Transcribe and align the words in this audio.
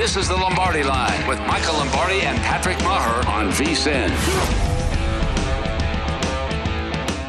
This 0.00 0.16
is 0.16 0.28
the 0.28 0.34
Lombardi 0.34 0.82
Line 0.82 1.28
with 1.28 1.38
Michael 1.40 1.74
Lombardi 1.74 2.22
and 2.22 2.38
Patrick 2.38 2.78
Maher 2.78 3.28
on 3.28 3.50
VSIN. 3.50 4.08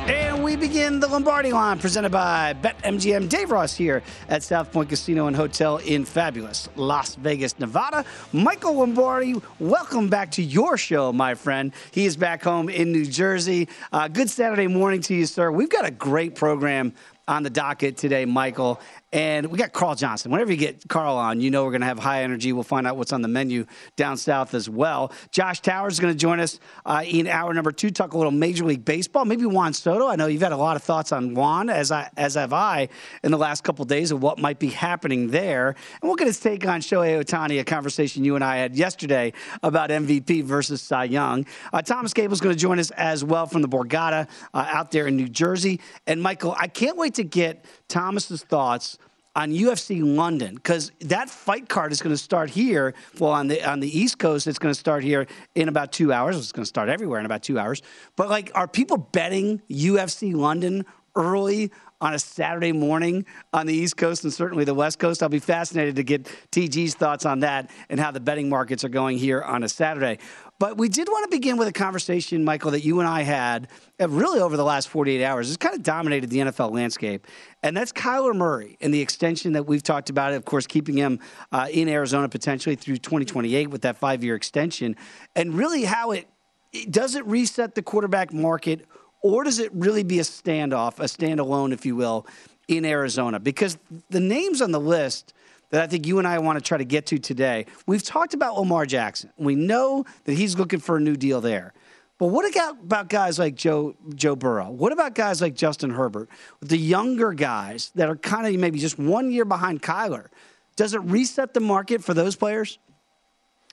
And 0.07 0.41
we 0.41 0.55
begin 0.55 1.01
the 1.01 1.07
Lombardi 1.07 1.51
line 1.51 1.79
presented 1.79 2.13
by 2.13 2.55
BetMGM. 2.61 3.27
Dave 3.27 3.51
Ross 3.51 3.75
here 3.75 4.01
at 4.29 4.41
South 4.41 4.71
Point 4.71 4.87
Casino 4.87 5.27
and 5.27 5.35
Hotel 5.35 5.79
in 5.79 6.05
fabulous 6.05 6.69
Las 6.77 7.15
Vegas, 7.15 7.59
Nevada. 7.59 8.05
Michael 8.31 8.75
Lombardi, 8.75 9.35
welcome 9.59 10.07
back 10.07 10.31
to 10.31 10.41
your 10.41 10.77
show, 10.77 11.11
my 11.11 11.35
friend. 11.35 11.73
He 11.91 12.05
is 12.05 12.15
back 12.15 12.41
home 12.41 12.69
in 12.69 12.93
New 12.93 13.05
Jersey. 13.05 13.67
Uh, 13.91 14.07
good 14.07 14.29
Saturday 14.29 14.67
morning 14.67 15.01
to 15.01 15.13
you, 15.13 15.25
sir. 15.25 15.51
We've 15.51 15.69
got 15.69 15.85
a 15.85 15.91
great 15.91 16.35
program 16.35 16.93
on 17.27 17.43
the 17.43 17.49
docket 17.49 17.97
today, 17.97 18.25
Michael. 18.25 18.79
And 19.13 19.47
we 19.47 19.57
got 19.57 19.73
Carl 19.73 19.95
Johnson. 19.95 20.31
Whenever 20.31 20.51
you 20.51 20.57
get 20.57 20.87
Carl 20.87 21.17
on, 21.17 21.41
you 21.41 21.51
know 21.51 21.65
we're 21.65 21.71
going 21.71 21.81
to 21.81 21.87
have 21.87 21.99
high 21.99 22.23
energy. 22.23 22.53
We'll 22.53 22.63
find 22.63 22.87
out 22.87 22.95
what's 22.95 23.11
on 23.11 23.21
the 23.21 23.27
menu 23.27 23.65
down 23.97 24.15
south 24.15 24.53
as 24.53 24.69
well. 24.69 25.11
Josh 25.31 25.59
Towers 25.59 25.93
is 25.93 25.99
going 25.99 26.13
to 26.13 26.17
join 26.17 26.39
us 26.39 26.59
uh, 26.85 27.03
in 27.05 27.27
hour 27.27 27.53
number 27.53 27.73
two, 27.73 27.91
talk 27.91 28.13
a 28.13 28.17
little 28.17 28.31
Major 28.31 28.63
League 28.63 28.85
Baseball. 28.85 29.25
Maybe 29.25 29.45
Juan 29.45 29.73
Soto. 29.73 30.07
I 30.07 30.15
know 30.15 30.27
you've 30.27 30.41
had 30.41 30.53
a 30.53 30.57
lot 30.57 30.77
of 30.77 30.83
thoughts 30.83 31.11
on 31.11 31.33
Juan, 31.33 31.69
as 31.69 31.91
I 31.91 32.09
as 32.15 32.35
have 32.35 32.53
I, 32.53 32.87
in 33.21 33.31
the 33.31 33.37
last 33.37 33.65
couple 33.65 33.83
of 33.83 33.89
days 33.89 34.11
of 34.11 34.23
what 34.23 34.39
might 34.39 34.59
be 34.59 34.69
happening 34.69 35.27
there. 35.27 35.69
And 35.69 36.03
we'll 36.03 36.15
get 36.15 36.27
his 36.27 36.39
take 36.39 36.65
on 36.65 36.79
Shohei 36.79 37.21
Ohtani, 37.21 37.59
a 37.59 37.65
conversation 37.65 38.23
you 38.23 38.35
and 38.35 38.43
I 38.43 38.57
had 38.57 38.77
yesterday 38.77 39.33
about 39.61 39.89
MVP 39.89 40.43
versus 40.45 40.81
Cy 40.81 41.05
Young. 41.05 41.45
Uh, 41.73 41.81
Thomas 41.81 42.13
Gable 42.13 42.33
is 42.33 42.39
going 42.39 42.55
to 42.55 42.59
join 42.59 42.79
us 42.79 42.91
as 42.91 43.25
well 43.25 43.45
from 43.45 43.61
the 43.61 43.67
Borgata 43.67 44.29
uh, 44.53 44.67
out 44.69 44.91
there 44.91 45.07
in 45.07 45.17
New 45.17 45.27
Jersey. 45.27 45.81
And 46.07 46.21
Michael, 46.21 46.55
I 46.57 46.67
can't 46.67 46.95
wait 46.95 47.15
to 47.15 47.25
get 47.25 47.65
Thomas's 47.91 48.43
thoughts 48.43 48.97
on 49.35 49.51
UFC 49.51 50.01
London 50.03 50.55
because 50.55 50.91
that 51.01 51.29
fight 51.29 51.67
card 51.67 51.91
is 51.91 52.01
going 52.01 52.13
to 52.13 52.21
start 52.21 52.49
here. 52.49 52.93
Well, 53.19 53.31
on 53.31 53.47
the 53.47 53.63
on 53.69 53.81
the 53.81 53.99
East 53.99 54.17
Coast, 54.17 54.47
it's 54.47 54.59
going 54.59 54.73
to 54.73 54.79
start 54.79 55.03
here 55.03 55.27
in 55.55 55.67
about 55.67 55.91
two 55.91 56.11
hours. 56.11 56.37
It's 56.37 56.51
going 56.51 56.63
to 56.63 56.69
start 56.69 56.89
everywhere 56.89 57.19
in 57.19 57.25
about 57.25 57.43
two 57.43 57.59
hours. 57.59 57.81
But 58.15 58.29
like, 58.29 58.51
are 58.55 58.67
people 58.67 58.97
betting 58.97 59.61
UFC 59.69 60.33
London 60.33 60.85
early 61.15 61.71
on 61.99 62.13
a 62.13 62.19
Saturday 62.19 62.71
morning 62.71 63.25
on 63.53 63.67
the 63.67 63.73
East 63.73 63.95
Coast 63.97 64.23
and 64.23 64.33
certainly 64.33 64.63
the 64.63 64.73
West 64.73 64.97
Coast? 64.97 65.21
I'll 65.21 65.29
be 65.29 65.39
fascinated 65.39 65.97
to 65.97 66.03
get 66.03 66.25
TG's 66.51 66.95
thoughts 66.95 67.25
on 67.25 67.41
that 67.41 67.69
and 67.89 67.99
how 67.99 68.11
the 68.11 68.21
betting 68.21 68.49
markets 68.49 68.83
are 68.83 68.89
going 68.89 69.17
here 69.17 69.41
on 69.41 69.63
a 69.63 69.69
Saturday. 69.69 70.17
But 70.61 70.77
we 70.77 70.89
did 70.89 71.07
want 71.09 71.23
to 71.23 71.35
begin 71.35 71.57
with 71.57 71.67
a 71.67 71.73
conversation, 71.73 72.43
Michael, 72.43 72.69
that 72.69 72.81
you 72.81 72.99
and 72.99 73.09
I 73.09 73.23
had 73.23 73.67
uh, 73.99 74.07
really 74.07 74.39
over 74.39 74.55
the 74.55 74.63
last 74.63 74.89
48 74.89 75.25
hours. 75.25 75.49
It's 75.49 75.57
kind 75.57 75.73
of 75.73 75.81
dominated 75.81 76.29
the 76.29 76.37
NFL 76.37 76.71
landscape. 76.71 77.25
And 77.63 77.75
that's 77.75 77.91
Kyler 77.91 78.35
Murray 78.35 78.77
and 78.79 78.93
the 78.93 79.01
extension 79.01 79.53
that 79.53 79.63
we've 79.63 79.81
talked 79.81 80.11
about, 80.11 80.33
of 80.33 80.45
course, 80.45 80.67
keeping 80.67 80.95
him 80.95 81.19
uh, 81.51 81.67
in 81.71 81.89
Arizona 81.89 82.29
potentially 82.29 82.75
through 82.75 82.97
2028 82.97 83.71
with 83.71 83.81
that 83.81 83.97
five 83.97 84.23
year 84.23 84.35
extension. 84.35 84.95
And 85.35 85.55
really 85.55 85.83
how 85.83 86.11
it, 86.11 86.27
it 86.71 86.91
does 86.91 87.15
it 87.15 87.25
reset 87.25 87.73
the 87.73 87.81
quarterback 87.81 88.31
market 88.31 88.85
or 89.23 89.43
does 89.43 89.57
it 89.57 89.71
really 89.73 90.03
be 90.03 90.19
a 90.19 90.23
standoff, 90.23 90.99
a 90.99 91.05
standalone, 91.05 91.73
if 91.73 91.87
you 91.87 91.95
will, 91.95 92.27
in 92.67 92.85
Arizona? 92.85 93.39
Because 93.39 93.79
the 94.11 94.19
names 94.19 94.61
on 94.61 94.71
the 94.71 94.79
list– 94.79 95.33
that 95.71 95.81
I 95.81 95.87
think 95.87 96.05
you 96.05 96.19
and 96.19 96.27
I 96.27 96.39
want 96.39 96.59
to 96.59 96.63
try 96.63 96.77
to 96.77 96.85
get 96.85 97.07
to 97.07 97.17
today. 97.17 97.65
We've 97.87 98.03
talked 98.03 98.33
about 98.33 98.57
Lamar 98.57 98.85
Jackson. 98.85 99.31
We 99.37 99.55
know 99.55 100.05
that 100.25 100.33
he's 100.33 100.57
looking 100.57 100.79
for 100.79 100.97
a 100.97 100.99
new 100.99 101.15
deal 101.15 101.41
there. 101.41 101.73
But 102.19 102.27
what 102.27 102.45
about 102.55 103.09
guys 103.09 103.39
like 103.39 103.55
Joe 103.55 103.95
Joe 104.13 104.35
Burrow? 104.35 104.69
What 104.69 104.91
about 104.91 105.15
guys 105.15 105.41
like 105.41 105.55
Justin 105.55 105.89
Herbert? 105.89 106.29
The 106.59 106.77
younger 106.77 107.33
guys 107.33 107.91
that 107.95 108.09
are 108.09 108.15
kind 108.15 108.45
of 108.45 108.61
maybe 108.61 108.77
just 108.77 108.99
one 108.99 109.31
year 109.31 109.43
behind 109.43 109.81
Kyler. 109.81 110.27
Does 110.75 110.93
it 110.93 111.01
reset 111.01 111.55
the 111.55 111.61
market 111.61 112.03
for 112.03 112.13
those 112.13 112.35
players? 112.35 112.77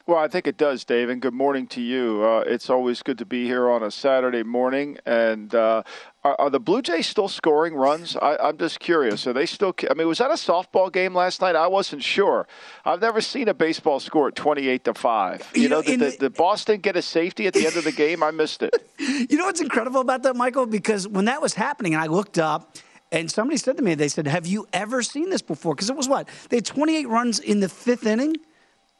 Well, 0.09 0.17
I 0.17 0.27
think 0.27 0.47
it 0.47 0.57
does, 0.57 0.87
Dave, 0.87 1.11
and 1.11 1.21
good 1.21 1.35
morning 1.35 1.67
to 1.67 1.83
you. 1.83 2.25
Uh, 2.25 2.43
it's 2.47 2.71
always 2.71 3.03
good 3.03 3.19
to 3.19 3.27
be 3.27 3.45
here 3.45 3.69
on 3.69 3.83
a 3.83 3.91
Saturday 3.91 4.43
morning. 4.43 4.97
And 5.05 5.55
uh, 5.55 5.83
are, 6.25 6.35
are, 6.39 6.49
the 6.49 6.59
Blue 6.59 6.81
Jays 6.81 7.07
still 7.07 7.29
scoring 7.29 7.75
runs? 7.75 8.17
I, 8.17 8.49
am 8.49 8.57
just 8.57 8.81
curious. 8.81 9.27
Are 9.27 9.35
they 9.35 9.45
still? 9.45 9.75
I 9.91 9.93
mean, 9.93 10.09
was 10.09 10.17
that 10.17 10.31
a 10.31 10.41
softball 10.41 10.91
game 10.91 11.15
last 11.15 11.43
night? 11.43 11.57
I 11.57 11.67
wasn't 11.67 12.03
sure. 12.03 12.49
I've 12.87 13.03
never 13.03 13.21
seen 13.21 13.49
a 13.49 13.55
baseball 13.55 14.01
score 14.01 14.29
at 14.29 14.35
28 14.35 14.85
to 14.85 14.95
five. 14.95 15.47
You, 15.55 15.65
you 15.65 15.69
know, 15.69 15.81
know 15.81 15.83
did, 15.83 16.01
the, 16.01 16.17
did 16.17 16.35
Boston 16.37 16.81
get 16.81 16.97
a 16.97 17.03
safety 17.03 17.47
at 17.47 17.53
the 17.53 17.67
end 17.67 17.77
of 17.77 17.85
the 17.85 17.93
game? 17.93 18.23
I 18.23 18.31
missed 18.31 18.63
it. 18.63 18.75
you 18.99 19.37
know 19.37 19.45
what's 19.45 19.61
incredible 19.61 20.01
about 20.01 20.23
that, 20.23 20.37
Michael? 20.37 20.65
Because 20.65 21.07
when 21.07 21.27
that 21.27 21.43
was 21.43 21.53
happening, 21.53 21.93
and 21.93 22.03
I 22.03 22.07
looked 22.07 22.39
up. 22.39 22.79
And 23.13 23.31
somebody 23.31 23.59
said 23.59 23.77
to 23.77 23.83
me, 23.83 23.95
they 23.95 24.09
said, 24.09 24.27
Have 24.27 24.47
you 24.47 24.67
ever 24.73 25.03
seen 25.03 25.29
this 25.29 25.43
before? 25.43 25.75
Because 25.75 25.91
it 25.91 25.97
was 25.97 26.09
what? 26.09 26.29
They 26.49 26.57
had 26.57 26.67
28 26.67 27.09
runs 27.09 27.41
in 27.41 27.61
the 27.61 27.69
fifth 27.69 28.07
inning. 28.07 28.37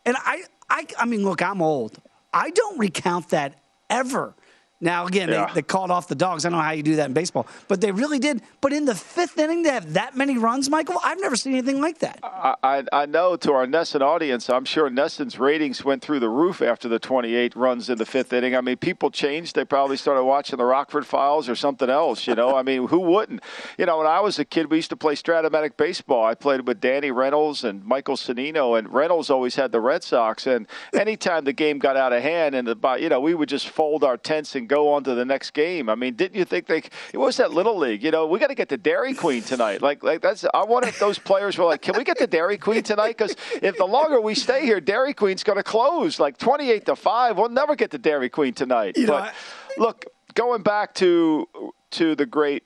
And 0.07 0.17
I, 0.19 0.45
I, 0.71 0.87
I 0.99 1.07
mean, 1.07 1.25
look, 1.25 1.43
I'm 1.43 1.63
old. 1.63 2.01
I 2.33 2.51
don't 2.51 2.79
recount 2.79 3.31
that 3.31 3.61
ever 3.89 4.35
Now, 4.81 5.07
again, 5.07 5.29
Yeah. 5.29 5.47
they, 5.47 5.55
they 5.55 5.63
called 5.63 5.91
off 5.91 6.07
the 6.07 6.15
dogs. 6.15 6.45
I 6.45 6.51
don't 6.51 6.59
know 6.59 6.65
how 6.65 6.71
you 6.71 6.83
do 6.85 6.97
that 6.97 7.07
in 7.07 7.13
baseball, 7.13 7.47
but 7.67 7.81
they 7.81 7.91
really 7.91 8.19
did. 8.21 8.43
But 8.61 8.73
in 8.73 8.85
the 8.85 8.95
fifth 8.95 9.37
inning, 9.39 9.65
to 9.65 9.73
have 9.73 9.95
that 9.95 10.17
many 10.17 10.39
runs, 10.39 10.71
Michael, 10.71 10.97
I've 11.05 11.21
never 11.21 11.35
seen 11.35 11.55
anything 11.55 11.81
like 11.81 11.99
that. 11.99 12.21
I, 12.23 12.55
I, 12.63 12.85
I 12.93 13.07
know 13.07 13.35
to 13.37 13.53
our 13.53 13.67
NESN 13.67 14.03
audience, 14.03 14.49
I'm 14.49 14.65
sure 14.65 14.89
NESN's 14.89 15.39
ratings 15.39 15.85
went 15.85 16.01
through 16.03 16.21
the 16.21 16.29
roof 16.29 16.63
after 16.63 16.89
the 16.89 17.01
28 17.01 17.57
runs 17.57 17.91
in 17.91 17.99
the 17.99 18.07
fifth 18.07 18.33
inning. 18.33 18.55
I 18.55 18.61
mean, 18.61 18.77
people 18.77 19.11
changed. 19.11 19.57
They 19.57 19.65
probably 19.65 19.97
started 19.97 20.23
watching 20.25 20.59
the 20.59 20.65
Rockford 20.65 21.07
Files 21.07 21.49
or 21.49 21.57
something 21.57 21.91
else, 21.91 22.27
you 22.29 22.37
know? 22.37 22.57
I 22.57 22.63
mean, 22.63 22.87
who 22.87 23.01
wouldn't? 23.01 23.43
You 23.79 23.87
know, 23.87 23.99
when 23.99 24.07
I 24.07 24.21
was 24.21 24.39
a 24.39 24.45
kid, 24.45 24.71
we 24.71 24.77
used 24.77 24.91
to 24.91 24.97
play 24.97 25.15
Strat-O-Matic 25.15 25.77
baseball. 25.77 26.25
I 26.25 26.35
played 26.35 26.69
with 26.69 26.81
Danny 26.81 27.11
Reynolds 27.11 27.65
and 27.65 27.85
Michael 27.85 28.17
Sonino, 28.17 28.79
and 28.79 28.93
Reynolds 28.93 29.29
always 29.29 29.57
had 29.57 29.73
the 29.73 29.81
Red 29.81 30.05
Sox. 30.05 30.47
And 30.47 30.69
anytime 30.95 31.45
the 31.45 31.53
game 31.53 31.79
got 31.81 31.97
out 31.97 32.13
of 32.13 32.23
hand, 32.23 32.55
and 32.55 32.69
the, 32.69 32.97
you 33.01 33.09
know, 33.09 33.21
we 33.21 33.35
would 33.35 33.49
just 33.49 33.69
fold 33.69 34.05
our 34.05 34.17
tents 34.17 34.55
and 34.55 34.68
go 34.69 34.93
on 34.93 35.03
to 35.05 35.15
the 35.15 35.25
next 35.25 35.51
game. 35.51 35.89
I 35.89 35.95
mean, 35.95 36.15
didn't 36.15 36.37
you 36.37 36.45
think 36.45 36.67
they? 36.67 36.83
It 37.13 37.19
was 37.19 37.37
that 37.39 37.53
little 37.53 37.77
league. 37.77 38.05
You 38.05 38.11
know, 38.11 38.27
we 38.27 38.39
got 38.39 38.49
to 38.49 38.55
get 38.55 38.69
to 38.69 38.77
Dairy 38.77 39.15
Queen 39.15 39.43
tonight. 39.43 39.83
Like, 39.83 40.03
like 40.03 40.21
that's. 40.21 40.45
I 40.55 40.65
wanted 40.65 40.95
those 41.01 41.19
players 41.19 41.59
were 41.59 41.65
like, 41.65 41.83
can 41.83 41.97
we 41.97 42.05
get 42.05 42.19
to 42.19 42.27
Dairy 42.27 42.59
Queen 42.59 42.83
tonight? 42.83 43.17
Because 43.17 43.35
if 43.63 43.77
the 43.77 43.87
longer 43.87 44.21
we 44.21 44.35
stay 44.35 44.65
here, 44.65 44.81
Dairy 44.81 45.15
Queen's 45.15 45.43
going 45.43 45.59
to 45.59 45.65
close. 45.65 46.21
Like 46.21 46.39
twenty-eight 46.39 46.87
to 46.87 46.95
five, 46.95 47.37
we'll 47.37 47.49
never 47.49 47.75
get 47.75 47.91
to 47.91 47.99
Dairy 47.99 48.29
Queen 48.29 48.55
tonight. 48.55 48.97
You 48.97 49.07
know, 49.07 49.13
but 49.13 49.35
look, 49.79 50.05
going 50.35 50.63
back 50.63 50.95
to 50.95 51.49
to 51.93 52.15
the 52.15 52.27
great. 52.27 52.63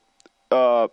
Uh, 0.51 0.89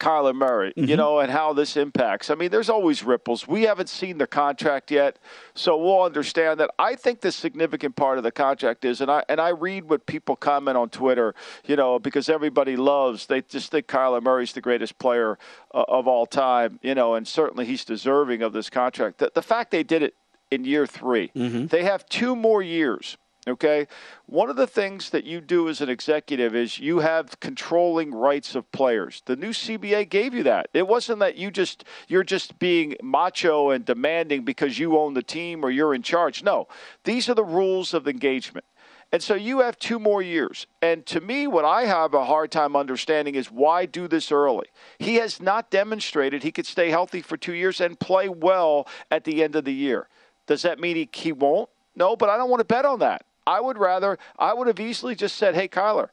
Kyler 0.00 0.34
Murray, 0.34 0.72
you 0.76 0.96
know, 0.96 1.20
and 1.20 1.30
how 1.30 1.52
this 1.52 1.76
impacts. 1.76 2.30
I 2.30 2.34
mean, 2.34 2.50
there's 2.50 2.70
always 2.70 3.04
ripples. 3.04 3.46
We 3.46 3.62
haven't 3.62 3.88
seen 3.88 4.18
the 4.18 4.26
contract 4.26 4.90
yet, 4.90 5.18
so 5.54 5.76
we'll 5.76 6.02
understand 6.02 6.58
that. 6.58 6.70
I 6.78 6.96
think 6.96 7.20
the 7.20 7.30
significant 7.30 7.94
part 7.94 8.18
of 8.18 8.24
the 8.24 8.32
contract 8.32 8.84
is, 8.84 9.00
and 9.00 9.10
I 9.10 9.22
and 9.28 9.40
I 9.40 9.50
read 9.50 9.88
what 9.90 10.06
people 10.06 10.34
comment 10.36 10.76
on 10.76 10.88
Twitter, 10.88 11.34
you 11.66 11.76
know, 11.76 11.98
because 11.98 12.28
everybody 12.28 12.76
loves. 12.76 13.26
They 13.26 13.42
just 13.42 13.70
think 13.70 13.86
Kyler 13.86 14.22
Murray's 14.22 14.52
the 14.54 14.60
greatest 14.60 14.98
player 14.98 15.38
uh, 15.72 15.84
of 15.86 16.08
all 16.08 16.26
time, 16.26 16.80
you 16.82 16.94
know, 16.94 17.14
and 17.14 17.28
certainly 17.28 17.66
he's 17.66 17.84
deserving 17.84 18.42
of 18.42 18.52
this 18.52 18.70
contract. 18.70 19.18
The, 19.18 19.30
the 19.34 19.42
fact 19.42 19.70
they 19.70 19.82
did 19.82 20.02
it 20.02 20.14
in 20.50 20.64
year 20.64 20.86
3 20.86 21.30
they 21.68 21.84
have 21.84 22.04
two 22.08 22.34
more 22.34 22.62
years. 22.62 23.16
Okay. 23.48 23.86
One 24.26 24.50
of 24.50 24.56
the 24.56 24.66
things 24.66 25.10
that 25.10 25.24
you 25.24 25.40
do 25.40 25.68
as 25.70 25.80
an 25.80 25.88
executive 25.88 26.54
is 26.54 26.78
you 26.78 26.98
have 26.98 27.40
controlling 27.40 28.12
rights 28.14 28.54
of 28.54 28.70
players. 28.70 29.22
The 29.24 29.36
new 29.36 29.50
CBA 29.50 30.10
gave 30.10 30.34
you 30.34 30.42
that. 30.42 30.68
It 30.74 30.86
wasn't 30.86 31.20
that 31.20 31.36
you 31.36 31.50
just 31.50 31.84
you're 32.06 32.22
just 32.22 32.58
being 32.58 32.96
macho 33.02 33.70
and 33.70 33.84
demanding 33.84 34.44
because 34.44 34.78
you 34.78 34.98
own 34.98 35.14
the 35.14 35.22
team 35.22 35.64
or 35.64 35.70
you're 35.70 35.94
in 35.94 36.02
charge. 36.02 36.42
No. 36.42 36.68
These 37.04 37.30
are 37.30 37.34
the 37.34 37.44
rules 37.44 37.94
of 37.94 38.06
engagement. 38.06 38.66
And 39.12 39.22
so 39.22 39.34
you 39.34 39.60
have 39.60 39.78
two 39.78 39.98
more 39.98 40.22
years. 40.22 40.66
And 40.82 41.04
to 41.06 41.20
me, 41.20 41.46
what 41.46 41.64
I 41.64 41.86
have 41.86 42.14
a 42.14 42.26
hard 42.26 42.52
time 42.52 42.76
understanding 42.76 43.34
is 43.34 43.50
why 43.50 43.86
do 43.86 44.06
this 44.06 44.30
early? 44.30 44.68
He 44.98 45.16
has 45.16 45.40
not 45.40 45.70
demonstrated 45.70 46.42
he 46.42 46.52
could 46.52 46.66
stay 46.66 46.90
healthy 46.90 47.20
for 47.22 47.36
two 47.36 47.54
years 47.54 47.80
and 47.80 47.98
play 47.98 48.28
well 48.28 48.86
at 49.10 49.24
the 49.24 49.42
end 49.42 49.56
of 49.56 49.64
the 49.64 49.74
year. 49.74 50.08
Does 50.46 50.62
that 50.62 50.78
mean 50.78 50.94
he, 50.94 51.08
he 51.12 51.32
won't? 51.32 51.70
No, 51.96 52.14
but 52.14 52.28
I 52.28 52.36
don't 52.36 52.50
want 52.50 52.60
to 52.60 52.64
bet 52.64 52.84
on 52.84 53.00
that. 53.00 53.24
I 53.50 53.60
would 53.60 53.78
rather, 53.78 54.16
I 54.38 54.54
would 54.54 54.68
have 54.68 54.78
easily 54.78 55.16
just 55.16 55.34
said, 55.34 55.56
hey, 55.56 55.66
Kyler, 55.66 56.10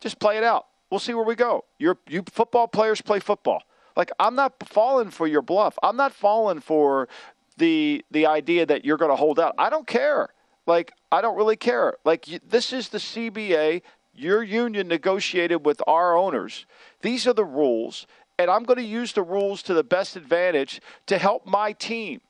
just 0.00 0.18
play 0.18 0.36
it 0.36 0.44
out. 0.44 0.66
We'll 0.90 1.00
see 1.00 1.14
where 1.14 1.24
we 1.24 1.34
go. 1.34 1.64
Your 1.78 1.96
you 2.06 2.22
football 2.30 2.68
players 2.68 3.00
play 3.00 3.20
football. 3.20 3.62
Like 3.96 4.10
I'm 4.20 4.34
not 4.34 4.52
falling 4.68 5.08
for 5.08 5.26
your 5.26 5.40
bluff. 5.40 5.78
I'm 5.82 5.96
not 5.96 6.12
falling 6.12 6.60
for 6.60 7.08
the 7.56 8.04
the 8.10 8.26
idea 8.26 8.66
that 8.66 8.84
you're 8.84 8.98
going 8.98 9.10
to 9.10 9.16
hold 9.16 9.40
out. 9.40 9.54
I 9.56 9.70
don't 9.70 9.86
care. 9.86 10.28
Like 10.66 10.92
I 11.10 11.22
don't 11.22 11.38
really 11.38 11.56
care. 11.56 11.94
Like 12.04 12.28
you, 12.28 12.38
this 12.46 12.74
is 12.74 12.90
the 12.90 12.98
CBA. 12.98 13.80
Your 14.14 14.42
union 14.42 14.88
negotiated 14.88 15.64
with 15.64 15.80
our 15.86 16.14
owners. 16.14 16.66
These 17.00 17.26
are 17.26 17.32
the 17.32 17.46
rules, 17.46 18.06
and 18.38 18.50
I'm 18.50 18.64
going 18.64 18.78
to 18.78 18.84
use 18.84 19.14
the 19.14 19.22
rules 19.22 19.62
to 19.62 19.72
the 19.72 19.82
best 19.82 20.16
advantage 20.16 20.82
to 21.06 21.16
help 21.16 21.46
my 21.46 21.72
team, 21.72 22.20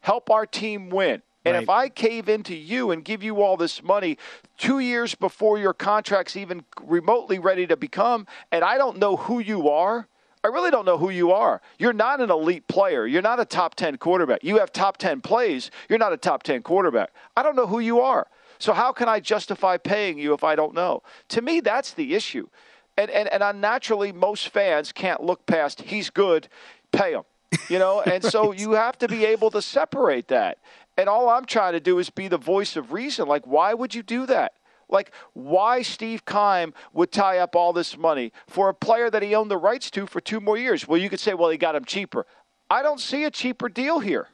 help 0.00 0.28
our 0.28 0.44
team 0.44 0.90
win. 0.90 1.22
And 1.44 1.56
if 1.56 1.68
I 1.70 1.88
cave 1.88 2.28
into 2.28 2.54
you 2.54 2.90
and 2.90 3.04
give 3.04 3.22
you 3.22 3.40
all 3.40 3.56
this 3.56 3.82
money 3.82 4.18
two 4.58 4.78
years 4.78 5.14
before 5.14 5.58
your 5.58 5.72
contract's 5.72 6.36
even 6.36 6.64
remotely 6.82 7.38
ready 7.38 7.66
to 7.66 7.76
become, 7.76 8.26
and 8.52 8.62
I 8.62 8.76
don't 8.76 8.98
know 8.98 9.16
who 9.16 9.38
you 9.38 9.68
are, 9.70 10.06
I 10.42 10.48
really 10.48 10.70
don't 10.70 10.86
know 10.86 10.98
who 10.98 11.10
you 11.10 11.32
are. 11.32 11.60
You're 11.78 11.92
not 11.92 12.20
an 12.20 12.30
elite 12.30 12.66
player. 12.66 13.06
You're 13.06 13.22
not 13.22 13.40
a 13.40 13.44
top 13.44 13.74
10 13.74 13.98
quarterback. 13.98 14.42
You 14.42 14.58
have 14.58 14.72
top 14.72 14.96
10 14.96 15.20
plays. 15.20 15.70
You're 15.88 15.98
not 15.98 16.12
a 16.12 16.16
top 16.16 16.42
10 16.42 16.62
quarterback. 16.62 17.10
I 17.36 17.42
don't 17.42 17.56
know 17.56 17.66
who 17.66 17.80
you 17.80 18.00
are. 18.00 18.26
So 18.58 18.72
how 18.72 18.92
can 18.92 19.08
I 19.08 19.20
justify 19.20 19.76
paying 19.78 20.18
you 20.18 20.34
if 20.34 20.44
I 20.44 20.54
don't 20.54 20.74
know? 20.74 21.02
To 21.30 21.42
me, 21.42 21.60
that's 21.60 21.92
the 21.92 22.14
issue. 22.14 22.48
And, 22.96 23.10
and, 23.10 23.28
and 23.28 23.42
unnaturally, 23.42 24.12
most 24.12 24.48
fans 24.48 24.92
can't 24.92 25.22
look 25.22 25.46
past, 25.46 25.82
he's 25.82 26.10
good, 26.10 26.48
pay 26.92 27.12
him. 27.12 27.22
You 27.68 27.78
know, 27.78 28.00
and 28.06 28.22
so 28.22 28.52
you 28.52 28.72
have 28.72 28.98
to 28.98 29.08
be 29.08 29.24
able 29.24 29.50
to 29.52 29.62
separate 29.62 30.28
that. 30.28 30.58
And 31.00 31.08
all 31.08 31.30
I'm 31.30 31.46
trying 31.46 31.72
to 31.72 31.80
do 31.80 31.98
is 31.98 32.10
be 32.10 32.28
the 32.28 32.36
voice 32.36 32.76
of 32.76 32.92
reason. 32.92 33.26
Like, 33.26 33.46
why 33.46 33.72
would 33.72 33.94
you 33.94 34.02
do 34.02 34.26
that? 34.26 34.52
Like, 34.90 35.14
why 35.32 35.80
Steve 35.80 36.26
Keim 36.26 36.74
would 36.92 37.10
tie 37.10 37.38
up 37.38 37.56
all 37.56 37.72
this 37.72 37.96
money 37.96 38.34
for 38.46 38.68
a 38.68 38.74
player 38.74 39.08
that 39.08 39.22
he 39.22 39.34
owned 39.34 39.50
the 39.50 39.56
rights 39.56 39.90
to 39.92 40.06
for 40.06 40.20
two 40.20 40.40
more 40.40 40.58
years? 40.58 40.86
Well, 40.86 41.00
you 41.00 41.08
could 41.08 41.18
say, 41.18 41.32
well, 41.32 41.48
he 41.48 41.56
got 41.56 41.74
him 41.74 41.86
cheaper. 41.86 42.26
I 42.68 42.82
don't 42.82 43.00
see 43.00 43.24
a 43.24 43.30
cheaper 43.30 43.70
deal 43.70 44.00
here. 44.00 44.28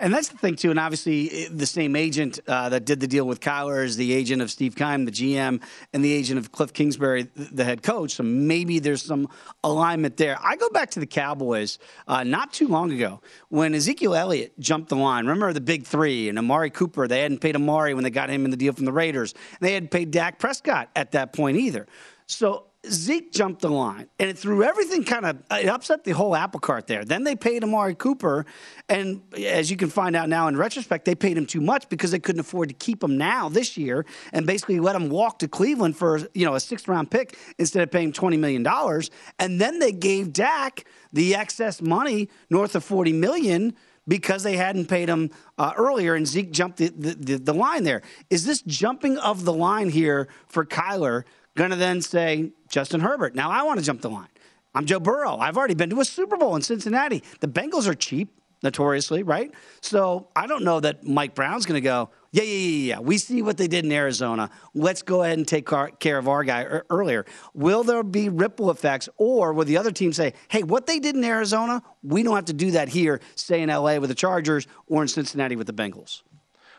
And 0.00 0.14
that's 0.14 0.28
the 0.28 0.38
thing 0.38 0.54
too. 0.54 0.70
And 0.70 0.78
obviously, 0.78 1.48
the 1.48 1.66
same 1.66 1.96
agent 1.96 2.38
uh, 2.46 2.68
that 2.68 2.84
did 2.84 3.00
the 3.00 3.08
deal 3.08 3.26
with 3.26 3.40
Kyler 3.40 3.84
is 3.84 3.96
the 3.96 4.12
agent 4.12 4.40
of 4.40 4.50
Steve 4.50 4.76
Keim, 4.76 5.04
the 5.04 5.10
GM, 5.10 5.60
and 5.92 6.04
the 6.04 6.12
agent 6.12 6.38
of 6.38 6.52
Cliff 6.52 6.72
Kingsbury, 6.72 7.28
the 7.34 7.64
head 7.64 7.82
coach. 7.82 8.12
So 8.12 8.22
maybe 8.22 8.78
there's 8.78 9.02
some 9.02 9.28
alignment 9.64 10.16
there. 10.16 10.38
I 10.40 10.56
go 10.56 10.70
back 10.70 10.90
to 10.92 11.00
the 11.00 11.06
Cowboys 11.06 11.78
uh, 12.06 12.22
not 12.22 12.52
too 12.52 12.68
long 12.68 12.92
ago 12.92 13.20
when 13.48 13.74
Ezekiel 13.74 14.14
Elliott 14.14 14.58
jumped 14.60 14.88
the 14.88 14.96
line. 14.96 15.26
Remember 15.26 15.52
the 15.52 15.60
big 15.60 15.84
three 15.84 16.28
and 16.28 16.38
Amari 16.38 16.70
Cooper? 16.70 17.08
They 17.08 17.22
hadn't 17.22 17.40
paid 17.40 17.56
Amari 17.56 17.94
when 17.94 18.04
they 18.04 18.10
got 18.10 18.30
him 18.30 18.44
in 18.44 18.52
the 18.52 18.56
deal 18.56 18.72
from 18.72 18.84
the 18.84 18.92
Raiders. 18.92 19.34
They 19.60 19.74
hadn't 19.74 19.90
paid 19.90 20.12
Dak 20.12 20.38
Prescott 20.38 20.90
at 20.94 21.12
that 21.12 21.32
point 21.32 21.56
either. 21.56 21.86
So 22.26 22.67
Zeke 22.90 23.32
jumped 23.32 23.62
the 23.62 23.70
line, 23.70 24.08
and 24.18 24.30
it 24.30 24.38
threw 24.38 24.62
everything 24.62 25.04
kind 25.04 25.26
of 25.26 25.38
it 25.50 25.68
upset 25.68 26.04
the 26.04 26.12
whole 26.12 26.34
apple 26.34 26.60
cart 26.60 26.86
there. 26.86 27.04
Then 27.04 27.24
they 27.24 27.36
paid 27.36 27.62
Amari 27.64 27.94
Cooper, 27.94 28.46
and 28.88 29.22
as 29.36 29.70
you 29.70 29.76
can 29.76 29.88
find 29.88 30.16
out 30.16 30.28
now 30.28 30.48
in 30.48 30.56
retrospect, 30.56 31.04
they 31.04 31.14
paid 31.14 31.36
him 31.36 31.46
too 31.46 31.60
much 31.60 31.88
because 31.88 32.10
they 32.10 32.18
couldn't 32.18 32.40
afford 32.40 32.68
to 32.68 32.74
keep 32.74 33.02
him 33.02 33.16
now 33.16 33.48
this 33.48 33.76
year, 33.76 34.06
and 34.32 34.46
basically 34.46 34.80
let 34.80 34.96
him 34.96 35.08
walk 35.08 35.38
to 35.40 35.48
Cleveland 35.48 35.96
for 35.96 36.20
you 36.34 36.44
know 36.44 36.54
a 36.54 36.60
sixth 36.60 36.88
round 36.88 37.10
pick 37.10 37.36
instead 37.58 37.82
of 37.82 37.90
paying 37.90 38.12
twenty 38.12 38.36
million 38.36 38.62
dollars. 38.62 39.10
And 39.38 39.60
then 39.60 39.78
they 39.78 39.92
gave 39.92 40.32
Dak 40.32 40.84
the 41.12 41.34
excess 41.34 41.80
money 41.80 42.28
north 42.50 42.74
of 42.74 42.84
forty 42.84 43.12
million 43.12 43.74
because 44.06 44.42
they 44.42 44.56
hadn't 44.56 44.86
paid 44.86 45.08
him 45.08 45.30
uh, 45.58 45.72
earlier, 45.76 46.14
and 46.14 46.26
Zeke 46.26 46.50
jumped 46.50 46.78
the, 46.78 46.88
the, 46.88 47.14
the, 47.14 47.38
the 47.38 47.52
line 47.52 47.84
there. 47.84 48.00
Is 48.30 48.46
this 48.46 48.62
jumping 48.62 49.18
of 49.18 49.44
the 49.44 49.52
line 49.52 49.90
here 49.90 50.28
for 50.48 50.64
Kyler 50.64 51.24
going 51.58 51.70
to 51.70 51.76
then 51.76 52.00
say, 52.00 52.52
Justin 52.70 53.00
Herbert, 53.00 53.34
now 53.34 53.50
I 53.50 53.64
want 53.64 53.80
to 53.80 53.84
jump 53.84 54.00
the 54.00 54.08
line? 54.08 54.28
I'm 54.74 54.86
Joe 54.86 55.00
Burrow. 55.00 55.36
I've 55.36 55.56
already 55.56 55.74
been 55.74 55.90
to 55.90 56.00
a 56.00 56.04
Super 56.04 56.36
Bowl 56.36 56.54
in 56.54 56.62
Cincinnati. 56.62 57.22
The 57.40 57.48
Bengals 57.48 57.88
are 57.88 57.94
cheap, 57.94 58.32
notoriously, 58.62 59.24
right? 59.24 59.52
So 59.80 60.28
I 60.36 60.46
don't 60.46 60.62
know 60.62 60.78
that 60.80 61.04
Mike 61.04 61.34
Brown's 61.34 61.66
going 61.66 61.74
to 61.74 61.84
go, 61.84 62.10
yeah, 62.30 62.44
yeah, 62.44 62.54
yeah, 62.54 62.94
yeah. 62.94 63.00
We 63.00 63.18
see 63.18 63.42
what 63.42 63.56
they 63.56 63.66
did 63.66 63.84
in 63.84 63.90
Arizona. 63.90 64.50
Let's 64.74 65.02
go 65.02 65.24
ahead 65.24 65.38
and 65.38 65.48
take 65.48 65.66
car- 65.66 65.90
care 65.90 66.16
of 66.18 66.28
our 66.28 66.44
guy 66.44 66.62
er- 66.62 66.86
earlier. 66.90 67.26
Will 67.54 67.82
there 67.82 68.02
be 68.04 68.28
ripple 68.28 68.70
effects, 68.70 69.08
or 69.16 69.52
will 69.52 69.64
the 69.64 69.78
other 69.78 69.90
team 69.90 70.12
say, 70.12 70.34
hey, 70.48 70.62
what 70.62 70.86
they 70.86 71.00
did 71.00 71.16
in 71.16 71.24
Arizona, 71.24 71.82
we 72.04 72.22
don't 72.22 72.36
have 72.36 72.44
to 72.44 72.52
do 72.52 72.70
that 72.72 72.88
here, 72.88 73.20
say 73.34 73.62
in 73.62 73.68
LA 73.68 73.96
with 73.98 74.10
the 74.10 74.14
Chargers 74.14 74.68
or 74.86 75.02
in 75.02 75.08
Cincinnati 75.08 75.56
with 75.56 75.66
the 75.66 75.72
Bengals? 75.72 76.22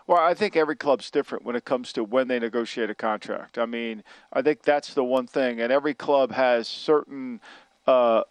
Well, 0.09 0.17
I 0.17 0.33
think 0.33 0.55
every 0.55 0.75
club's 0.75 1.11
different 1.11 1.45
when 1.45 1.55
it 1.55 1.65
comes 1.65 1.93
to 1.93 2.03
when 2.03 2.29
they 2.29 2.39
negotiate 2.39 2.89
a 2.89 2.95
contract. 2.95 3.59
I 3.59 3.67
mean, 3.67 4.03
I 4.33 4.41
think 4.41 4.63
that's 4.63 4.95
the 4.95 5.03
one 5.03 5.27
thing, 5.27 5.61
and 5.61 5.71
every 5.71 5.93
club 5.93 6.31
has 6.31 6.67
certain 6.67 7.39
uh, 7.85 8.23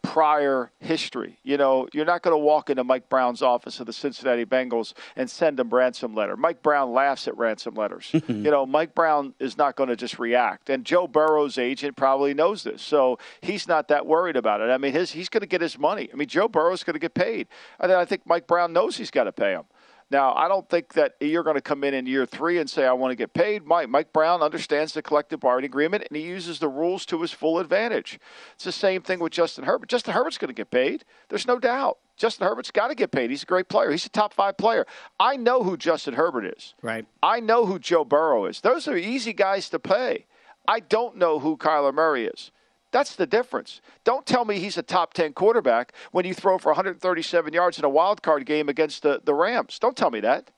prior 0.00 0.72
history. 0.80 1.38
You 1.42 1.58
know, 1.58 1.88
you're 1.92 2.06
not 2.06 2.22
going 2.22 2.32
to 2.32 2.38
walk 2.38 2.70
into 2.70 2.84
Mike 2.84 3.10
Brown's 3.10 3.42
office 3.42 3.80
of 3.80 3.86
the 3.86 3.92
Cincinnati 3.92 4.46
Bengals 4.46 4.94
and 5.14 5.28
send 5.28 5.60
him 5.60 5.68
ransom 5.68 6.14
letter. 6.14 6.38
Mike 6.38 6.62
Brown 6.62 6.94
laughs 6.94 7.28
at 7.28 7.36
ransom 7.36 7.74
letters. 7.74 8.08
you 8.14 8.50
know, 8.50 8.64
Mike 8.64 8.94
Brown 8.94 9.34
is 9.38 9.58
not 9.58 9.76
going 9.76 9.90
to 9.90 9.96
just 9.96 10.18
react, 10.18 10.70
and 10.70 10.86
Joe 10.86 11.06
Burrow's 11.06 11.58
agent 11.58 11.96
probably 11.96 12.32
knows 12.32 12.62
this, 12.62 12.80
so 12.80 13.18
he's 13.42 13.68
not 13.68 13.88
that 13.88 14.06
worried 14.06 14.36
about 14.36 14.62
it. 14.62 14.70
I 14.70 14.78
mean, 14.78 14.92
his 14.92 15.12
he's 15.12 15.28
going 15.28 15.42
to 15.42 15.46
get 15.46 15.60
his 15.60 15.78
money. 15.78 16.08
I 16.10 16.16
mean, 16.16 16.28
Joe 16.28 16.48
Burrow's 16.48 16.82
going 16.82 16.94
to 16.94 16.98
get 16.98 17.12
paid. 17.12 17.46
And 17.78 17.92
I 17.92 18.06
think 18.06 18.22
Mike 18.24 18.46
Brown 18.46 18.72
knows 18.72 18.96
he's 18.96 19.10
got 19.10 19.24
to 19.24 19.32
pay 19.32 19.52
him. 19.52 19.64
Now, 20.10 20.34
I 20.34 20.48
don't 20.48 20.68
think 20.68 20.94
that 20.94 21.14
you're 21.20 21.44
going 21.44 21.54
to 21.54 21.60
come 21.60 21.84
in 21.84 21.94
in 21.94 22.04
year 22.04 22.26
three 22.26 22.58
and 22.58 22.68
say, 22.68 22.84
I 22.84 22.92
want 22.92 23.12
to 23.12 23.16
get 23.16 23.32
paid. 23.32 23.64
Mike, 23.64 23.88
Mike 23.88 24.12
Brown 24.12 24.42
understands 24.42 24.92
the 24.92 25.02
collective 25.02 25.38
bargaining 25.38 25.70
agreement 25.70 26.04
and 26.08 26.16
he 26.16 26.24
uses 26.24 26.58
the 26.58 26.68
rules 26.68 27.06
to 27.06 27.20
his 27.22 27.30
full 27.30 27.60
advantage. 27.60 28.18
It's 28.54 28.64
the 28.64 28.72
same 28.72 29.02
thing 29.02 29.20
with 29.20 29.32
Justin 29.32 29.64
Herbert. 29.64 29.88
Justin 29.88 30.14
Herbert's 30.14 30.38
going 30.38 30.48
to 30.48 30.54
get 30.54 30.70
paid. 30.70 31.04
There's 31.28 31.46
no 31.46 31.60
doubt. 31.60 31.98
Justin 32.16 32.46
Herbert's 32.46 32.72
got 32.72 32.88
to 32.88 32.94
get 32.96 33.12
paid. 33.12 33.30
He's 33.30 33.44
a 33.44 33.46
great 33.46 33.68
player. 33.68 33.90
He's 33.90 34.04
a 34.04 34.10
top 34.10 34.34
five 34.34 34.56
player. 34.56 34.84
I 35.18 35.36
know 35.36 35.62
who 35.62 35.76
Justin 35.76 36.14
Herbert 36.14 36.44
is. 36.56 36.74
Right. 36.82 37.06
I 37.22 37.38
know 37.40 37.66
who 37.66 37.78
Joe 37.78 38.04
Burrow 38.04 38.46
is. 38.46 38.60
Those 38.60 38.88
are 38.88 38.96
easy 38.96 39.32
guys 39.32 39.70
to 39.70 39.78
pay. 39.78 40.26
I 40.66 40.80
don't 40.80 41.16
know 41.16 41.38
who 41.38 41.56
Kyler 41.56 41.94
Murray 41.94 42.26
is. 42.26 42.50
That's 42.92 43.14
the 43.14 43.26
difference. 43.26 43.80
Don't 44.04 44.26
tell 44.26 44.44
me 44.44 44.58
he's 44.58 44.76
a 44.76 44.82
top 44.82 45.14
10 45.14 45.32
quarterback 45.32 45.92
when 46.10 46.24
you 46.24 46.34
throw 46.34 46.58
for 46.58 46.70
137 46.70 47.52
yards 47.52 47.78
in 47.78 47.84
a 47.84 47.88
wild 47.88 48.22
card 48.22 48.44
game 48.46 48.68
against 48.68 49.02
the, 49.02 49.20
the 49.24 49.34
Rams. 49.34 49.78
Don't 49.78 49.96
tell 49.96 50.10
me 50.10 50.20
that. 50.20 50.50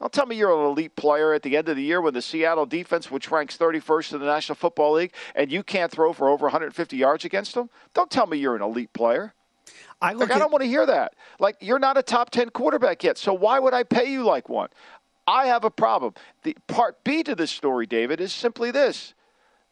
Don't 0.00 0.12
tell 0.12 0.26
me 0.26 0.36
you're 0.36 0.52
an 0.52 0.64
elite 0.64 0.94
player 0.94 1.34
at 1.34 1.42
the 1.42 1.56
end 1.56 1.68
of 1.68 1.76
the 1.76 1.82
year 1.82 2.00
when 2.00 2.14
the 2.14 2.22
Seattle 2.22 2.66
defense, 2.66 3.10
which 3.10 3.30
ranks 3.30 3.56
31st 3.56 4.14
in 4.14 4.20
the 4.20 4.26
National 4.26 4.54
Football 4.54 4.94
League, 4.94 5.12
and 5.34 5.50
you 5.50 5.64
can't 5.64 5.90
throw 5.90 6.12
for 6.12 6.28
over 6.28 6.44
150 6.44 6.96
yards 6.96 7.24
against 7.24 7.54
them. 7.54 7.68
Don't 7.94 8.10
tell 8.10 8.26
me 8.26 8.38
you're 8.38 8.54
an 8.54 8.62
elite 8.62 8.92
player. 8.92 9.34
I, 10.00 10.12
like, 10.12 10.30
I 10.30 10.38
don't 10.38 10.52
want 10.52 10.62
to 10.62 10.68
hear 10.68 10.86
that. 10.86 11.14
Like, 11.40 11.56
you're 11.60 11.80
not 11.80 11.98
a 11.98 12.02
top 12.02 12.30
10 12.30 12.50
quarterback 12.50 13.02
yet, 13.02 13.18
so 13.18 13.32
why 13.32 13.58
would 13.58 13.74
I 13.74 13.82
pay 13.82 14.10
you 14.10 14.22
like 14.22 14.48
one? 14.48 14.68
I 15.26 15.46
have 15.46 15.64
a 15.64 15.70
problem. 15.70 16.14
The 16.44 16.56
part 16.68 17.02
B 17.02 17.24
to 17.24 17.34
this 17.34 17.50
story, 17.50 17.86
David, 17.86 18.20
is 18.20 18.32
simply 18.32 18.70
this 18.70 19.14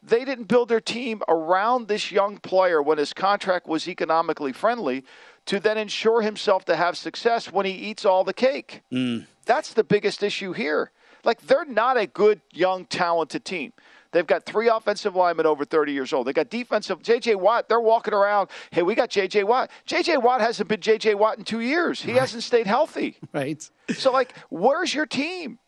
they 0.03 0.25
didn't 0.25 0.45
build 0.45 0.69
their 0.69 0.81
team 0.81 1.23
around 1.29 1.89
this 1.89 2.13
young 2.13 2.39
player 2.39 2.83
when 2.83 2.99
his 2.99 3.13
contract 3.13 3.67
was 3.67 3.89
economically 3.89 4.53
friendly 4.53 5.05
to 5.47 5.61
then 5.61 5.79
ensure 5.79 6.23
himself 6.23 6.65
to 6.67 6.77
have 6.77 6.97
success 6.97 7.53
when 7.53 7.67
he 7.67 7.73
eats 7.73 8.05
all 8.05 8.25
the 8.25 8.35
cake. 8.35 8.83
Mm. 8.93 9.27
That's 9.45 9.73
the 9.73 9.85
biggest 9.85 10.23
issue 10.23 10.53
here. 10.53 10.91
Like, 11.25 11.43
they're 11.43 11.65
not 11.65 11.97
a 11.97 12.07
good, 12.07 12.41
young, 12.53 12.85
talented 12.85 13.45
team. 13.45 13.73
They've 14.13 14.27
got 14.27 14.45
three 14.45 14.69
offensive 14.69 15.15
linemen 15.15 15.47
over 15.47 15.65
30 15.65 15.93
years 15.93 16.13
old. 16.13 16.27
They 16.27 16.33
got 16.33 16.49
defensive. 16.49 17.03
J.J. 17.03 17.35
Watt, 17.35 17.69
they're 17.69 17.81
walking 17.81 18.15
around. 18.15 18.49
Hey, 18.71 18.83
we 18.83 18.95
got 18.95 19.11
J.J. 19.11 19.45
Watt. 19.45 19.71
J.J. 19.85 20.19
Watt 20.19 20.41
hasn't 20.41 20.69
been 20.69 20.81
J.J. 20.81 21.17
Watt 21.17 21.39
in 21.39 21.45
two 21.45 21.61
years. 21.61 22.01
He 22.01 22.13
right. 22.13 22.21
hasn't 22.21 22.43
stayed 22.43 22.67
healthy. 22.67 23.17
Right. 23.33 23.69
So, 23.91 24.13
like, 24.13 24.35
where's 24.49 24.95
your 24.95 25.05
team? 25.05 25.59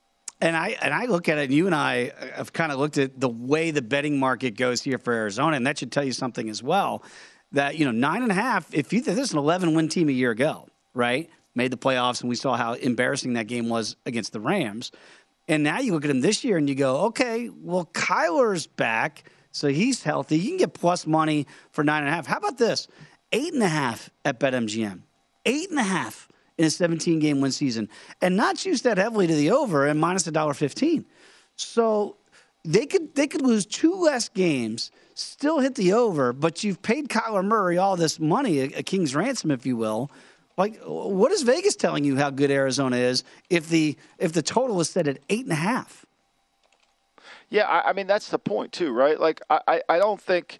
And 0.41 0.57
I 0.57 0.77
and 0.81 0.95
I 0.95 1.07
look 1.07 1.29
at 1.29 1.39
it, 1.39 1.45
and 1.45 1.55
you 1.55 1.67
and 1.67 1.75
I 1.75 2.13
uh, 2.21 2.37
have 2.37 2.53
kind 2.53 2.71
of 2.71 2.79
looked 2.79 2.97
at 2.97 3.19
the 3.19 3.29
way 3.29 3.73
the 3.73 3.83
betting 3.83 4.21
market 4.21 4.57
goes 4.57 4.83
here 4.83 4.99
for 4.99 5.13
Arizona, 5.13 5.57
and 5.57 5.67
that 5.67 5.79
should 5.79 5.91
tell 5.91 6.05
you 6.05 6.13
something 6.13 6.49
as 6.49 6.63
well. 6.63 7.03
That 7.53 7.77
you 7.77 7.85
know 7.85 7.91
nine 7.91 8.23
and 8.23 8.31
a 8.31 8.35
half. 8.35 8.73
If 8.73 8.93
you 8.93 9.01
think 9.01 9.17
this 9.17 9.29
is 9.29 9.33
an 9.33 9.39
eleven 9.39 9.75
win 9.75 9.89
team 9.89 10.09
a 10.09 10.13
year 10.13 10.31
ago, 10.31 10.69
right? 10.95 11.29
Made 11.57 11.73
the 11.73 11.77
playoffs, 11.77 12.21
and 12.21 12.29
we 12.29 12.37
saw 12.37 12.57
how 12.57 12.75
embarrassing 12.75 13.33
that 13.33 13.49
game 13.49 13.69
was 13.69 13.97
against 14.07 14.33
the 14.33 14.41
Rams. 14.41 14.93
And 15.49 15.65
now 15.65 15.81
you 15.81 15.93
look 15.93 16.05
at 16.05 16.11
him 16.11 16.21
this 16.21 16.45
year, 16.45 16.57
and 16.57 16.69
you 16.69 16.75
go, 16.75 17.07
okay, 17.07 17.49
well 17.49 17.87
Kyler's 17.87 18.67
back, 18.67 19.25
so 19.51 19.69
he's 19.69 20.05
healthy. 20.05 20.39
You 20.39 20.51
can 20.51 20.59
get 20.59 20.75
plus 20.75 21.05
money 21.07 21.47
for 21.73 21.83
nine 21.83 22.03
and 22.03 22.11
a 22.11 22.13
half. 22.13 22.27
How 22.27 22.37
about 22.37 22.59
this? 22.59 22.87
Eight 23.33 23.55
and 23.55 23.63
a 23.63 23.69
half 23.69 24.11
at 24.25 24.39
BetMGM. 24.39 25.03
Eight 25.47 25.71
and 25.71 25.79
a 25.79 25.83
half 25.83 26.28
in 26.59 26.65
a 26.65 26.71
17 26.71 27.21
game 27.21 27.41
win 27.41 27.53
season 27.53 27.89
and 28.21 28.37
not 28.37 28.57
choose 28.57 28.83
that 28.83 28.99
heavily 28.99 29.27
to 29.27 29.35
the 29.35 29.51
over 29.51 29.87
and 29.87 30.01
minus 30.01 30.27
a 30.27 30.33
dollar 30.33 30.55
15. 30.55 31.05
So 31.57 32.17
they 32.65 32.87
could 32.87 33.15
they 33.15 33.27
could 33.27 33.43
lose 33.43 33.65
two 33.65 33.95
less 33.95 34.29
games, 34.29 34.91
still 35.15 35.61
hit 35.61 35.77
the 35.77 35.93
over, 35.93 36.33
but 36.33 36.63
you've 36.63 36.83
paid 36.83 37.09
Kyler 37.09 37.45
Murray 37.45 37.79
all 37.79 37.97
this 37.97 38.21
money, 38.21 38.61
a, 38.61 38.65
a 38.79 38.83
king's 38.83 39.15
ransom, 39.15 39.51
if 39.51 39.65
you 39.65 39.77
will. 39.77 40.11
Like, 40.57 40.81
what 40.85 41.31
is 41.31 41.43
Vegas 41.43 41.77
telling 41.77 42.03
you 42.03 42.17
how 42.17 42.31
good 42.31 42.51
Arizona 42.51 42.97
is 42.97 43.23
if 43.49 43.69
the 43.69 43.97
if 44.19 44.33
the 44.33 44.43
total 44.43 44.81
is 44.81 44.91
set 44.91 45.07
at 45.07 45.21
eight 45.29 45.45
and 45.45 45.53
a 45.53 45.57
half? 45.57 46.05
Yeah, 47.49 47.65
I, 47.65 47.91
I 47.91 47.93
mean 47.93 48.09
that's 48.09 48.29
the 48.29 48.39
point 48.39 48.73
too, 48.73 48.93
right? 48.93 49.19
Like, 49.19 49.41
I, 49.49 49.81
I 49.89 49.99
don't 49.99 50.21
think 50.21 50.59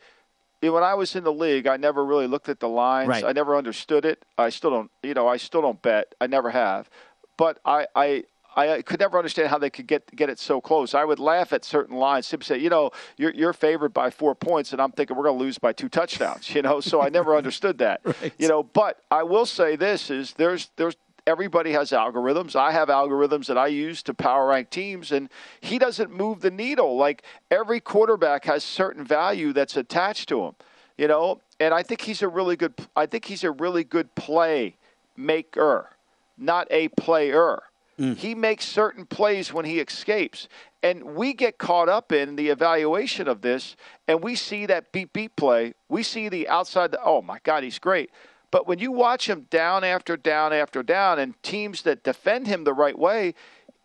when 0.61 0.83
I 0.83 0.95
was 0.95 1.15
in 1.15 1.25
the 1.25 1.33
league, 1.33 1.67
I 1.67 1.77
never 1.77 2.05
really 2.05 2.27
looked 2.27 2.49
at 2.49 2.61
the 2.61 2.69
lines. 2.69 3.09
Right. 3.09 3.25
I 3.25 3.33
never 3.33 3.57
understood 3.57 4.05
it. 4.05 4.25
I 4.37 4.49
still 4.49 4.71
don't, 4.71 4.91
you 5.03 5.15
know, 5.15 5.29
I 5.29 5.37
still 5.37 5.63
don't 5.63 5.81
bet. 5.81 6.15
I 6.21 6.27
never 6.27 6.51
have. 6.51 6.91
But 7.37 7.61
I, 7.65 7.87
I, 7.95 8.25
I 8.57 8.83
could 8.83 8.99
never 8.99 9.17
understand 9.19 9.49
how 9.51 9.59
they 9.59 9.71
could 9.71 9.87
get 9.87 10.15
get 10.17 10.29
it 10.29 10.39
so 10.41 10.61
close. 10.61 10.93
I 10.93 11.05
would 11.05 11.21
laugh 11.21 11.53
at 11.53 11.65
certain 11.65 11.97
lines. 11.97 12.27
Simply 12.27 12.45
say, 12.45 12.59
you 12.59 12.71
know, 12.71 12.91
you're 13.17 13.33
you're 13.33 13.53
favored 13.53 13.95
by 13.95 14.11
four 14.11 14.35
points, 14.35 14.73
and 14.73 14.83
I'm 14.83 14.91
thinking 14.91 15.17
we're 15.17 15.25
going 15.25 15.39
to 15.39 15.45
lose 15.45 15.59
by 15.59 15.73
two 15.73 15.89
touchdowns. 15.89 16.49
You 16.59 16.63
know, 16.63 16.81
so 16.81 17.01
I 17.01 17.09
never 17.09 17.37
understood 17.37 17.79
that. 17.79 18.01
right. 18.05 18.33
You 18.37 18.49
know, 18.49 18.65
but 18.65 19.01
I 19.13 19.23
will 19.23 19.47
say 19.47 19.77
this 19.77 20.11
is 20.11 20.33
there's 20.33 20.71
there's 20.75 20.97
everybody 21.29 21.73
has 21.73 21.91
algorithms. 21.91 22.57
I 22.57 22.73
have 22.73 22.89
algorithms 22.89 23.47
that 23.47 23.59
I 23.59 23.67
use 23.67 24.03
to 24.05 24.15
power 24.15 24.49
rank 24.49 24.71
teams, 24.71 25.13
and 25.13 25.29
he 25.61 25.79
doesn't 25.79 26.11
move 26.11 26.41
the 26.41 26.51
needle. 26.51 26.97
Like 26.97 27.23
every 27.51 27.81
quarterback 27.81 28.47
has 28.47 28.65
certain 28.65 29.05
value 29.05 29.53
that's 29.53 29.77
attached 29.77 30.31
to 30.31 30.41
him, 30.45 30.55
you 30.97 31.07
know. 31.07 31.41
And 31.61 31.75
I 31.75 31.83
think 31.83 32.01
he's 32.01 32.23
a 32.23 32.29
really 32.29 32.57
good. 32.57 32.73
I 32.97 33.05
think 33.05 33.27
he's 33.27 33.45
a 33.45 33.51
really 33.51 33.85
good 33.85 34.15
play 34.15 34.77
maker, 35.17 35.91
not 36.39 36.67
a 36.71 36.89
player. 36.89 37.63
Mm. 37.99 38.17
He 38.17 38.35
makes 38.35 38.65
certain 38.65 39.05
plays 39.05 39.53
when 39.53 39.67
he 39.67 39.81
escapes. 39.81 40.49
And 40.83 41.03
we 41.17 41.35
get 41.35 41.59
caught 41.59 41.89
up 41.89 42.13
in 42.13 42.37
the 42.37 42.49
evaluation 42.49 43.27
of 43.27 43.41
this, 43.43 43.77
and 44.07 44.23
we 44.23 44.37
see 44.37 44.65
that 44.67 44.93
beat 44.93 45.13
beat 45.13 45.37
play. 45.37 45.75
We 45.89 46.03
see 46.03 46.29
the 46.31 46.49
outside. 46.49 46.93
The, 46.93 47.03
oh 47.05 47.21
my 47.21 47.39
God, 47.43 47.65
he's 47.65 47.79
great. 47.79 48.11
But 48.51 48.67
when 48.67 48.79
you 48.79 48.93
watch 48.93 49.29
him 49.29 49.47
down 49.51 49.85
after 49.85 50.17
down 50.17 50.53
after 50.53 50.83
down, 50.83 51.19
and 51.19 51.41
teams 51.43 51.83
that 51.83 52.03
defend 52.03 52.47
him 52.47 52.65
the 52.65 52.73
right 52.73 52.99
way, 52.99 53.35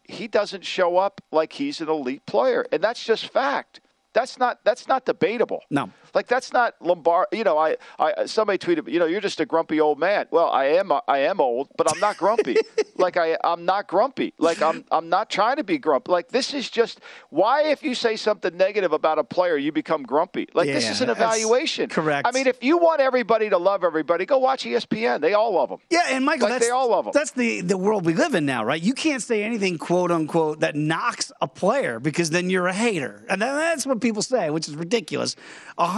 he 0.03 0.27
doesn't 0.27 0.65
show 0.65 0.97
up 0.97 1.21
like 1.31 1.53
he's 1.53 1.81
an 1.81 1.89
elite 1.89 2.25
player, 2.25 2.65
and 2.71 2.83
that's 2.83 3.03
just 3.03 3.27
fact. 3.27 3.81
That's 4.13 4.37
not 4.37 4.59
that's 4.63 4.87
not 4.87 5.05
debatable. 5.05 5.63
No. 5.69 5.89
Like 6.13 6.27
that's 6.27 6.53
not 6.53 6.75
Lombard. 6.79 7.27
You 7.31 7.43
know, 7.43 7.57
I, 7.57 7.77
I 7.97 8.25
somebody 8.25 8.57
tweeted, 8.57 8.91
you 8.91 8.99
know, 8.99 9.05
you're 9.05 9.21
just 9.21 9.39
a 9.39 9.45
grumpy 9.45 9.79
old 9.79 9.99
man. 9.99 10.27
Well, 10.31 10.49
I 10.49 10.65
am 10.65 10.91
uh, 10.91 11.01
I 11.07 11.19
am 11.19 11.41
old, 11.41 11.69
but 11.77 11.91
I'm 11.91 11.99
not 11.99 12.17
grumpy. 12.17 12.55
like 12.95 13.17
I 13.17 13.37
I'm 13.43 13.65
not 13.65 13.87
grumpy. 13.87 14.33
Like 14.37 14.61
I'm 14.61 14.85
I'm 14.91 15.09
not 15.09 15.29
trying 15.29 15.57
to 15.57 15.63
be 15.63 15.77
grumpy. 15.77 16.11
Like 16.11 16.29
this 16.29 16.53
is 16.53 16.69
just 16.69 16.99
why 17.29 17.63
if 17.63 17.83
you 17.83 17.95
say 17.95 18.15
something 18.15 18.55
negative 18.55 18.93
about 18.93 19.17
a 19.17 19.23
player, 19.23 19.57
you 19.57 19.71
become 19.71 20.03
grumpy. 20.03 20.47
Like 20.53 20.67
yeah, 20.67 20.73
this 20.73 20.89
is 20.89 21.01
an 21.01 21.09
evaluation. 21.09 21.89
Correct. 21.89 22.27
I 22.27 22.31
mean, 22.31 22.47
if 22.47 22.63
you 22.63 22.77
want 22.77 23.01
everybody 23.01 23.49
to 23.49 23.57
love 23.57 23.83
everybody, 23.83 24.25
go 24.25 24.37
watch 24.37 24.65
ESPN. 24.65 25.21
They 25.21 25.33
all 25.33 25.53
love 25.53 25.69
them. 25.69 25.79
Yeah, 25.89 26.03
and 26.09 26.23
Michael, 26.25 26.49
like 26.49 26.59
that's, 26.59 26.65
they 26.65 26.71
all 26.71 26.89
love 26.91 27.05
them. 27.05 27.11
That's 27.13 27.31
the 27.31 27.61
the 27.61 27.77
world 27.77 28.05
we 28.05 28.13
live 28.13 28.35
in 28.35 28.45
now, 28.45 28.63
right? 28.63 28.81
You 28.81 28.93
can't 28.93 29.23
say 29.23 29.43
anything 29.43 29.77
quote 29.79 30.11
unquote 30.11 30.59
that 30.59 30.75
knocks 30.75 31.31
a 31.41 31.47
player 31.47 31.99
because 31.99 32.29
then 32.29 32.49
you're 32.49 32.67
a 32.67 32.73
hater, 32.73 33.25
and 33.29 33.41
that's 33.41 33.85
what 33.87 33.99
people 33.99 34.21
say, 34.21 34.51
which 34.51 34.67
is 34.67 34.75
ridiculous. 34.75 35.35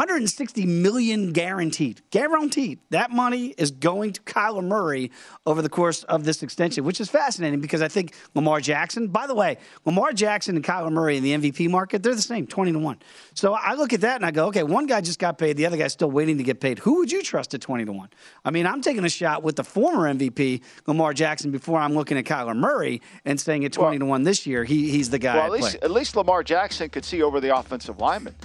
160 0.06 0.68
million 0.68 1.34
guaranteed. 1.34 2.00
Guaranteed. 2.12 2.78
That 2.92 3.10
money 3.10 3.56
is 3.58 3.72
going 3.72 4.14
to 4.14 4.22
Kyler 4.22 4.64
Murray 4.64 5.10
over 5.48 5.64
the 5.64 5.70
course 5.70 6.04
of 6.04 6.24
this 6.26 6.44
extension, 6.44 6.84
which 6.84 7.02
is 7.02 7.10
fascinating 7.10 7.60
because 7.60 7.82
I 7.82 7.88
think 7.88 8.14
Lamar 8.36 8.62
Jackson, 8.62 9.08
by 9.08 9.26
the 9.26 9.34
way, 9.34 9.58
Lamar 9.84 10.14
Jackson 10.14 10.56
and 10.56 10.64
Kyler 10.64 10.92
Murray 10.92 11.18
in 11.18 11.24
the 11.24 11.34
MVP 11.34 11.72
market, 11.72 12.04
they're 12.04 12.14
the 12.14 12.22
same, 12.22 12.46
20 12.46 12.74
to 12.74 12.78
1. 12.78 13.00
So 13.34 13.54
I 13.54 13.74
look 13.74 13.94
at 13.94 14.02
that 14.02 14.18
and 14.18 14.26
I 14.28 14.30
go, 14.30 14.46
okay, 14.50 14.62
one 14.62 14.86
guy 14.86 15.02
just 15.02 15.18
got 15.18 15.40
paid, 15.40 15.58
the 15.58 15.66
other 15.66 15.76
guy's 15.76 15.94
still 15.94 16.12
waiting 16.12 16.38
to 16.38 16.44
get 16.44 16.60
paid. 16.60 16.78
Who 16.78 17.00
would 17.00 17.12
you 17.12 17.24
trust 17.24 17.56
at 17.56 17.62
20 17.62 17.86
to 17.86 17.92
1? 17.92 18.10
I 18.46 18.52
mean, 18.52 18.68
I'm 18.68 18.84
taking 18.84 19.06
a 19.06 19.10
shot 19.10 19.42
with 19.42 19.56
the 19.56 19.64
former 19.64 20.14
MVP, 20.14 20.62
Lamar 20.86 21.16
Jackson, 21.16 21.50
before 21.50 21.80
I'm 21.80 21.96
looking 21.96 22.20
at 22.20 22.26
Kyler 22.26 22.56
Murray 22.56 23.02
and 23.26 23.42
saying 23.42 23.66
at 23.66 23.74
20 23.74 23.98
well, 23.98 24.00
to 24.00 24.06
1 24.06 24.24
this 24.24 24.46
year, 24.46 24.66
he, 24.66 24.92
he's 24.92 25.10
the 25.10 25.18
guy. 25.18 25.38
Well, 25.38 25.46
at 25.46 25.52
least, 25.52 25.76
at 25.82 25.90
least 25.90 26.16
Lamar 26.16 26.44
Jackson 26.44 26.90
could 26.90 27.06
see 27.06 27.24
over 27.24 27.40
the 27.40 27.58
offensive 27.58 28.00
lineman 28.00 28.36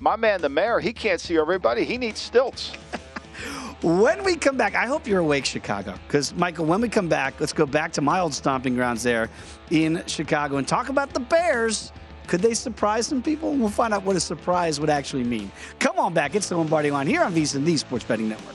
my 0.00 0.16
man, 0.16 0.40
the 0.40 0.48
mayor, 0.48 0.80
he 0.80 0.92
can't 0.92 1.20
see 1.20 1.38
everybody. 1.38 1.84
He 1.84 1.98
needs 1.98 2.20
stilts. 2.20 2.70
when 3.82 4.22
we 4.24 4.36
come 4.36 4.56
back, 4.56 4.74
I 4.74 4.86
hope 4.86 5.06
you're 5.06 5.20
awake, 5.20 5.44
Chicago. 5.44 5.94
Because, 6.06 6.34
Michael, 6.34 6.66
when 6.66 6.80
we 6.80 6.88
come 6.88 7.08
back, 7.08 7.38
let's 7.40 7.52
go 7.52 7.66
back 7.66 7.92
to 7.92 8.02
my 8.02 8.20
old 8.20 8.34
stomping 8.34 8.74
grounds 8.74 9.02
there 9.02 9.30
in 9.70 10.02
Chicago 10.06 10.56
and 10.56 10.66
talk 10.66 10.88
about 10.88 11.12
the 11.12 11.20
Bears. 11.20 11.92
Could 12.26 12.40
they 12.40 12.54
surprise 12.54 13.06
some 13.06 13.22
people? 13.22 13.54
We'll 13.54 13.68
find 13.68 13.94
out 13.94 14.02
what 14.02 14.16
a 14.16 14.20
surprise 14.20 14.80
would 14.80 14.90
actually 14.90 15.24
mean. 15.24 15.50
Come 15.78 15.98
on 15.98 16.12
back. 16.12 16.34
It's 16.34 16.48
the 16.48 16.56
Lombardi 16.56 16.90
line 16.90 17.06
here 17.06 17.22
on 17.22 17.32
VSiN, 17.32 17.64
the 17.64 17.76
Sports 17.76 18.04
Betting 18.04 18.28
Network. 18.28 18.54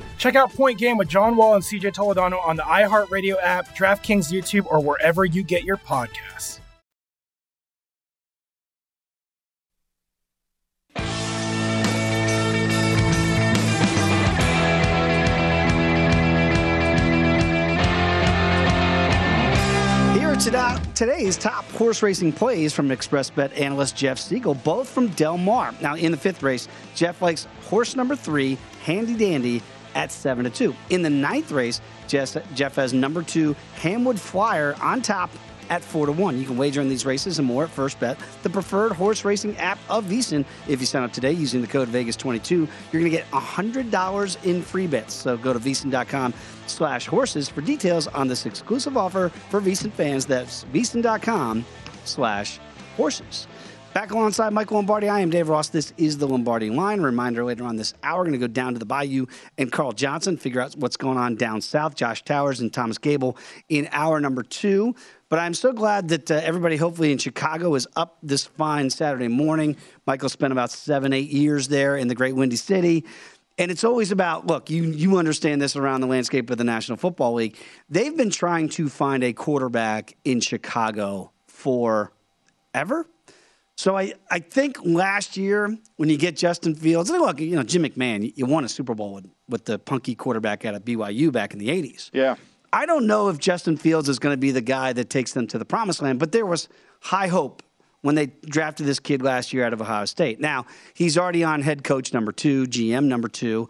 Check 0.21 0.35
out 0.35 0.53
Point 0.53 0.77
Game 0.77 0.97
with 0.97 1.07
John 1.07 1.35
Wall 1.35 1.55
and 1.55 1.63
CJ 1.63 1.95
Toledano 1.95 2.45
on 2.45 2.55
the 2.55 2.61
iHeartRadio 2.61 3.37
app, 3.41 3.75
DraftKings 3.75 4.31
YouTube, 4.31 4.67
or 4.67 4.79
wherever 4.79 5.25
you 5.25 5.41
get 5.41 5.63
your 5.63 5.77
podcasts. 5.77 6.59
Here 20.15 20.29
are 20.55 20.79
today's 20.93 21.35
top 21.35 21.65
horse 21.71 22.03
racing 22.03 22.33
plays 22.33 22.73
from 22.73 22.89
XpressBet 22.89 23.59
analyst 23.59 23.97
Jeff 23.97 24.19
Siegel, 24.19 24.53
both 24.53 24.87
from 24.87 25.07
Del 25.07 25.39
Mar. 25.39 25.73
Now, 25.81 25.95
in 25.95 26.11
the 26.11 26.17
fifth 26.17 26.43
race, 26.43 26.67
Jeff 26.93 27.23
likes 27.23 27.47
horse 27.63 27.95
number 27.95 28.15
three, 28.15 28.59
Handy 28.83 29.15
Dandy, 29.15 29.63
at 29.95 30.11
7 30.11 30.43
to 30.43 30.49
2. 30.49 30.75
In 30.89 31.01
the 31.01 31.09
ninth 31.09 31.51
race, 31.51 31.81
Jeff, 32.07 32.75
has 32.75 32.93
number 32.93 33.23
two, 33.23 33.55
Hamwood 33.77 34.19
Flyer, 34.19 34.75
on 34.81 35.01
top 35.01 35.29
at 35.69 35.81
4 35.81 36.07
to 36.07 36.11
1. 36.11 36.37
You 36.37 36.45
can 36.45 36.57
wager 36.57 36.81
on 36.81 36.89
these 36.89 37.05
races 37.05 37.39
and 37.39 37.47
more 37.47 37.63
at 37.63 37.69
XpressBet, 37.71 38.17
the 38.43 38.49
preferred 38.49 38.91
horse 38.91 39.23
racing 39.23 39.55
app 39.57 39.79
of 39.89 40.05
VSiN. 40.05 40.45
If 40.67 40.81
you 40.81 40.85
sign 40.85 41.03
up 41.03 41.13
today 41.13 41.31
using 41.31 41.61
the 41.61 41.67
code 41.67 41.87
Vegas22, 41.87 42.49
you're 42.51 42.67
going 43.01 43.05
to 43.05 43.09
get 43.09 43.29
$100 43.31 44.43
in 44.43 44.61
free 44.61 44.87
bets. 44.87 45.13
So 45.13 45.37
go 45.37 45.53
to 45.53 45.59
VSiN.com 45.59 46.33
slash 46.67 47.07
horses 47.07 47.47
for 47.47 47.61
details 47.61 48.07
on 48.07 48.27
this 48.27 48.45
exclusive 48.45 48.97
offer 48.97 49.29
for 49.49 49.61
VSiN 49.61 49.91
fans. 49.93 50.25
That's 50.25 50.65
VSiN.com 50.65 51.65
slash 52.03 52.59
horses. 52.97 53.47
Back 53.93 54.11
alongside 54.11 54.53
Michael 54.53 54.77
Lombardi, 54.77 55.09
I 55.09 55.19
am 55.19 55.29
Dave 55.29 55.49
Ross. 55.49 55.67
This 55.67 55.91
is 55.97 56.17
the 56.17 56.25
Lombardi 56.25 56.69
line. 56.69 57.01
Reminder 57.01 57.43
later 57.43 57.65
on 57.65 57.75
this 57.75 57.93
hour, 58.03 58.19
we're 58.19 58.27
going 58.27 58.39
to 58.39 58.47
go 58.47 58.47
down 58.47 58.71
to 58.71 58.79
the 58.79 58.85
Bayou 58.85 59.25
and 59.57 59.69
Carl 59.69 59.91
Johnson, 59.91 60.37
figure 60.37 60.61
out 60.61 60.77
what's 60.77 60.95
going 60.95 61.17
on 61.17 61.35
down 61.35 61.59
south. 61.59 61.95
Josh 61.95 62.23
Towers 62.23 62.61
and 62.61 62.71
Thomas 62.71 62.97
Gable 62.97 63.35
in 63.67 63.89
hour 63.91 64.21
number 64.21 64.43
two. 64.43 64.95
But 65.27 65.39
I'm 65.39 65.53
so 65.53 65.73
glad 65.73 66.07
that 66.07 66.31
uh, 66.31 66.35
everybody, 66.35 66.77
hopefully 66.77 67.11
in 67.11 67.17
Chicago, 67.17 67.75
is 67.75 67.85
up 67.97 68.17
this 68.23 68.45
fine 68.45 68.89
Saturday 68.89 69.27
morning. 69.27 69.75
Michael 70.07 70.29
spent 70.29 70.53
about 70.53 70.71
seven, 70.71 71.11
eight 71.11 71.29
years 71.29 71.67
there 71.67 71.97
in 71.97 72.07
the 72.07 72.15
great 72.15 72.33
Windy 72.33 72.55
City. 72.55 73.03
And 73.57 73.69
it's 73.69 73.83
always 73.83 74.13
about 74.13 74.47
look, 74.47 74.69
you 74.69 74.83
you 74.83 75.17
understand 75.17 75.61
this 75.61 75.75
around 75.75 75.99
the 75.99 76.07
landscape 76.07 76.49
of 76.49 76.57
the 76.57 76.63
National 76.63 76.97
Football 76.97 77.33
League. 77.33 77.57
They've 77.89 78.15
been 78.15 78.31
trying 78.31 78.69
to 78.69 78.87
find 78.87 79.21
a 79.21 79.33
quarterback 79.33 80.15
in 80.23 80.39
Chicago 80.39 81.33
for 81.47 82.13
ever. 82.73 83.05
So 83.81 83.97
I, 83.97 84.13
I 84.29 84.37
think 84.37 84.77
last 84.83 85.35
year 85.37 85.75
when 85.95 86.07
you 86.07 86.15
get 86.15 86.35
Justin 86.37 86.75
Fields, 86.75 87.09
look, 87.09 87.39
you 87.39 87.55
know, 87.55 87.63
Jim 87.63 87.81
McMahon, 87.81 88.31
you 88.35 88.45
won 88.45 88.63
a 88.63 88.69
Super 88.69 88.93
Bowl 88.93 89.15
with, 89.15 89.25
with 89.49 89.65
the 89.65 89.79
punky 89.79 90.13
quarterback 90.13 90.65
out 90.65 90.75
of 90.75 90.85
BYU 90.85 91.31
back 91.31 91.53
in 91.53 91.57
the 91.57 91.69
80s. 91.69 92.11
Yeah. 92.13 92.35
I 92.71 92.85
don't 92.85 93.07
know 93.07 93.29
if 93.29 93.39
Justin 93.39 93.77
Fields 93.77 94.07
is 94.07 94.19
going 94.19 94.33
to 94.33 94.37
be 94.37 94.51
the 94.51 94.61
guy 94.61 94.93
that 94.93 95.09
takes 95.09 95.33
them 95.33 95.47
to 95.47 95.57
the 95.57 95.65
promised 95.65 95.99
land, 95.99 96.19
but 96.19 96.31
there 96.31 96.45
was 96.45 96.69
high 96.99 97.25
hope 97.25 97.63
when 98.01 98.13
they 98.13 98.27
drafted 98.27 98.85
this 98.85 98.99
kid 98.99 99.23
last 99.23 99.51
year 99.51 99.65
out 99.65 99.73
of 99.73 99.81
Ohio 99.81 100.05
State. 100.05 100.39
Now, 100.39 100.67
he's 100.93 101.17
already 101.17 101.43
on 101.43 101.63
head 101.63 101.83
coach 101.83 102.13
number 102.13 102.31
two, 102.31 102.67
GM 102.67 103.05
number 103.05 103.29
two. 103.29 103.67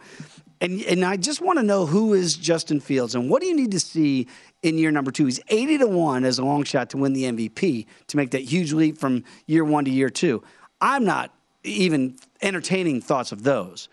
And, 0.61 0.83
and 0.83 1.03
I 1.03 1.17
just 1.17 1.41
want 1.41 1.57
to 1.57 1.63
know 1.63 1.87
who 1.87 2.13
is 2.13 2.35
Justin 2.35 2.79
Fields 2.79 3.15
and 3.15 3.29
what 3.29 3.41
do 3.41 3.47
you 3.47 3.55
need 3.55 3.71
to 3.71 3.79
see 3.79 4.27
in 4.61 4.77
year 4.77 4.91
number 4.91 5.11
two. 5.11 5.25
He's 5.25 5.39
80 5.49 5.79
to 5.79 5.87
1 5.87 6.23
as 6.23 6.37
a 6.37 6.45
long 6.45 6.63
shot 6.63 6.91
to 6.91 6.97
win 6.97 7.13
the 7.13 7.23
MVP 7.23 7.87
to 8.07 8.17
make 8.17 8.29
that 8.31 8.43
huge 8.43 8.71
leap 8.71 8.99
from 8.99 9.23
year 9.47 9.65
one 9.65 9.85
to 9.85 9.91
year 9.91 10.09
two. 10.09 10.43
I'm 10.79 11.03
not 11.03 11.33
even 11.63 12.15
entertaining 12.43 13.01
thoughts 13.01 13.31
of 13.31 13.41
those. 13.41 13.89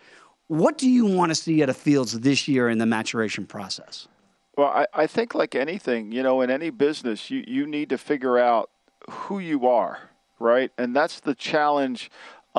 What 0.47 0.77
do 0.77 0.87
you 0.87 1.05
want 1.05 1.31
to 1.31 1.35
see 1.35 1.61
out 1.63 1.69
of 1.69 1.77
Fields 1.77 2.19
this 2.19 2.47
year 2.47 2.69
in 2.69 2.77
the 2.77 2.85
maturation 2.85 3.45
process? 3.47 4.07
Well, 4.55 4.67
I, 4.67 4.85
I 4.93 5.07
think 5.07 5.33
like 5.33 5.55
anything, 5.55 6.11
you 6.11 6.21
know, 6.21 6.41
in 6.41 6.51
any 6.51 6.69
business, 6.69 7.31
you, 7.31 7.43
you 7.47 7.65
need 7.65 7.89
to 7.89 7.97
figure 7.97 8.37
out 8.37 8.69
who 9.09 9.39
you 9.39 9.67
are, 9.67 10.09
right? 10.37 10.71
And 10.77 10.95
that's 10.95 11.19
the 11.19 11.33
challenge 11.33 12.11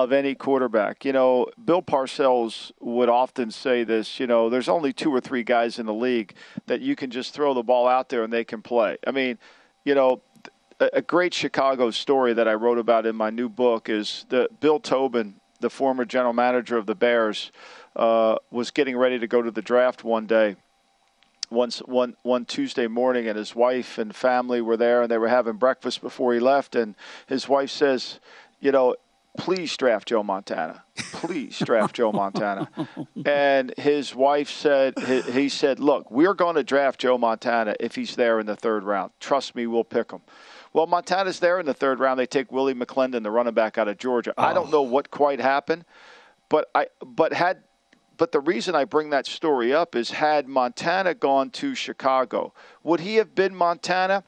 of 0.04 0.12
any 0.12 0.34
quarterback. 0.34 1.04
You 1.04 1.12
know, 1.12 1.46
Bill 1.64 1.82
Parcells 1.82 2.72
would 2.80 3.08
often 3.08 3.50
say 3.50 3.84
this, 3.84 4.20
you 4.20 4.26
know, 4.26 4.48
there's 4.48 4.68
only 4.68 4.92
two 4.92 5.14
or 5.14 5.20
three 5.20 5.42
guys 5.42 5.78
in 5.78 5.86
the 5.86 5.94
league 5.94 6.34
that 6.66 6.80
you 6.80 6.96
can 6.96 7.10
just 7.10 7.34
throw 7.34 7.54
the 7.54 7.62
ball 7.62 7.86
out 7.86 8.08
there 8.08 8.22
and 8.22 8.32
they 8.32 8.44
can 8.44 8.62
play. 8.62 8.96
I 9.06 9.10
mean, 9.10 9.38
you 9.84 9.94
know, 9.94 10.22
a 10.80 11.02
great 11.02 11.34
Chicago 11.34 11.90
story 11.90 12.32
that 12.32 12.48
I 12.48 12.54
wrote 12.54 12.78
about 12.78 13.04
in 13.04 13.14
my 13.14 13.30
new 13.30 13.48
book 13.48 13.88
is 13.88 14.24
that 14.30 14.60
Bill 14.60 14.80
Tobin, 14.80 15.34
the 15.60 15.68
former 15.68 16.04
general 16.04 16.32
manager 16.32 16.78
of 16.78 16.86
the 16.86 16.94
Bears, 16.94 17.52
uh, 17.96 18.36
was 18.50 18.70
getting 18.70 18.96
ready 18.96 19.18
to 19.18 19.26
go 19.26 19.42
to 19.42 19.50
the 19.50 19.62
draft 19.62 20.04
one 20.04 20.26
day 20.26 20.56
once 21.50 21.80
one 21.80 22.16
one 22.22 22.44
Tuesday 22.44 22.86
morning, 22.86 23.28
and 23.28 23.36
his 23.36 23.54
wife 23.54 23.98
and 23.98 24.14
family 24.14 24.60
were 24.60 24.76
there, 24.76 25.02
and 25.02 25.10
they 25.10 25.18
were 25.18 25.28
having 25.28 25.56
breakfast 25.56 26.00
before 26.00 26.32
he 26.32 26.40
left. 26.40 26.76
And 26.76 26.94
his 27.26 27.48
wife 27.48 27.70
says, 27.70 28.20
"You 28.60 28.72
know, 28.72 28.94
please 29.38 29.76
draft 29.76 30.08
Joe 30.08 30.22
Montana. 30.22 30.84
Please 31.12 31.58
draft 31.58 31.96
Joe 31.96 32.12
Montana." 32.12 32.68
And 33.24 33.72
his 33.76 34.14
wife 34.14 34.50
said, 34.50 34.94
he, 34.98 35.20
he 35.22 35.48
said, 35.48 35.78
"Look, 35.80 36.10
we're 36.10 36.34
going 36.34 36.56
to 36.56 36.64
draft 36.64 37.00
Joe 37.00 37.18
Montana 37.18 37.74
if 37.80 37.94
he's 37.94 38.16
there 38.16 38.40
in 38.40 38.46
the 38.46 38.56
third 38.56 38.84
round. 38.84 39.12
Trust 39.20 39.54
me, 39.54 39.66
we'll 39.66 39.84
pick 39.84 40.10
him." 40.10 40.20
Well, 40.72 40.86
Montana's 40.86 41.40
there 41.40 41.58
in 41.58 41.66
the 41.66 41.74
third 41.74 41.98
round. 41.98 42.20
They 42.20 42.26
take 42.26 42.52
Willie 42.52 42.74
McClendon, 42.74 43.22
the 43.22 43.30
running 43.30 43.54
back 43.54 43.76
out 43.76 43.88
of 43.88 43.98
Georgia. 43.98 44.32
Oh. 44.38 44.42
I 44.42 44.52
don't 44.52 44.68
oh. 44.68 44.70
know 44.70 44.82
what 44.82 45.10
quite 45.10 45.40
happened, 45.40 45.84
but 46.48 46.68
I 46.74 46.86
but 47.04 47.32
had 47.32 47.62
but 48.20 48.32
the 48.32 48.40
reason 48.40 48.74
I 48.74 48.84
bring 48.84 49.08
that 49.10 49.26
story 49.26 49.72
up 49.72 49.96
is 49.96 50.10
had 50.10 50.46
Montana 50.46 51.14
gone 51.14 51.48
to 51.52 51.74
Chicago, 51.74 52.52
would 52.82 53.00
he 53.00 53.16
have 53.16 53.34
been 53.34 53.54
Montana? 53.54 54.24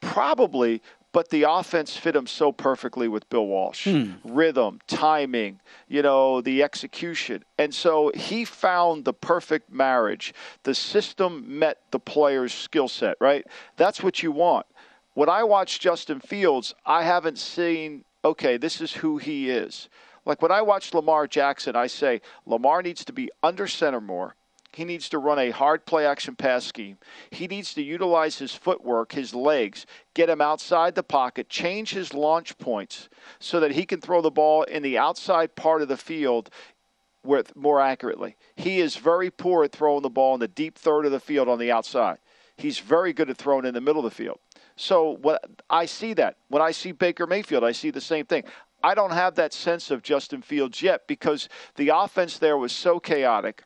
Probably, 0.00 0.82
but 1.16 1.30
the 1.30 1.44
offense 1.44 1.96
fit 1.96 2.14
him 2.14 2.26
so 2.26 2.52
perfectly 2.52 3.08
with 3.08 3.26
Bill 3.30 3.46
Walsh. 3.46 3.84
Hmm. 3.84 4.16
Rhythm, 4.22 4.80
timing, 4.86 5.60
you 5.88 6.02
know, 6.02 6.42
the 6.42 6.62
execution. 6.62 7.42
And 7.56 7.74
so 7.74 8.12
he 8.14 8.44
found 8.44 9.06
the 9.06 9.14
perfect 9.14 9.72
marriage. 9.72 10.34
The 10.64 10.74
system 10.74 11.58
met 11.58 11.78
the 11.90 11.98
player's 11.98 12.52
skill 12.52 12.86
set, 12.86 13.16
right? 13.18 13.46
That's 13.78 14.02
what 14.02 14.22
you 14.22 14.30
want. 14.30 14.66
When 15.14 15.30
I 15.30 15.42
watch 15.42 15.80
Justin 15.80 16.20
Fields, 16.20 16.74
I 16.84 17.02
haven't 17.04 17.38
seen, 17.38 18.04
okay, 18.22 18.58
this 18.58 18.82
is 18.82 18.92
who 18.92 19.16
he 19.16 19.48
is. 19.48 19.88
Like 20.26 20.42
when 20.42 20.52
I 20.52 20.60
watch 20.60 20.92
Lamar 20.92 21.26
Jackson, 21.26 21.76
I 21.76 21.86
say 21.86 22.20
Lamar 22.44 22.82
needs 22.82 23.06
to 23.06 23.14
be 23.14 23.30
under 23.42 23.66
center 23.66 24.02
more. 24.02 24.36
He 24.76 24.84
needs 24.84 25.08
to 25.08 25.18
run 25.18 25.38
a 25.38 25.52
hard 25.52 25.86
play 25.86 26.04
action 26.04 26.36
pass 26.36 26.66
scheme. 26.66 26.98
He 27.30 27.46
needs 27.46 27.72
to 27.72 27.82
utilize 27.82 28.38
his 28.38 28.52
footwork, 28.52 29.12
his 29.12 29.34
legs, 29.34 29.86
get 30.12 30.28
him 30.28 30.42
outside 30.42 30.94
the 30.94 31.02
pocket, 31.02 31.48
change 31.48 31.92
his 31.92 32.12
launch 32.12 32.58
points 32.58 33.08
so 33.38 33.58
that 33.60 33.72
he 33.72 33.86
can 33.86 34.02
throw 34.02 34.20
the 34.20 34.30
ball 34.30 34.64
in 34.64 34.82
the 34.82 34.98
outside 34.98 35.56
part 35.56 35.80
of 35.80 35.88
the 35.88 35.96
field 35.96 36.50
with 37.24 37.56
more 37.56 37.80
accurately. 37.80 38.36
He 38.54 38.80
is 38.80 38.96
very 38.96 39.30
poor 39.30 39.64
at 39.64 39.72
throwing 39.72 40.02
the 40.02 40.10
ball 40.10 40.34
in 40.34 40.40
the 40.40 40.46
deep 40.46 40.76
third 40.76 41.06
of 41.06 41.12
the 41.12 41.20
field 41.20 41.48
on 41.48 41.58
the 41.58 41.72
outside. 41.72 42.18
He's 42.58 42.78
very 42.78 43.14
good 43.14 43.30
at 43.30 43.38
throwing 43.38 43.64
in 43.64 43.72
the 43.72 43.80
middle 43.80 44.04
of 44.04 44.12
the 44.12 44.14
field. 44.14 44.40
So 44.76 45.16
what 45.22 45.42
I 45.70 45.86
see 45.86 46.12
that 46.14 46.36
when 46.48 46.60
I 46.60 46.72
see 46.72 46.92
Baker 46.92 47.26
Mayfield, 47.26 47.64
I 47.64 47.72
see 47.72 47.88
the 47.88 48.02
same 48.02 48.26
thing. 48.26 48.44
I 48.84 48.94
don't 48.94 49.12
have 49.12 49.36
that 49.36 49.54
sense 49.54 49.90
of 49.90 50.02
Justin 50.02 50.42
Fields 50.42 50.82
yet 50.82 51.06
because 51.06 51.48
the 51.76 51.88
offense 51.88 52.36
there 52.36 52.58
was 52.58 52.72
so 52.72 53.00
chaotic. 53.00 53.62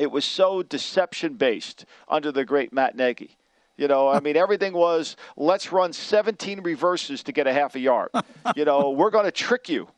It 0.00 0.10
was 0.10 0.24
so 0.24 0.62
deception 0.62 1.34
based 1.34 1.84
under 2.08 2.32
the 2.32 2.42
great 2.42 2.72
Matt 2.72 2.96
Nagy. 2.96 3.36
You 3.76 3.86
know, 3.86 4.08
I 4.08 4.20
mean, 4.20 4.34
everything 4.34 4.72
was 4.72 5.14
let's 5.36 5.70
run 5.72 5.92
17 5.92 6.62
reverses 6.62 7.22
to 7.24 7.32
get 7.32 7.46
a 7.46 7.52
half 7.52 7.74
a 7.74 7.80
yard. 7.80 8.08
You 8.56 8.64
know, 8.64 8.90
we're 8.90 9.10
going 9.10 9.26
to 9.26 9.30
trick 9.30 9.68
you. 9.68 9.88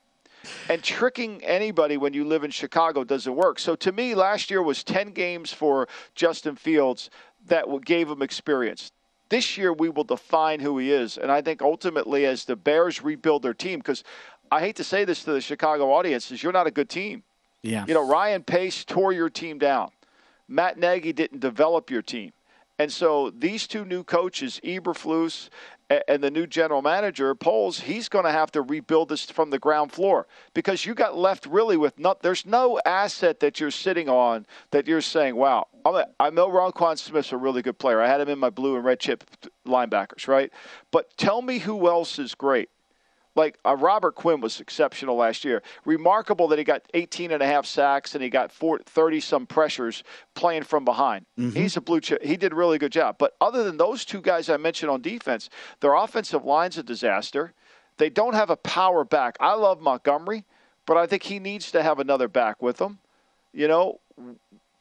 And 0.68 0.82
tricking 0.82 1.42
anybody 1.44 1.96
when 1.96 2.14
you 2.14 2.24
live 2.24 2.42
in 2.42 2.50
Chicago 2.50 3.04
doesn't 3.04 3.34
work. 3.34 3.60
So 3.60 3.76
to 3.76 3.92
me, 3.92 4.16
last 4.16 4.50
year 4.50 4.60
was 4.60 4.82
10 4.82 5.12
games 5.12 5.52
for 5.52 5.86
Justin 6.16 6.56
Fields 6.56 7.08
that 7.46 7.64
gave 7.84 8.10
him 8.10 8.22
experience. 8.22 8.90
This 9.28 9.56
year, 9.56 9.72
we 9.72 9.88
will 9.88 10.02
define 10.02 10.58
who 10.58 10.78
he 10.78 10.90
is. 10.90 11.16
And 11.16 11.30
I 11.30 11.42
think 11.42 11.62
ultimately, 11.62 12.26
as 12.26 12.44
the 12.44 12.56
Bears 12.56 13.04
rebuild 13.04 13.42
their 13.42 13.54
team, 13.54 13.78
because 13.78 14.02
I 14.50 14.58
hate 14.58 14.74
to 14.76 14.84
say 14.84 15.04
this 15.04 15.22
to 15.24 15.32
the 15.32 15.40
Chicago 15.40 15.92
audience, 15.92 16.32
is 16.32 16.42
you're 16.42 16.52
not 16.52 16.66
a 16.66 16.72
good 16.72 16.88
team. 16.88 17.22
Yeah. 17.62 17.84
You 17.86 17.94
know, 17.94 18.06
Ryan 18.06 18.42
Pace 18.42 18.84
tore 18.84 19.12
your 19.12 19.30
team 19.30 19.58
down. 19.58 19.90
Matt 20.48 20.78
Nagy 20.78 21.12
didn't 21.12 21.40
develop 21.40 21.90
your 21.90 22.02
team. 22.02 22.32
And 22.78 22.92
so 22.92 23.30
these 23.30 23.66
two 23.66 23.84
new 23.84 24.02
coaches, 24.02 24.60
Eberflus 24.64 25.50
and 26.08 26.24
the 26.24 26.30
new 26.30 26.46
general 26.46 26.82
manager, 26.82 27.34
Poles, 27.34 27.80
he's 27.80 28.08
going 28.08 28.24
to 28.24 28.32
have 28.32 28.50
to 28.52 28.62
rebuild 28.62 29.10
this 29.10 29.30
from 29.30 29.50
the 29.50 29.58
ground 29.58 29.92
floor 29.92 30.26
because 30.54 30.86
you 30.86 30.94
got 30.94 31.16
left 31.16 31.46
really 31.46 31.76
with 31.76 31.98
no, 31.98 32.16
there's 32.22 32.46
no 32.46 32.80
asset 32.84 33.40
that 33.40 33.60
you're 33.60 33.70
sitting 33.70 34.08
on 34.08 34.46
that 34.70 34.88
you're 34.88 35.02
saying, 35.02 35.36
wow, 35.36 35.68
I 36.18 36.30
know 36.30 36.48
Roquan 36.48 36.98
Smith's 36.98 37.32
a 37.32 37.36
really 37.36 37.62
good 37.62 37.78
player. 37.78 38.00
I 38.00 38.08
had 38.08 38.20
him 38.20 38.28
in 38.28 38.38
my 38.38 38.50
blue 38.50 38.76
and 38.76 38.84
red 38.84 39.00
chip 39.00 39.24
linebackers, 39.66 40.26
right? 40.26 40.50
But 40.90 41.16
tell 41.16 41.42
me 41.42 41.58
who 41.58 41.88
else 41.88 42.18
is 42.18 42.34
great. 42.34 42.70
Like 43.34 43.58
uh, 43.64 43.76
Robert 43.76 44.14
Quinn 44.14 44.40
was 44.40 44.60
exceptional 44.60 45.16
last 45.16 45.44
year. 45.44 45.62
Remarkable 45.84 46.48
that 46.48 46.58
he 46.58 46.64
got 46.64 46.82
18 46.92 47.30
and 47.30 47.42
a 47.42 47.46
half 47.46 47.64
sacks 47.64 48.14
and 48.14 48.22
he 48.22 48.28
got 48.28 48.52
30 48.52 49.20
some 49.20 49.46
pressures 49.46 50.04
playing 50.34 50.64
from 50.64 50.84
behind. 50.84 51.24
Mm-hmm. 51.38 51.56
He's 51.56 51.76
a 51.76 51.80
blue 51.80 52.00
chip. 52.00 52.22
He 52.22 52.36
did 52.36 52.52
a 52.52 52.56
really 52.56 52.78
good 52.78 52.92
job. 52.92 53.16
But 53.18 53.34
other 53.40 53.64
than 53.64 53.78
those 53.78 54.04
two 54.04 54.20
guys 54.20 54.50
I 54.50 54.58
mentioned 54.58 54.90
on 54.90 55.00
defense, 55.00 55.48
their 55.80 55.94
offensive 55.94 56.44
line's 56.44 56.76
a 56.76 56.82
disaster. 56.82 57.54
They 57.96 58.10
don't 58.10 58.34
have 58.34 58.50
a 58.50 58.56
power 58.56 59.04
back. 59.04 59.36
I 59.40 59.54
love 59.54 59.80
Montgomery, 59.80 60.44
but 60.86 60.96
I 60.96 61.06
think 61.06 61.22
he 61.22 61.38
needs 61.38 61.70
to 61.72 61.82
have 61.82 61.98
another 61.98 62.28
back 62.28 62.60
with 62.60 62.80
him. 62.80 62.98
You 63.54 63.68
know, 63.68 64.00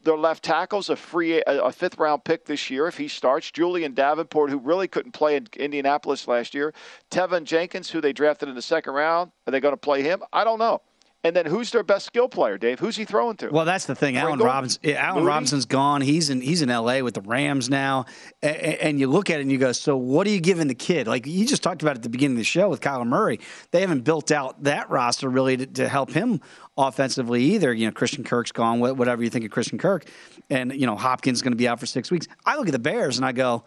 their 0.03 0.17
left 0.17 0.43
tackle's 0.43 0.89
a 0.89 0.95
free 0.95 1.41
a 1.45 1.71
fifth 1.71 1.97
round 1.97 2.23
pick 2.23 2.45
this 2.45 2.69
year 2.69 2.87
if 2.87 2.97
he 2.97 3.07
starts. 3.07 3.51
Julian 3.51 3.93
Davenport, 3.93 4.49
who 4.49 4.57
really 4.57 4.87
couldn't 4.87 5.11
play 5.11 5.35
in 5.35 5.47
Indianapolis 5.55 6.27
last 6.27 6.53
year. 6.53 6.73
Teven 7.09 7.43
Jenkins, 7.43 7.89
who 7.89 8.01
they 8.01 8.13
drafted 8.13 8.49
in 8.49 8.55
the 8.55 8.61
second 8.61 8.93
round. 8.93 9.31
Are 9.47 9.51
they 9.51 9.59
going 9.59 9.73
to 9.73 9.77
play 9.77 10.01
him? 10.01 10.23
I 10.33 10.43
don't 10.43 10.59
know. 10.59 10.81
And 11.23 11.35
then 11.35 11.45
who's 11.45 11.69
their 11.69 11.83
best 11.83 12.07
skill 12.07 12.27
player, 12.27 12.57
Dave? 12.57 12.79
Who's 12.79 12.95
he 12.95 13.05
throwing 13.05 13.37
to? 13.37 13.49
Well, 13.49 13.65
that's 13.65 13.85
the 13.85 13.93
thing. 13.93 14.17
Allen 14.17 14.39
Robinson. 14.39 14.95
Allen 14.95 15.23
Robinson's 15.23 15.65
gone. 15.65 16.01
He's 16.01 16.31
in. 16.31 16.41
He's 16.41 16.63
in 16.63 16.71
L.A. 16.71 17.03
with 17.03 17.13
the 17.13 17.21
Rams 17.21 17.69
now. 17.69 18.05
And, 18.41 18.55
and, 18.57 18.99
you 18.99 19.05
look 19.05 19.29
at 19.29 19.37
it 19.37 19.43
and 19.43 19.51
you 19.51 19.59
go, 19.59 19.71
so 19.71 19.95
what 19.95 20.25
are 20.25 20.31
you 20.31 20.39
giving 20.39 20.67
the 20.67 20.73
kid? 20.73 21.07
Like 21.07 21.27
you 21.27 21.45
just 21.45 21.61
talked 21.61 21.83
about 21.83 21.95
at 21.95 22.01
the 22.01 22.09
beginning 22.09 22.37
of 22.37 22.39
the 22.39 22.43
show 22.43 22.69
with 22.69 22.81
Kyler 22.81 23.05
Murray. 23.05 23.39
They 23.69 23.81
haven't 23.81 24.01
built 24.01 24.31
out 24.31 24.63
that 24.63 24.89
roster 24.89 25.29
really 25.29 25.57
to, 25.57 25.67
to 25.67 25.87
help 25.87 26.11
him 26.11 26.41
offensively 26.75 27.43
either. 27.43 27.71
You 27.71 27.85
know, 27.85 27.91
Christian 27.91 28.23
Kirk's 28.23 28.51
gone. 28.51 28.79
Whatever 28.79 29.23
you 29.23 29.29
think 29.29 29.45
of 29.45 29.51
Christian 29.51 29.77
Kirk, 29.77 30.05
and 30.49 30.73
you 30.73 30.87
know 30.87 30.95
Hopkins 30.95 31.37
is 31.37 31.41
going 31.43 31.53
to 31.53 31.57
be 31.57 31.67
out 31.67 31.79
for 31.79 31.85
six 31.85 32.09
weeks. 32.09 32.27
I 32.47 32.57
look 32.57 32.67
at 32.67 32.71
the 32.73 32.79
Bears 32.79 33.17
and 33.17 33.25
I 33.27 33.31
go, 33.31 33.63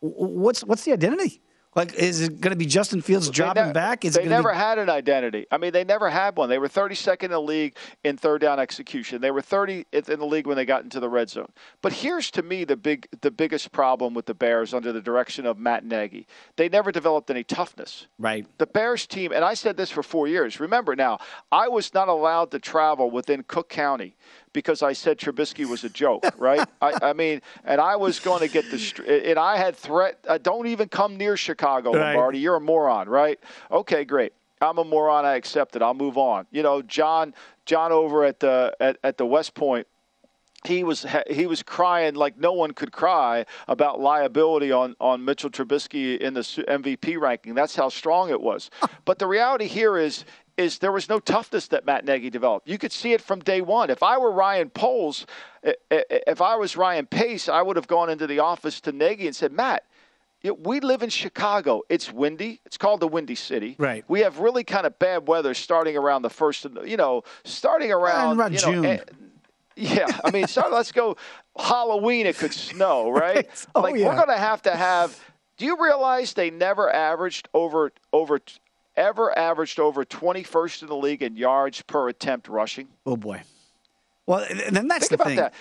what's 0.00 0.62
what's 0.62 0.84
the 0.84 0.92
identity? 0.92 1.40
Like, 1.74 1.94
is 1.94 2.20
it 2.20 2.40
going 2.40 2.50
to 2.50 2.56
be 2.56 2.66
Justin 2.66 3.00
Fields 3.00 3.30
dropping 3.30 3.68
ne- 3.68 3.72
back? 3.72 4.04
Is 4.04 4.14
they 4.14 4.26
never 4.26 4.50
be- 4.50 4.56
had 4.58 4.78
an 4.78 4.90
identity. 4.90 5.46
I 5.50 5.56
mean, 5.56 5.72
they 5.72 5.84
never 5.84 6.10
had 6.10 6.36
one. 6.36 6.50
They 6.50 6.58
were 6.58 6.68
32nd 6.68 7.24
in 7.24 7.30
the 7.30 7.40
league 7.40 7.76
in 8.04 8.18
third 8.18 8.42
down 8.42 8.60
execution. 8.60 9.22
They 9.22 9.30
were 9.30 9.40
30th 9.40 10.08
in 10.10 10.18
the 10.18 10.26
league 10.26 10.46
when 10.46 10.56
they 10.56 10.66
got 10.66 10.84
into 10.84 11.00
the 11.00 11.08
red 11.08 11.30
zone. 11.30 11.50
But 11.80 11.94
here's 11.94 12.30
to 12.32 12.42
me 12.42 12.64
the 12.64 12.76
big, 12.76 13.08
the 13.22 13.30
biggest 13.30 13.72
problem 13.72 14.12
with 14.12 14.26
the 14.26 14.34
Bears 14.34 14.74
under 14.74 14.92
the 14.92 15.00
direction 15.00 15.46
of 15.46 15.58
Matt 15.58 15.84
Nagy. 15.84 16.26
They 16.56 16.68
never 16.68 16.92
developed 16.92 17.30
any 17.30 17.44
toughness. 17.44 18.06
Right. 18.18 18.46
The 18.58 18.66
Bears 18.66 19.06
team, 19.06 19.32
and 19.32 19.44
I 19.44 19.54
said 19.54 19.78
this 19.78 19.90
for 19.90 20.02
four 20.02 20.28
years. 20.28 20.60
Remember 20.60 20.94
now, 20.94 21.20
I 21.50 21.68
was 21.68 21.94
not 21.94 22.08
allowed 22.08 22.50
to 22.50 22.58
travel 22.58 23.10
within 23.10 23.44
Cook 23.44 23.70
County 23.70 24.14
because 24.52 24.82
I 24.82 24.92
said 24.92 25.18
Trubisky 25.18 25.64
was 25.64 25.84
a 25.84 25.88
joke, 25.88 26.24
right? 26.38 26.66
I, 26.80 26.98
I, 27.02 27.12
mean, 27.12 27.40
and 27.64 27.80
I 27.80 27.96
was 27.96 28.20
going 28.20 28.40
to 28.40 28.48
get 28.48 28.70
the, 28.70 29.28
and 29.28 29.38
I 29.38 29.56
had 29.56 29.76
threat. 29.76 30.18
Uh, 30.26 30.38
don't 30.38 30.66
even 30.66 30.88
come 30.88 31.16
near 31.16 31.36
Chicago, 31.36 31.92
right. 31.92 32.14
Lombardi. 32.14 32.38
You're 32.38 32.56
a 32.56 32.60
moron, 32.60 33.08
right? 33.08 33.38
Okay, 33.70 34.04
great. 34.04 34.32
I'm 34.60 34.78
a 34.78 34.84
moron. 34.84 35.24
I 35.24 35.34
accept 35.34 35.74
it. 35.76 35.82
I'll 35.82 35.94
move 35.94 36.16
on. 36.16 36.46
You 36.50 36.62
know, 36.62 36.82
John, 36.82 37.34
John 37.66 37.92
over 37.92 38.24
at 38.24 38.40
the 38.40 38.74
at, 38.80 38.98
at 39.02 39.18
the 39.18 39.26
West 39.26 39.54
Point 39.54 39.86
he 40.64 40.84
was 40.84 41.04
he 41.28 41.46
was 41.46 41.62
crying 41.62 42.14
like 42.14 42.38
no 42.38 42.52
one 42.52 42.72
could 42.72 42.92
cry 42.92 43.44
about 43.66 44.00
liability 44.00 44.70
on 44.70 44.94
on 45.00 45.24
Mitchell 45.24 45.50
Trubisky 45.50 46.18
in 46.18 46.34
the 46.34 46.40
MVP 46.40 47.20
ranking. 47.20 47.54
That's 47.54 47.74
how 47.74 47.88
strong 47.88 48.30
it 48.30 48.40
was. 48.40 48.70
but 49.04 49.18
the 49.18 49.26
reality 49.26 49.66
here 49.66 49.98
is 49.98 50.24
is 50.62 50.78
there 50.78 50.92
was 50.92 51.08
no 51.08 51.18
toughness 51.18 51.68
that 51.68 51.84
Matt 51.84 52.04
Nagy 52.04 52.30
developed. 52.30 52.68
You 52.68 52.78
could 52.78 52.92
see 52.92 53.12
it 53.12 53.20
from 53.20 53.40
day 53.40 53.60
one. 53.60 53.90
If 53.90 54.02
I 54.02 54.18
were 54.18 54.30
Ryan 54.30 54.70
Poles, 54.70 55.26
if 55.62 56.40
I 56.40 56.56
was 56.56 56.76
Ryan 56.76 57.06
Pace, 57.06 57.48
I 57.48 57.62
would 57.62 57.76
have 57.76 57.86
gone 57.86 58.08
into 58.08 58.26
the 58.26 58.38
office 58.38 58.80
to 58.82 58.92
Nagy 58.92 59.26
and 59.26 59.36
said, 59.36 59.52
Matt, 59.52 59.84
we 60.50 60.80
live 60.80 61.02
in 61.02 61.10
Chicago. 61.10 61.82
It's 61.88 62.12
windy. 62.12 62.60
It's 62.66 62.76
called 62.76 63.00
the 63.00 63.08
Windy 63.08 63.34
City. 63.34 63.76
Right. 63.78 64.04
We 64.08 64.20
have 64.20 64.40
really 64.40 64.64
kind 64.64 64.86
of 64.86 64.98
bad 64.98 65.28
weather 65.28 65.54
starting 65.54 65.96
around 65.96 66.22
the 66.22 66.30
first, 66.30 66.66
you 66.84 66.96
know, 66.96 67.22
starting 67.44 67.92
around 67.92 68.38
around 68.38 68.52
you 68.52 68.58
know, 68.58 68.72
June. 68.72 68.84
Eh, 68.84 68.98
yeah, 69.76 70.06
I 70.24 70.30
mean, 70.30 70.46
so 70.46 70.68
let's 70.70 70.92
go 70.92 71.16
Halloween. 71.56 72.26
It 72.26 72.36
could 72.36 72.52
snow, 72.52 73.10
right? 73.10 73.48
Oh, 73.74 73.80
like 73.80 73.96
yeah. 73.96 74.08
we're 74.08 74.16
going 74.16 74.28
to 74.28 74.38
have 74.38 74.62
to 74.62 74.72
have. 74.76 75.18
Do 75.56 75.64
you 75.64 75.82
realize 75.82 76.34
they 76.34 76.50
never 76.50 76.92
averaged 76.92 77.48
over 77.54 77.92
over 78.12 78.40
ever 78.96 79.36
averaged 79.38 79.80
over 79.80 80.04
21st 80.04 80.82
in 80.82 80.88
the 80.88 80.96
league 80.96 81.22
in 81.22 81.36
yards 81.36 81.82
per 81.82 82.08
attempt 82.08 82.48
rushing? 82.48 82.88
Oh 83.06 83.16
boy. 83.16 83.42
Well, 84.26 84.46
then 84.70 84.86
that's 84.88 85.08
Think 85.08 85.10
the 85.10 85.14
about 85.14 85.26
thing. 85.26 85.36
that. 85.36 85.54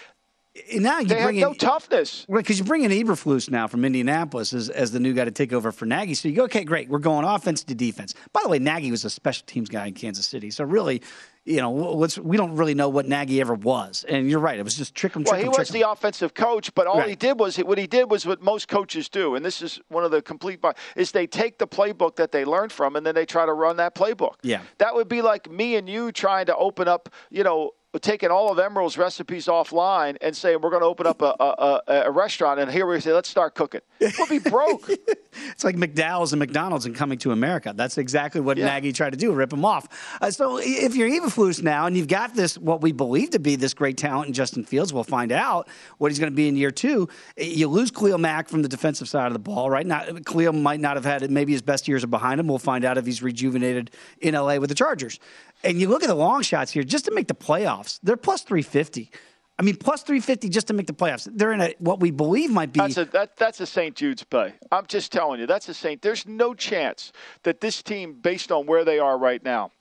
Now 0.73 0.99
you 0.99 1.07
They 1.07 1.23
bring 1.23 1.39
no 1.39 1.51
in, 1.51 1.57
toughness. 1.57 2.25
Right, 2.27 2.43
because 2.43 2.59
you 2.59 2.65
bring 2.65 2.83
in 2.83 2.91
Eberflus 2.91 3.49
now 3.49 3.67
from 3.67 3.85
Indianapolis 3.85 4.51
as, 4.51 4.69
as 4.69 4.91
the 4.91 4.99
new 4.99 5.13
guy 5.13 5.23
to 5.23 5.31
take 5.31 5.53
over 5.53 5.71
for 5.71 5.85
Nagy. 5.85 6.13
So 6.13 6.27
you 6.27 6.35
go, 6.35 6.43
okay, 6.43 6.65
great, 6.65 6.89
we're 6.89 6.99
going 6.99 7.25
offense 7.25 7.63
to 7.63 7.75
defense. 7.75 8.13
By 8.33 8.41
the 8.43 8.49
way, 8.49 8.59
Nagy 8.59 8.91
was 8.91 9.05
a 9.05 9.09
special 9.09 9.45
teams 9.47 9.69
guy 9.69 9.87
in 9.87 9.93
Kansas 9.93 10.27
City, 10.27 10.51
so 10.51 10.65
really, 10.65 11.01
you 11.45 11.57
know, 11.57 11.69
what's 11.69 12.19
we 12.19 12.35
don't 12.35 12.53
really 12.53 12.73
know 12.73 12.89
what 12.89 13.07
Nagy 13.07 13.39
ever 13.39 13.53
was. 13.53 14.03
And 14.09 14.29
you're 14.29 14.41
right, 14.41 14.59
it 14.59 14.63
was 14.63 14.75
just 14.75 14.93
trick 14.93 15.15
'em, 15.15 15.23
Well, 15.23 15.35
trick 15.35 15.43
he 15.43 15.49
was 15.49 15.69
the 15.69 15.89
offensive 15.89 16.33
coach, 16.33 16.75
but 16.75 16.85
all 16.85 17.01
he 17.01 17.15
did 17.15 17.39
was 17.39 17.55
what 17.57 17.77
he 17.77 17.87
did 17.87 18.11
was 18.11 18.25
what 18.25 18.41
most 18.41 18.67
coaches 18.67 19.07
do, 19.07 19.35
and 19.35 19.45
this 19.45 19.61
is 19.61 19.79
one 19.87 20.03
of 20.03 20.11
the 20.11 20.21
complete 20.21 20.59
is 20.97 21.13
they 21.13 21.27
take 21.27 21.59
the 21.59 21.67
playbook 21.67 22.17
that 22.17 22.33
they 22.33 22.43
learned 22.43 22.73
from, 22.73 22.97
and 22.97 23.05
then 23.05 23.15
they 23.15 23.25
try 23.25 23.45
to 23.45 23.53
run 23.53 23.77
that 23.77 23.95
playbook. 23.95 24.35
Yeah. 24.43 24.61
That 24.79 24.95
would 24.95 25.07
be 25.07 25.21
like 25.21 25.49
me 25.49 25.77
and 25.77 25.87
you 25.87 26.11
trying 26.11 26.47
to 26.47 26.55
open 26.57 26.89
up, 26.89 27.07
you 27.29 27.43
know, 27.45 27.71
taking 27.99 28.29
all 28.29 28.51
of 28.51 28.57
Emeril's 28.57 28.97
recipes 28.97 29.47
offline 29.47 30.15
and 30.21 30.35
saying 30.35 30.59
we're 30.61 30.69
going 30.69 30.81
to 30.81 30.87
open 30.87 31.05
up 31.05 31.21
a, 31.21 31.35
a, 31.39 31.81
a, 31.87 31.93
a 32.05 32.11
restaurant, 32.11 32.59
and 32.59 32.71
here 32.71 32.85
we 32.87 32.99
say 33.01 33.11
let's 33.11 33.29
start 33.29 33.53
cooking. 33.55 33.81
We'll 34.17 34.27
be 34.27 34.39
broke. 34.39 34.89
It's 35.51 35.63
like 35.63 35.77
McDowell's 35.77 36.33
and 36.33 36.39
McDonald's 36.41 36.85
and 36.85 36.93
coming 36.93 37.17
to 37.19 37.31
America. 37.31 37.71
That's 37.73 37.97
exactly 37.97 38.41
what 38.41 38.57
Yeah. 38.57 38.65
Nagy 38.65 38.91
tried 38.91 39.11
to 39.11 39.17
do, 39.17 39.31
rip 39.31 39.53
him 39.53 39.63
off. 39.63 39.87
Uh, 40.19 40.29
so 40.29 40.59
if 40.61 40.93
you're 40.93 41.07
Eberflus 41.07 41.63
now 41.63 41.85
and 41.85 41.95
you've 41.95 42.09
got 42.09 42.35
this, 42.35 42.57
what 42.57 42.81
we 42.81 42.91
believe 42.91 43.29
to 43.29 43.39
be 43.39 43.55
this 43.55 43.73
great 43.73 43.95
talent 43.95 44.27
in 44.27 44.33
Justin 44.33 44.65
Fields, 44.65 44.91
we'll 44.91 45.05
find 45.05 45.31
out 45.31 45.69
what 45.99 46.11
he's 46.11 46.19
going 46.19 46.31
to 46.31 46.35
be 46.35 46.49
in 46.49 46.57
year 46.57 46.69
two. 46.69 47.07
You 47.37 47.69
lose 47.69 47.91
Khalil 47.91 48.17
Mack 48.17 48.49
from 48.49 48.61
the 48.61 48.67
defensive 48.67 49.07
side 49.07 49.27
of 49.27 49.33
the 49.33 49.39
ball, 49.39 49.69
right? 49.69 49.87
Not, 49.87 50.25
Khalil 50.25 50.51
might 50.51 50.81
not 50.81 50.97
have 50.97 51.05
had 51.05 51.31
maybe 51.31 51.53
his 51.53 51.61
best 51.61 51.87
years 51.87 52.03
are 52.03 52.07
behind 52.07 52.41
him. 52.41 52.47
We'll 52.47 52.59
find 52.59 52.83
out 52.83 52.97
if 52.97 53.05
he's 53.05 53.23
rejuvenated 53.23 53.91
in 54.19 54.33
LA 54.35 54.57
with 54.57 54.67
the 54.67 54.75
Chargers. 54.75 55.17
And 55.63 55.79
you 55.79 55.87
look 55.87 56.03
at 56.03 56.07
the 56.07 56.15
long 56.15 56.41
shots 56.41 56.71
here, 56.71 56.83
just 56.83 57.05
to 57.05 57.11
make 57.11 57.27
the 57.27 57.35
playoffs, 57.35 57.99
they're 58.03 58.17
plus 58.17 58.41
350. 58.41 59.11
I 59.59 59.63
mean, 59.63 59.75
plus 59.75 60.01
350 60.01 60.49
just 60.49 60.67
to 60.67 60.73
make 60.73 60.87
the 60.87 60.93
playoffs. 60.93 61.29
They're 61.31 61.51
in 61.51 61.61
a 61.61 61.75
what 61.77 61.99
we 61.99 62.09
believe 62.09 62.49
might 62.49 62.73
be 62.73 62.79
That's 62.79 62.97
a 62.97 63.05
that, 63.05 63.37
that's 63.37 63.59
a 63.59 63.67
St. 63.67 63.95
Jude's 63.95 64.23
play. 64.23 64.55
I'm 64.71 64.87
just 64.87 65.11
telling 65.11 65.39
you, 65.39 65.45
that's 65.45 65.69
a 65.69 65.73
St. 65.73 66.01
There's 66.01 66.25
no 66.25 66.55
chance 66.55 67.11
that 67.43 67.61
this 67.61 67.83
team, 67.83 68.13
based 68.13 68.51
on 68.51 68.65
where 68.65 68.83
they 68.83 68.97
are 68.97 69.17
right 69.17 69.43
now, 69.43 69.71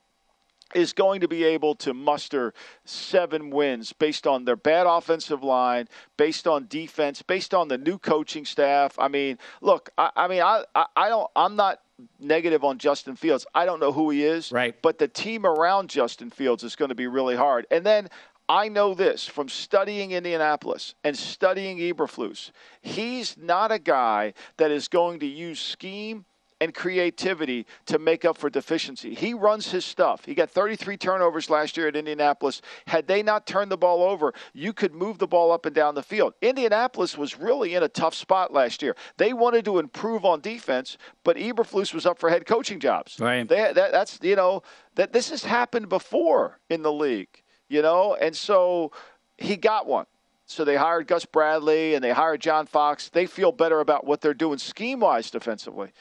is 0.75 0.93
going 0.93 1.21
to 1.23 1.29
be 1.29 1.45
able 1.45 1.75
to 1.77 1.95
muster 1.95 2.53
seven 2.85 3.51
wins 3.51 3.93
based 3.93 4.27
on 4.27 4.45
their 4.45 4.57
bad 4.57 4.87
offensive 4.87 5.43
line, 5.43 5.89
based 6.17 6.47
on 6.47 6.67
defense, 6.69 7.23
based 7.23 7.55
on 7.55 7.69
the 7.69 7.79
new 7.79 7.99
coaching 7.99 8.45
staff. 8.45 8.99
I 8.99 9.09
mean, 9.09 9.39
look, 9.61 9.91
I, 9.97 10.11
I 10.15 10.29
mean, 10.29 10.43
I, 10.43 10.65
I, 10.75 10.87
I 10.95 11.09
don't, 11.09 11.31
I'm 11.35 11.57
not 11.57 11.81
negative 12.19 12.65
on 12.65 12.79
Justin 12.79 13.17
Fields. 13.17 13.47
I 13.55 13.65
don't 13.65 13.81
know 13.81 13.93
who 13.93 14.11
he 14.11 14.25
is, 14.25 14.53
right? 14.53 14.75
But 14.83 14.99
the 14.99 15.09
team 15.09 15.47
around 15.47 15.91
Justin 15.91 16.31
Fields 16.31 16.63
is 16.63 16.77
going 16.77 16.91
to 16.91 16.95
be 16.95 17.07
really 17.07 17.37
hard. 17.37 17.67
And 17.71 17.85
then 17.85 18.09
I 18.49 18.69
know 18.69 18.95
this 18.95 19.27
from 19.27 19.49
studying 19.49 20.11
Indianapolis 20.11 20.95
and 21.05 21.17
studying 21.17 21.79
Eberflus. 21.79 22.51
He's 22.83 23.37
not 23.37 23.71
a 23.71 23.79
guy 23.79 24.35
that 24.57 24.73
is 24.73 24.89
going 24.89 25.21
to 25.21 25.27
use 25.27 25.61
scheme 25.61 26.25
and 26.61 26.75
creativity 26.75 27.67
to 27.87 27.99
make 27.99 28.25
up 28.25 28.37
for 28.37 28.51
deficiency. 28.51 29.15
He 29.15 29.33
runs 29.33 29.71
his 29.71 29.85
stuff. 29.85 30.25
He 30.25 30.35
got 30.35 30.51
33 30.51 30.97
turnovers 30.97 31.49
last 31.49 31.77
year 31.77 31.89
at 31.89 31.97
Indianapolis. 31.97 32.61
Had 32.87 33.07
they 33.07 33.23
not 33.23 33.47
turned 33.47 33.71
the 33.71 33.79
ball 33.79 34.03
over, 34.03 34.35
you 34.53 34.73
could 34.73 34.95
move 34.95 35.19
the 35.19 35.27
ball 35.27 35.53
up 35.53 35.65
and 35.65 35.75
down 35.75 35.95
the 35.95 36.03
field. 36.03 36.35
Indianapolis 36.43 37.17
was 37.17 37.39
really 37.39 37.75
in 37.75 37.83
a 37.83 37.89
tough 37.89 38.15
spot 38.15 38.53
last 38.53 38.83
year. 38.83 38.95
They 39.17 39.33
wanted 39.33 39.65
to 39.65 39.79
improve 39.79 40.25
on 40.25 40.41
defense, 40.41 40.99
but 41.25 41.37
Eberflus 41.37 41.95
was 41.95 42.05
up 42.05 42.19
for 42.19 42.29
head 42.29 42.47
coaching 42.47 42.79
jobs. 42.79 43.19
Right. 43.19 43.49
They, 43.49 43.73
that, 43.73 43.93
that's 43.93 44.19
you 44.23 44.37
know 44.37 44.63
that 44.97 45.13
this 45.13 45.31
has 45.31 45.45
happened 45.45 45.89
before 45.89 46.59
in 46.69 46.83
the 46.83 46.93
league. 46.93 47.43
You 47.69 47.83
know, 47.83 48.17
and 48.21 48.37
so 48.37 48.91
he 49.39 49.57
got 49.57 49.87
one. 49.87 50.07
So 50.47 50.65
they 50.65 50.75
hired 50.75 51.07
Gus 51.07 51.25
Bradley 51.25 51.95
and 51.95 52.03
they 52.03 52.11
hired 52.11 52.41
John 52.41 52.67
Fox. 52.67 53.09
They 53.09 53.27
feel 53.27 53.53
better 53.53 53.79
about 53.79 54.05
what 54.05 54.21
they're 54.21 54.35
doing 54.35 54.59
scheme 54.59 54.99
wise 54.99 55.31
defensively. 55.31 55.93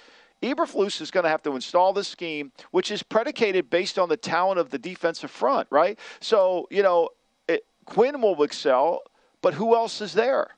Eberflus 0.42 1.02
is 1.02 1.12
going 1.12 1.24
to 1.24 1.30
have 1.30 1.44
to 1.44 1.56
install 1.56 1.94
this 1.94 2.08
scheme, 2.08 2.52
which 2.72 2.92
is 2.92 3.04
predicated 3.04 3.70
based 3.70 4.00
on 4.00 4.10
the 4.10 4.18
talent 4.18 4.60
of 4.60 4.70
the 4.70 4.78
defensive 4.78 5.32
front, 5.32 5.68
right? 5.70 6.00
So, 6.20 6.68
you 6.70 6.84
know, 6.84 7.10
it, 7.48 7.66
Quinn 7.86 8.22
will 8.22 8.42
excel, 8.44 9.02
but 9.42 9.54
who 9.54 9.76
else 9.76 10.02
is 10.02 10.14
there? 10.14 10.52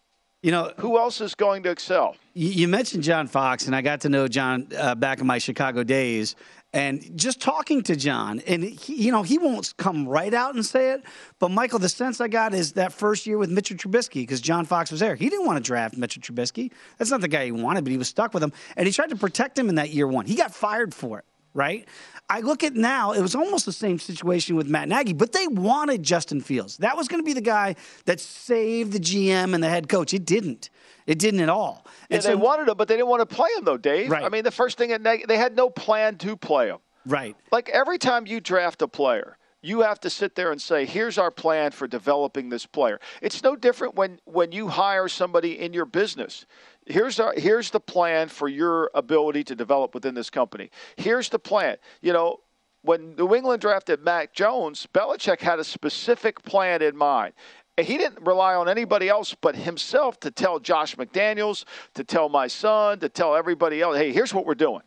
You 0.43 0.51
know, 0.51 0.73
who 0.77 0.97
else 0.97 1.21
is 1.21 1.35
going 1.35 1.61
to 1.63 1.69
excel? 1.69 2.15
You 2.33 2.67
mentioned 2.67 3.03
John 3.03 3.27
Fox, 3.27 3.67
and 3.67 3.75
I 3.75 3.81
got 3.81 4.01
to 4.01 4.09
know 4.09 4.27
John 4.27 4.67
uh, 4.75 4.95
back 4.95 5.19
in 5.19 5.27
my 5.27 5.37
Chicago 5.37 5.83
days. 5.83 6.35
And 6.73 7.17
just 7.17 7.41
talking 7.41 7.83
to 7.83 7.97
John, 7.97 8.39
and 8.47 8.63
he, 8.63 9.03
you 9.03 9.11
know, 9.11 9.23
he 9.23 9.37
won't 9.37 9.75
come 9.75 10.07
right 10.07 10.33
out 10.33 10.55
and 10.55 10.65
say 10.65 10.91
it, 10.91 11.03
but 11.37 11.51
Michael, 11.51 11.79
the 11.79 11.89
sense 11.89 12.21
I 12.21 12.29
got 12.29 12.53
is 12.53 12.73
that 12.73 12.93
first 12.93 13.27
year 13.27 13.37
with 13.37 13.49
Mitchell 13.49 13.75
Trubisky, 13.75 14.21
because 14.21 14.39
John 14.39 14.63
Fox 14.63 14.89
was 14.89 15.01
there. 15.01 15.15
He 15.15 15.27
didn't 15.27 15.45
want 15.45 15.57
to 15.57 15.63
draft 15.63 15.97
Mitchell 15.97 16.21
Trubisky. 16.21 16.71
That's 16.97 17.11
not 17.11 17.19
the 17.19 17.27
guy 17.27 17.43
he 17.43 17.51
wanted, 17.51 17.83
but 17.83 17.91
he 17.91 17.97
was 17.97 18.07
stuck 18.07 18.33
with 18.33 18.41
him. 18.41 18.53
And 18.77 18.87
he 18.87 18.93
tried 18.93 19.09
to 19.09 19.17
protect 19.17 19.59
him 19.59 19.67
in 19.67 19.75
that 19.75 19.89
year 19.89 20.07
one. 20.07 20.25
He 20.25 20.35
got 20.35 20.53
fired 20.53 20.93
for 20.93 21.19
it, 21.19 21.25
right? 21.53 21.87
I 22.29 22.39
look 22.41 22.63
at 22.63 22.73
now, 22.75 23.11
it 23.11 23.21
was 23.21 23.35
almost 23.35 23.65
the 23.65 23.73
same 23.73 23.99
situation 23.99 24.55
with 24.55 24.67
Matt 24.67 24.87
Nagy, 24.87 25.13
but 25.13 25.31
they 25.33 25.47
wanted 25.47 26.03
Justin 26.03 26.41
Fields. 26.41 26.77
That 26.77 26.95
was 26.97 27.07
going 27.07 27.21
to 27.21 27.25
be 27.25 27.33
the 27.33 27.41
guy 27.41 27.75
that 28.05 28.19
saved 28.19 28.93
the 28.93 28.99
GM 28.99 29.53
and 29.53 29.63
the 29.63 29.69
head 29.69 29.89
coach. 29.89 30.13
It 30.13 30.25
didn't. 30.25 30.69
It 31.07 31.19
didn't 31.19 31.41
at 31.41 31.49
all. 31.49 31.85
Yeah, 32.09 32.17
And 32.17 32.23
they 32.23 32.29
so- 32.33 32.37
wanted 32.37 32.67
him, 32.69 32.77
but 32.77 32.87
they 32.87 32.95
didn't 32.95 33.09
want 33.09 33.27
to 33.27 33.35
play 33.35 33.49
him, 33.57 33.65
though, 33.65 33.77
Dave. 33.77 34.09
Right. 34.09 34.23
I 34.23 34.29
mean, 34.29 34.43
the 34.43 34.51
first 34.51 34.77
thing, 34.77 34.89
Neg- 35.01 35.27
they 35.27 35.37
had 35.37 35.55
no 35.55 35.69
plan 35.69 36.17
to 36.19 36.37
play 36.37 36.67
him. 36.67 36.77
Right. 37.05 37.35
Like 37.51 37.67
every 37.69 37.97
time 37.97 38.27
you 38.27 38.39
draft 38.39 38.81
a 38.83 38.87
player, 38.87 39.37
you 39.63 39.81
have 39.81 39.99
to 40.01 40.09
sit 40.09 40.35
there 40.35 40.51
and 40.51 40.61
say, 40.61 40.85
"Here's 40.85 41.17
our 41.17 41.31
plan 41.31 41.71
for 41.71 41.87
developing 41.87 42.49
this 42.49 42.65
player." 42.67 42.99
It's 43.21 43.41
no 43.43 43.55
different 43.55 43.95
when 43.95 44.19
when 44.25 44.51
you 44.51 44.67
hire 44.67 45.07
somebody 45.07 45.59
in 45.59 45.73
your 45.73 45.85
business. 45.85 46.45
Here's 46.91 47.19
our 47.19 47.33
here's 47.35 47.71
the 47.71 47.79
plan 47.79 48.27
for 48.27 48.47
your 48.47 48.91
ability 48.93 49.43
to 49.45 49.55
develop 49.55 49.93
within 49.93 50.13
this 50.13 50.29
company. 50.29 50.69
Here's 50.97 51.29
the 51.29 51.39
plan. 51.39 51.77
You 52.01 52.13
know, 52.13 52.41
when 52.81 53.15
New 53.15 53.33
England 53.33 53.61
drafted 53.61 54.03
Mac 54.03 54.33
Jones, 54.33 54.87
Belichick 54.93 55.39
had 55.39 55.59
a 55.59 55.63
specific 55.63 56.43
plan 56.43 56.81
in 56.81 56.97
mind. 56.97 57.33
He 57.77 57.97
didn't 57.97 58.25
rely 58.25 58.55
on 58.55 58.67
anybody 58.67 59.07
else 59.07 59.33
but 59.39 59.55
himself 59.55 60.19
to 60.19 60.31
tell 60.31 60.59
Josh 60.59 60.95
McDaniels, 60.97 61.63
to 61.93 62.03
tell 62.03 62.27
my 62.27 62.47
son, 62.47 62.99
to 62.99 63.09
tell 63.09 63.35
everybody 63.35 63.81
else, 63.81 63.97
hey, 63.97 64.11
here's 64.11 64.33
what 64.33 64.45
we're 64.45 64.55
doing. 64.55 64.81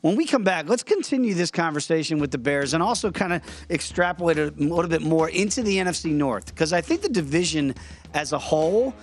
When 0.00 0.16
we 0.16 0.24
come 0.24 0.44
back, 0.44 0.68
let's 0.68 0.82
continue 0.82 1.34
this 1.34 1.50
conversation 1.50 2.18
with 2.18 2.30
the 2.30 2.38
Bears 2.38 2.72
and 2.72 2.82
also 2.82 3.10
kind 3.10 3.32
of 3.34 3.42
extrapolate 3.68 4.38
a 4.38 4.46
little 4.56 4.88
bit 4.88 5.02
more 5.02 5.28
into 5.28 5.62
the 5.62 5.76
NFC 5.76 6.12
North 6.12 6.46
because 6.46 6.72
I 6.72 6.80
think 6.80 7.02
the 7.02 7.10
division 7.10 7.74
as 8.14 8.32
a 8.32 8.38
whole, 8.38 8.94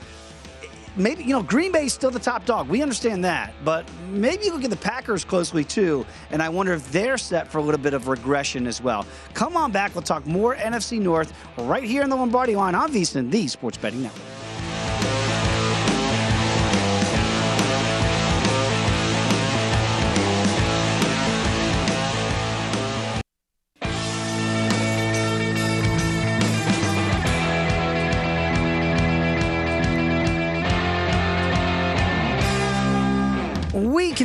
maybe, 0.95 1.23
you 1.23 1.31
know, 1.31 1.43
Green 1.43 1.71
Bay's 1.71 1.93
still 1.93 2.11
the 2.11 2.19
top 2.19 2.45
dog. 2.45 2.67
We 2.67 2.81
understand 2.81 3.23
that. 3.25 3.53
But 3.63 3.85
maybe 4.09 4.45
you 4.45 4.53
look 4.53 4.63
at 4.63 4.69
the 4.69 4.75
Packers 4.75 5.23
closely 5.23 5.63
too, 5.63 6.05
and 6.31 6.41
I 6.41 6.49
wonder 6.49 6.73
if 6.73 6.91
they're 6.91 7.17
set 7.17 7.47
for 7.47 7.57
a 7.57 7.61
little 7.61 7.81
bit 7.81 7.93
of 7.93 8.07
regression 8.07 8.67
as 8.67 8.81
well. 8.81 9.05
Come 9.33 9.57
on 9.57 9.71
back. 9.71 9.95
We'll 9.95 10.01
talk 10.01 10.25
more 10.25 10.55
NFC 10.55 10.99
North 10.99 11.33
right 11.57 11.83
here 11.83 12.03
in 12.03 12.09
the 12.09 12.15
Lombardi 12.15 12.55
line 12.55 12.75
on 12.75 12.91
VSiN, 12.91 13.31
the 13.31 13.47
Sports 13.47 13.77
Betting 13.77 14.03
Network. 14.03 14.42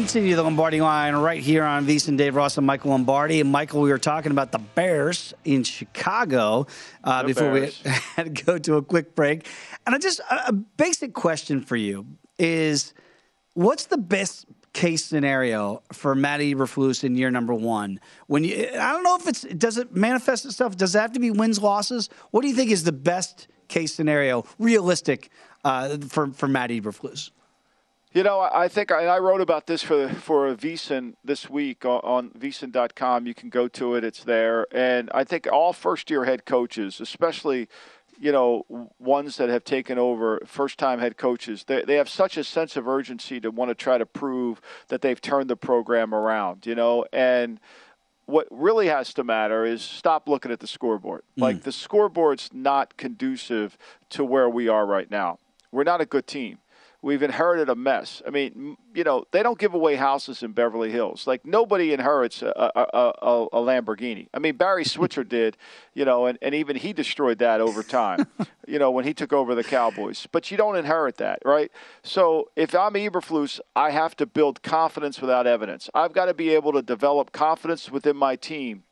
Continue 0.08 0.34
the 0.34 0.42
Lombardi 0.42 0.80
line 0.80 1.14
right 1.16 1.42
here 1.42 1.62
on 1.62 1.86
VSiN 1.86 2.16
Dave 2.16 2.34
Ross 2.34 2.56
and 2.56 2.66
Michael 2.66 2.92
Lombardi. 2.92 3.42
And 3.42 3.52
Michael, 3.52 3.82
we 3.82 3.90
were 3.90 3.98
talking 3.98 4.32
about 4.32 4.52
the 4.52 4.58
Bears 4.58 5.34
in 5.44 5.64
Chicago 5.64 6.66
uh, 7.04 7.24
before 7.24 7.52
Bears. 7.52 7.82
we 7.84 7.90
had 8.16 8.34
to 8.34 8.42
go 8.42 8.56
to 8.56 8.76
a 8.76 8.82
quick 8.82 9.14
break. 9.14 9.46
And 9.84 9.94
I 9.94 9.98
just 9.98 10.20
a 10.20 10.44
a 10.46 10.52
basic 10.52 11.12
question 11.12 11.60
for 11.60 11.76
you 11.76 12.06
is, 12.38 12.94
what's 13.52 13.84
the 13.84 13.98
best 13.98 14.46
case 14.72 15.04
scenario 15.04 15.82
for 15.92 16.14
Matt 16.14 16.40
Eberflus 16.40 17.04
in 17.04 17.14
year 17.14 17.30
number 17.30 17.52
one? 17.52 18.00
When 18.28 18.44
you, 18.44 18.66
I 18.66 18.92
don't 18.92 19.02
know 19.02 19.16
if 19.16 19.28
it's 19.28 19.42
does 19.42 19.76
it 19.76 19.94
manifest 19.94 20.46
itself? 20.46 20.74
Does 20.74 20.94
it 20.94 21.00
have 21.00 21.12
to 21.12 21.20
be 21.20 21.30
wins 21.30 21.60
losses? 21.60 22.08
What 22.30 22.40
do 22.40 22.48
you 22.48 22.54
think 22.54 22.70
is 22.70 22.84
the 22.84 22.92
best 22.92 23.46
case 23.68 23.92
scenario, 23.92 24.46
realistic 24.58 25.28
uh, 25.64 25.98
for 25.98 26.32
for 26.32 26.48
Matt 26.48 26.70
Eberflus? 26.70 27.30
You 28.12 28.22
know, 28.22 28.40
I 28.40 28.68
think 28.68 28.90
I, 28.90 29.04
I 29.04 29.18
wrote 29.18 29.42
about 29.42 29.66
this 29.66 29.82
for 29.82 30.08
for 30.08 30.54
VSiN 30.54 31.14
this 31.22 31.50
week 31.50 31.84
on, 31.84 32.00
on 32.02 32.30
VSiN.com. 32.30 33.26
You 33.26 33.34
can 33.34 33.50
go 33.50 33.68
to 33.68 33.94
it; 33.96 34.04
it's 34.04 34.24
there. 34.24 34.66
And 34.72 35.10
I 35.12 35.24
think 35.24 35.46
all 35.52 35.72
first 35.72 36.10
year 36.10 36.24
head 36.24 36.46
coaches, 36.46 37.00
especially 37.00 37.68
you 38.20 38.32
know, 38.32 38.64
ones 38.98 39.36
that 39.36 39.48
have 39.48 39.64
taken 39.64 39.98
over 39.98 40.40
first 40.44 40.78
time 40.78 40.98
head 40.98 41.16
coaches, 41.16 41.64
they, 41.64 41.82
they 41.82 41.94
have 41.94 42.08
such 42.08 42.36
a 42.36 42.44
sense 42.44 42.76
of 42.76 42.88
urgency 42.88 43.40
to 43.40 43.50
want 43.50 43.68
to 43.68 43.74
try 43.74 43.96
to 43.96 44.06
prove 44.06 44.60
that 44.88 45.02
they've 45.02 45.20
turned 45.20 45.48
the 45.48 45.56
program 45.56 46.12
around, 46.12 46.66
you 46.66 46.74
know, 46.74 47.04
and 47.12 47.60
what 48.26 48.46
really 48.50 48.88
has 48.88 49.14
to 49.14 49.24
matter 49.24 49.64
is 49.64 49.82
stop 49.82 50.28
looking 50.28 50.50
at 50.50 50.60
the 50.60 50.66
scoreboard. 50.66 51.22
Mm. 51.38 51.42
Like 51.42 51.62
the 51.62 51.72
scoreboard's 51.72 52.50
not 52.52 52.96
conducive 52.96 53.78
to 54.10 54.24
where 54.24 54.50
we 54.50 54.68
are 54.68 54.84
right 54.84 55.10
now. 55.10 55.38
We're 55.70 55.84
not 55.84 56.00
a 56.00 56.06
good 56.06 56.26
team 56.26 56.58
we've 57.00 57.22
inherited 57.22 57.68
a 57.68 57.74
mess. 57.74 58.22
I 58.26 58.30
mean, 58.30 58.76
you 58.94 59.04
know, 59.04 59.24
they 59.30 59.42
don't 59.42 59.58
give 59.58 59.74
away 59.74 59.94
houses 59.94 60.42
in 60.42 60.52
Beverly 60.52 60.90
Hills. 60.90 61.26
Like 61.26 61.44
nobody 61.44 61.92
inherits 61.92 62.42
a, 62.42 62.52
a, 62.56 63.12
a, 63.22 63.46
a 63.52 63.58
Lamborghini. 63.58 64.28
I 64.34 64.38
mean, 64.38 64.56
Barry 64.56 64.84
Switzer 64.84 65.24
did, 65.38 65.56
you 65.94 66.04
know, 66.04 66.26
and, 66.26 66.38
and 66.42 66.54
even 66.54 66.76
he 66.76 66.92
destroyed 66.92 67.38
that 67.38 67.60
over 67.60 67.82
time, 67.82 68.26
you 68.66 68.78
know, 68.78 68.90
when 68.90 69.04
he 69.04 69.14
took 69.14 69.32
over 69.32 69.54
the 69.54 69.64
Cowboys. 69.64 70.26
But 70.30 70.50
you 70.50 70.56
don't 70.56 70.76
inherit 70.76 71.16
that, 71.18 71.40
right? 71.44 71.70
So 72.02 72.50
if 72.56 72.74
I'm 72.74 72.94
Eberflus, 72.94 73.60
I 73.76 73.90
have 73.90 74.16
to 74.16 74.26
build 74.26 74.62
confidence 74.62 75.20
without 75.20 75.46
evidence. 75.46 75.88
I've 75.94 76.12
got 76.12 76.26
to 76.26 76.34
be 76.34 76.50
able 76.50 76.72
to 76.72 76.82
develop 76.82 77.32
confidence 77.32 77.90
within 77.90 78.16
my 78.16 78.36
team 78.36 78.82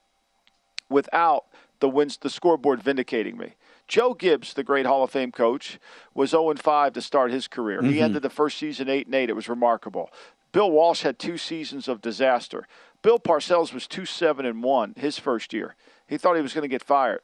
without 0.88 1.46
the 1.80 1.88
wins, 1.88 2.16
the 2.18 2.30
scoreboard 2.30 2.82
vindicating 2.82 3.36
me. 3.36 3.54
Joe 3.88 4.14
Gibbs, 4.14 4.54
the 4.54 4.64
great 4.64 4.86
Hall 4.86 5.04
of 5.04 5.10
Fame 5.10 5.32
coach, 5.32 5.78
was 6.14 6.30
0 6.30 6.54
5 6.54 6.92
to 6.92 7.00
start 7.00 7.30
his 7.30 7.48
career. 7.48 7.80
Mm-hmm. 7.80 7.90
He 7.90 8.00
ended 8.00 8.22
the 8.22 8.30
first 8.30 8.58
season 8.58 8.88
8 8.88 9.06
and 9.06 9.14
8. 9.14 9.30
It 9.30 9.36
was 9.36 9.48
remarkable. 9.48 10.10
Bill 10.52 10.70
Walsh 10.70 11.02
had 11.02 11.18
two 11.18 11.36
seasons 11.36 11.86
of 11.86 12.00
disaster. 12.00 12.66
Bill 13.02 13.18
Parcells 13.18 13.72
was 13.72 13.86
2 13.86 14.06
7 14.06 14.44
and 14.46 14.62
1 14.62 14.94
his 14.96 15.18
first 15.18 15.52
year. 15.52 15.76
He 16.08 16.18
thought 16.18 16.36
he 16.36 16.42
was 16.42 16.54
going 16.54 16.62
to 16.62 16.68
get 16.68 16.82
fired. 16.82 17.20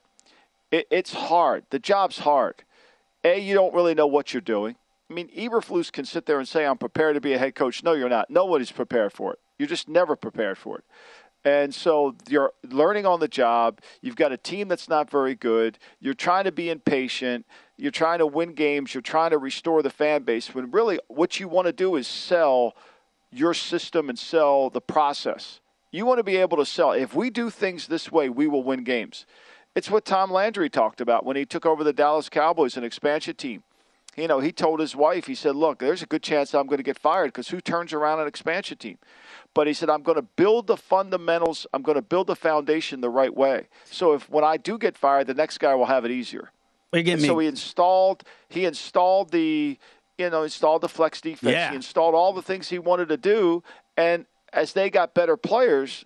It, 0.70 0.86
it's 0.90 1.12
hard. 1.12 1.64
The 1.70 1.78
job's 1.78 2.18
hard. 2.18 2.62
A, 3.24 3.40
you 3.40 3.54
don't 3.54 3.74
really 3.74 3.94
know 3.94 4.06
what 4.06 4.34
you're 4.34 4.40
doing. 4.40 4.76
I 5.10 5.14
mean, 5.14 5.28
Eberflus 5.28 5.92
can 5.92 6.04
sit 6.04 6.26
there 6.26 6.38
and 6.38 6.48
say, 6.48 6.64
I'm 6.64 6.78
prepared 6.78 7.14
to 7.14 7.20
be 7.20 7.34
a 7.34 7.38
head 7.38 7.54
coach. 7.54 7.84
No, 7.84 7.92
you're 7.92 8.08
not. 8.08 8.30
Nobody's 8.30 8.72
prepared 8.72 9.12
for 9.12 9.34
it. 9.34 9.38
You're 9.58 9.68
just 9.68 9.88
never 9.88 10.16
prepared 10.16 10.58
for 10.58 10.78
it. 10.78 10.84
And 11.44 11.74
so 11.74 12.14
you're 12.28 12.52
learning 12.68 13.04
on 13.04 13.20
the 13.20 13.28
job. 13.28 13.80
You've 14.00 14.16
got 14.16 14.30
a 14.30 14.36
team 14.36 14.68
that's 14.68 14.88
not 14.88 15.10
very 15.10 15.34
good. 15.34 15.78
You're 16.00 16.14
trying 16.14 16.44
to 16.44 16.52
be 16.52 16.70
impatient. 16.70 17.46
You're 17.76 17.90
trying 17.90 18.18
to 18.18 18.26
win 18.26 18.52
games. 18.52 18.94
You're 18.94 19.02
trying 19.02 19.30
to 19.30 19.38
restore 19.38 19.82
the 19.82 19.90
fan 19.90 20.22
base. 20.22 20.54
When 20.54 20.70
really 20.70 21.00
what 21.08 21.40
you 21.40 21.48
want 21.48 21.66
to 21.66 21.72
do 21.72 21.96
is 21.96 22.06
sell 22.06 22.76
your 23.32 23.54
system 23.54 24.08
and 24.08 24.18
sell 24.18 24.70
the 24.70 24.80
process. 24.80 25.60
You 25.90 26.06
want 26.06 26.18
to 26.18 26.24
be 26.24 26.36
able 26.36 26.58
to 26.58 26.66
sell. 26.66 26.92
If 26.92 27.14
we 27.14 27.28
do 27.28 27.50
things 27.50 27.86
this 27.86 28.12
way, 28.12 28.28
we 28.28 28.46
will 28.46 28.62
win 28.62 28.84
games. 28.84 29.26
It's 29.74 29.90
what 29.90 30.04
Tom 30.04 30.30
Landry 30.30 30.70
talked 30.70 31.00
about 31.00 31.24
when 31.24 31.36
he 31.36 31.44
took 31.44 31.66
over 31.66 31.82
the 31.82 31.92
Dallas 31.92 32.28
Cowboys, 32.28 32.76
an 32.76 32.84
expansion 32.84 33.34
team. 33.34 33.62
You 34.16 34.28
know, 34.28 34.40
he 34.40 34.52
told 34.52 34.80
his 34.80 34.94
wife, 34.94 35.26
he 35.26 35.34
said, 35.34 35.56
Look, 35.56 35.78
there's 35.78 36.02
a 36.02 36.06
good 36.06 36.22
chance 36.22 36.54
I'm 36.54 36.66
going 36.66 36.78
to 36.78 36.82
get 36.82 36.98
fired 36.98 37.28
because 37.28 37.48
who 37.48 37.60
turns 37.60 37.92
around 37.92 38.20
an 38.20 38.28
expansion 38.28 38.76
team? 38.76 38.98
But 39.54 39.66
he 39.66 39.72
said, 39.72 39.88
I'm 39.88 40.02
going 40.02 40.16
to 40.16 40.22
build 40.22 40.66
the 40.66 40.76
fundamentals, 40.76 41.66
I'm 41.72 41.82
going 41.82 41.96
to 41.96 42.02
build 42.02 42.26
the 42.26 42.36
foundation 42.36 43.00
the 43.00 43.08
right 43.08 43.34
way. 43.34 43.68
So 43.84 44.12
if 44.12 44.28
when 44.28 44.44
I 44.44 44.58
do 44.58 44.76
get 44.78 44.98
fired, 44.98 45.26
the 45.26 45.34
next 45.34 45.58
guy 45.58 45.74
will 45.74 45.86
have 45.86 46.04
it 46.04 46.10
easier. 46.10 46.50
So 47.26 47.38
he 47.38 47.46
installed 47.46 48.22
he 48.48 48.66
installed 48.66 49.30
the 49.30 49.78
you 50.18 50.28
know, 50.28 50.42
installed 50.42 50.82
the 50.82 50.90
flex 50.90 51.22
defense. 51.22 51.52
Yeah. 51.52 51.70
He 51.70 51.76
installed 51.76 52.14
all 52.14 52.34
the 52.34 52.42
things 52.42 52.68
he 52.68 52.78
wanted 52.78 53.08
to 53.08 53.16
do 53.16 53.62
and 53.96 54.26
as 54.52 54.74
they 54.74 54.90
got 54.90 55.14
better 55.14 55.38
players, 55.38 56.04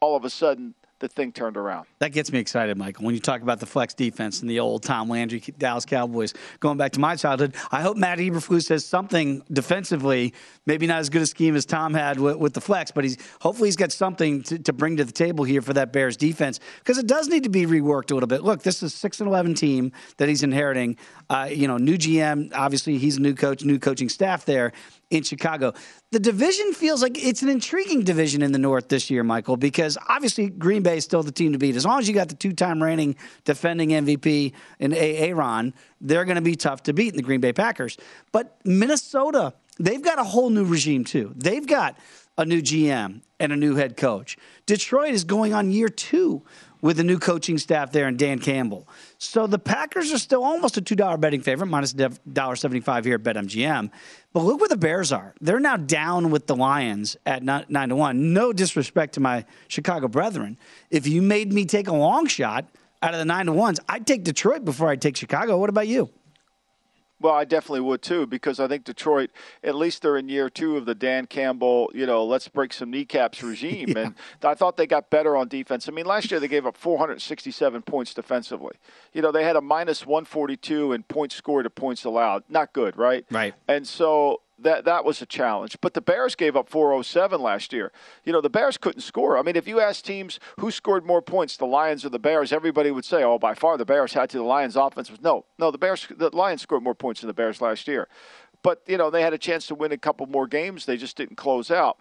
all 0.00 0.16
of 0.16 0.24
a 0.24 0.30
sudden 0.30 0.74
the 1.04 1.08
thing 1.14 1.32
turned 1.32 1.56
around. 1.56 1.86
That 1.98 2.12
gets 2.12 2.32
me 2.32 2.38
excited, 2.38 2.78
Michael. 2.78 3.04
When 3.04 3.14
you 3.14 3.20
talk 3.20 3.42
about 3.42 3.60
the 3.60 3.66
flex 3.66 3.92
defense 3.92 4.40
and 4.40 4.48
the 4.48 4.60
old 4.60 4.82
Tom 4.82 5.10
Landry 5.10 5.40
Dallas 5.58 5.84
Cowboys, 5.84 6.32
going 6.60 6.78
back 6.78 6.92
to 6.92 7.00
my 7.00 7.14
childhood, 7.14 7.54
I 7.70 7.82
hope 7.82 7.98
Matt 7.98 8.18
Eberflus 8.18 8.70
has 8.70 8.86
something 8.86 9.42
defensively. 9.52 10.32
Maybe 10.64 10.86
not 10.86 11.00
as 11.00 11.10
good 11.10 11.20
a 11.20 11.26
scheme 11.26 11.56
as 11.56 11.66
Tom 11.66 11.92
had 11.92 12.18
with, 12.18 12.36
with 12.36 12.54
the 12.54 12.60
flex, 12.60 12.90
but 12.90 13.04
he's 13.04 13.18
hopefully 13.40 13.68
he's 13.68 13.76
got 13.76 13.92
something 13.92 14.42
to, 14.44 14.58
to, 14.60 14.72
bring 14.72 14.96
to 14.96 15.04
the 15.04 15.12
table 15.12 15.44
here 15.44 15.60
for 15.60 15.74
that 15.74 15.92
Bears 15.92 16.16
defense 16.16 16.58
because 16.78 16.96
it 16.96 17.06
does 17.06 17.28
need 17.28 17.42
to 17.42 17.50
be 17.50 17.66
reworked 17.66 18.10
a 18.10 18.14
little 18.14 18.26
bit. 18.26 18.42
Look, 18.42 18.62
this 18.62 18.82
is 18.82 18.94
six 18.94 19.20
and 19.20 19.28
eleven 19.28 19.54
team 19.54 19.92
that 20.16 20.30
he's 20.30 20.42
inheriting. 20.42 20.96
Uh, 21.28 21.48
you 21.50 21.68
know, 21.68 21.76
new 21.76 21.98
GM. 21.98 22.50
Obviously, 22.54 22.96
he's 22.96 23.18
a 23.18 23.20
new 23.20 23.34
coach, 23.34 23.62
new 23.62 23.78
coaching 23.78 24.08
staff 24.08 24.46
there 24.46 24.72
in 25.14 25.22
Chicago. 25.22 25.72
The 26.10 26.20
division 26.20 26.72
feels 26.72 27.02
like 27.02 27.22
it's 27.22 27.42
an 27.42 27.48
intriguing 27.48 28.02
division 28.02 28.42
in 28.42 28.52
the 28.52 28.58
North 28.58 28.88
this 28.88 29.10
year, 29.10 29.24
Michael, 29.24 29.56
because 29.56 29.96
obviously 30.08 30.50
Green 30.50 30.82
Bay 30.82 30.96
is 30.96 31.04
still 31.04 31.22
the 31.22 31.32
team 31.32 31.52
to 31.52 31.58
beat. 31.58 31.76
As 31.76 31.84
long 31.84 31.98
as 31.98 32.08
you 32.08 32.14
got 32.14 32.28
the 32.28 32.34
two-time 32.34 32.82
reigning 32.82 33.16
defending 33.44 33.90
MVP 33.90 34.52
in 34.78 34.92
Aaron, 34.92 35.74
they're 36.00 36.24
going 36.24 36.36
to 36.36 36.42
be 36.42 36.56
tough 36.56 36.82
to 36.84 36.92
beat 36.92 37.14
in 37.14 37.16
the 37.16 37.22
Green 37.22 37.40
Bay 37.40 37.52
Packers. 37.52 37.96
But 38.32 38.58
Minnesota, 38.64 39.54
they've 39.78 40.02
got 40.02 40.18
a 40.18 40.24
whole 40.24 40.50
new 40.50 40.64
regime 40.64 41.04
too. 41.04 41.32
They've 41.36 41.66
got 41.66 41.98
a 42.36 42.44
new 42.44 42.60
GM 42.60 43.22
and 43.38 43.52
a 43.52 43.56
new 43.56 43.76
head 43.76 43.96
coach. 43.96 44.36
Detroit 44.66 45.12
is 45.12 45.24
going 45.24 45.52
on 45.52 45.70
year 45.70 45.88
two 45.88 46.42
with 46.84 46.98
the 46.98 47.02
new 47.02 47.18
coaching 47.18 47.56
staff 47.56 47.92
there 47.92 48.06
and 48.06 48.18
Dan 48.18 48.38
Campbell. 48.38 48.86
So 49.16 49.46
the 49.46 49.58
Packers 49.58 50.12
are 50.12 50.18
still 50.18 50.44
almost 50.44 50.76
a 50.76 50.82
$2 50.82 51.18
betting 51.18 51.40
favorite, 51.40 51.68
minus 51.68 51.94
$1.75 51.94 53.04
here 53.06 53.14
at 53.14 53.22
BetMGM. 53.22 53.90
But 54.34 54.42
look 54.42 54.60
where 54.60 54.68
the 54.68 54.76
Bears 54.76 55.10
are. 55.10 55.34
They're 55.40 55.60
now 55.60 55.78
down 55.78 56.30
with 56.30 56.46
the 56.46 56.54
Lions 56.54 57.16
at 57.24 57.42
9 57.42 57.88
to 57.88 57.96
1. 57.96 58.34
No 58.34 58.52
disrespect 58.52 59.14
to 59.14 59.20
my 59.20 59.46
Chicago 59.66 60.08
brethren. 60.08 60.58
If 60.90 61.06
you 61.06 61.22
made 61.22 61.54
me 61.54 61.64
take 61.64 61.88
a 61.88 61.96
long 61.96 62.26
shot 62.26 62.68
out 63.00 63.14
of 63.14 63.18
the 63.18 63.24
9 63.24 63.46
to 63.46 63.52
1s, 63.52 63.78
I'd 63.88 64.06
take 64.06 64.22
Detroit 64.22 64.66
before 64.66 64.90
I'd 64.90 65.00
take 65.00 65.16
Chicago. 65.16 65.56
What 65.56 65.70
about 65.70 65.88
you? 65.88 66.10
Well, 67.20 67.32
I 67.32 67.44
definitely 67.44 67.80
would 67.80 68.02
too, 68.02 68.26
because 68.26 68.60
I 68.60 68.68
think 68.68 68.84
Detroit, 68.84 69.30
at 69.62 69.74
least 69.74 70.02
they're 70.02 70.16
in 70.16 70.28
year 70.28 70.50
two 70.50 70.76
of 70.76 70.84
the 70.84 70.94
Dan 70.94 71.26
Campbell, 71.26 71.90
you 71.94 72.06
know, 72.06 72.24
let's 72.24 72.48
break 72.48 72.72
some 72.72 72.90
kneecaps 72.90 73.42
regime. 73.42 73.90
yeah. 73.90 74.04
And 74.04 74.14
I 74.42 74.54
thought 74.54 74.76
they 74.76 74.86
got 74.86 75.10
better 75.10 75.36
on 75.36 75.48
defense. 75.48 75.88
I 75.88 75.92
mean, 75.92 76.06
last 76.06 76.30
year 76.30 76.40
they 76.40 76.48
gave 76.48 76.66
up 76.66 76.76
467 76.76 77.82
points 77.82 78.14
defensively. 78.14 78.74
You 79.12 79.22
know, 79.22 79.32
they 79.32 79.44
had 79.44 79.56
a 79.56 79.60
minus 79.60 80.04
142 80.06 80.92
in 80.92 81.02
points 81.04 81.36
scored 81.36 81.64
to 81.64 81.70
points 81.70 82.04
allowed. 82.04 82.44
Not 82.48 82.72
good, 82.72 82.96
right? 82.96 83.24
Right. 83.30 83.54
And 83.68 83.86
so 83.86 84.40
that 84.58 84.84
that 84.84 85.04
was 85.04 85.20
a 85.20 85.26
challenge. 85.26 85.76
But 85.80 85.94
the 85.94 86.00
Bears 86.00 86.34
gave 86.34 86.56
up 86.56 86.68
407 86.68 87.40
last 87.40 87.72
year. 87.72 87.92
You 88.24 88.32
know, 88.32 88.40
the 88.40 88.50
Bears 88.50 88.76
couldn't 88.76 89.00
score. 89.00 89.36
I 89.36 89.42
mean, 89.42 89.56
if 89.56 89.66
you 89.66 89.80
ask 89.80 90.04
teams 90.04 90.38
who 90.60 90.70
scored 90.70 91.04
more 91.04 91.22
points, 91.22 91.56
the 91.56 91.66
Lions 91.66 92.04
or 92.04 92.08
the 92.08 92.18
Bears, 92.18 92.52
everybody 92.52 92.90
would 92.90 93.04
say, 93.04 93.22
"Oh, 93.24 93.38
by 93.38 93.54
far 93.54 93.76
the 93.76 93.84
Bears 93.84 94.12
had 94.12 94.30
to." 94.30 94.38
The 94.38 94.44
Lions' 94.44 94.76
offense 94.76 95.10
was 95.10 95.20
no, 95.20 95.44
no. 95.58 95.70
The 95.70 95.78
Bears, 95.78 96.06
the 96.08 96.34
Lions 96.34 96.62
scored 96.62 96.82
more 96.82 96.94
points 96.94 97.20
than 97.20 97.28
the 97.28 97.34
Bears 97.34 97.60
last 97.60 97.88
year. 97.88 98.08
But 98.62 98.82
you 98.86 98.96
know, 98.96 99.10
they 99.10 99.22
had 99.22 99.32
a 99.32 99.38
chance 99.38 99.66
to 99.68 99.74
win 99.74 99.92
a 99.92 99.98
couple 99.98 100.26
more 100.26 100.46
games. 100.46 100.86
They 100.86 100.96
just 100.96 101.16
didn't 101.16 101.36
close 101.36 101.70
out. 101.70 101.98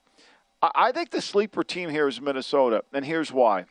I, 0.61 0.71
I 0.75 0.91
think 0.91 1.11
the 1.11 1.21
sleeper 1.21 1.63
team 1.63 1.89
here 1.89 2.07
is 2.07 2.21
Minnesota, 2.21 2.83
and 2.93 3.03
here's 3.05 3.31
why. 3.31 3.65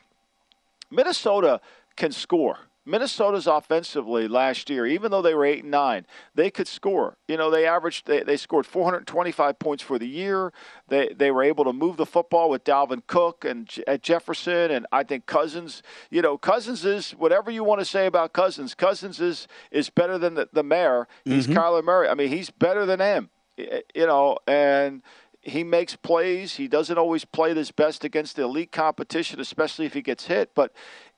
Minnesota 0.91 1.61
can 1.95 2.11
score. 2.11 2.59
Minnesota's 2.85 3.47
offensively 3.47 4.27
last 4.27 4.69
year, 4.69 4.85
even 4.85 5.11
though 5.11 5.21
they 5.21 5.33
were 5.33 5.45
eight 5.45 5.63
and 5.63 5.71
nine, 5.71 6.05
they 6.35 6.51
could 6.51 6.67
score. 6.67 7.17
You 7.27 7.37
know, 7.37 7.49
they 7.49 7.65
averaged 7.65 8.07
they, 8.07 8.23
they 8.23 8.35
scored 8.35 8.65
425 8.65 9.57
points 9.57 9.81
for 9.81 9.97
the 9.97 10.07
year. 10.07 10.51
They 10.89 11.09
they 11.15 11.31
were 11.31 11.43
able 11.43 11.63
to 11.63 11.73
move 11.73 11.95
the 11.95 12.05
football 12.05 12.49
with 12.49 12.65
Dalvin 12.65 13.03
Cook 13.07 13.45
and 13.45 13.69
at 13.87 14.03
Jefferson, 14.03 14.71
and 14.71 14.85
I 14.91 15.03
think 15.03 15.25
Cousins. 15.25 15.81
You 16.09 16.21
know, 16.21 16.37
Cousins 16.37 16.83
is 16.83 17.11
whatever 17.11 17.49
you 17.49 17.63
want 17.63 17.79
to 17.79 17.85
say 17.85 18.05
about 18.05 18.33
Cousins. 18.33 18.75
Cousins 18.75 19.21
is 19.21 19.47
is 19.71 19.89
better 19.89 20.17
than 20.17 20.33
the, 20.33 20.49
the 20.51 20.63
mayor. 20.63 21.07
He's 21.23 21.47
mm-hmm. 21.47 21.57
Kyler 21.57 21.83
Murray. 21.83 22.09
I 22.09 22.15
mean, 22.15 22.29
he's 22.29 22.49
better 22.49 22.85
than 22.85 22.99
him. 22.99 23.29
You 23.57 24.07
know, 24.07 24.39
and 24.47 25.03
he 25.43 25.63
makes 25.63 25.95
plays. 25.95 26.55
He 26.55 26.67
doesn't 26.67 26.97
always 26.97 27.25
play 27.25 27.53
his 27.53 27.69
best 27.69 28.03
against 28.03 28.37
the 28.37 28.43
elite 28.43 28.71
competition, 28.71 29.39
especially 29.39 29.85
if 29.85 29.93
he 29.93 30.01
gets 30.01 30.25
hit. 30.25 30.55
But 30.55 30.71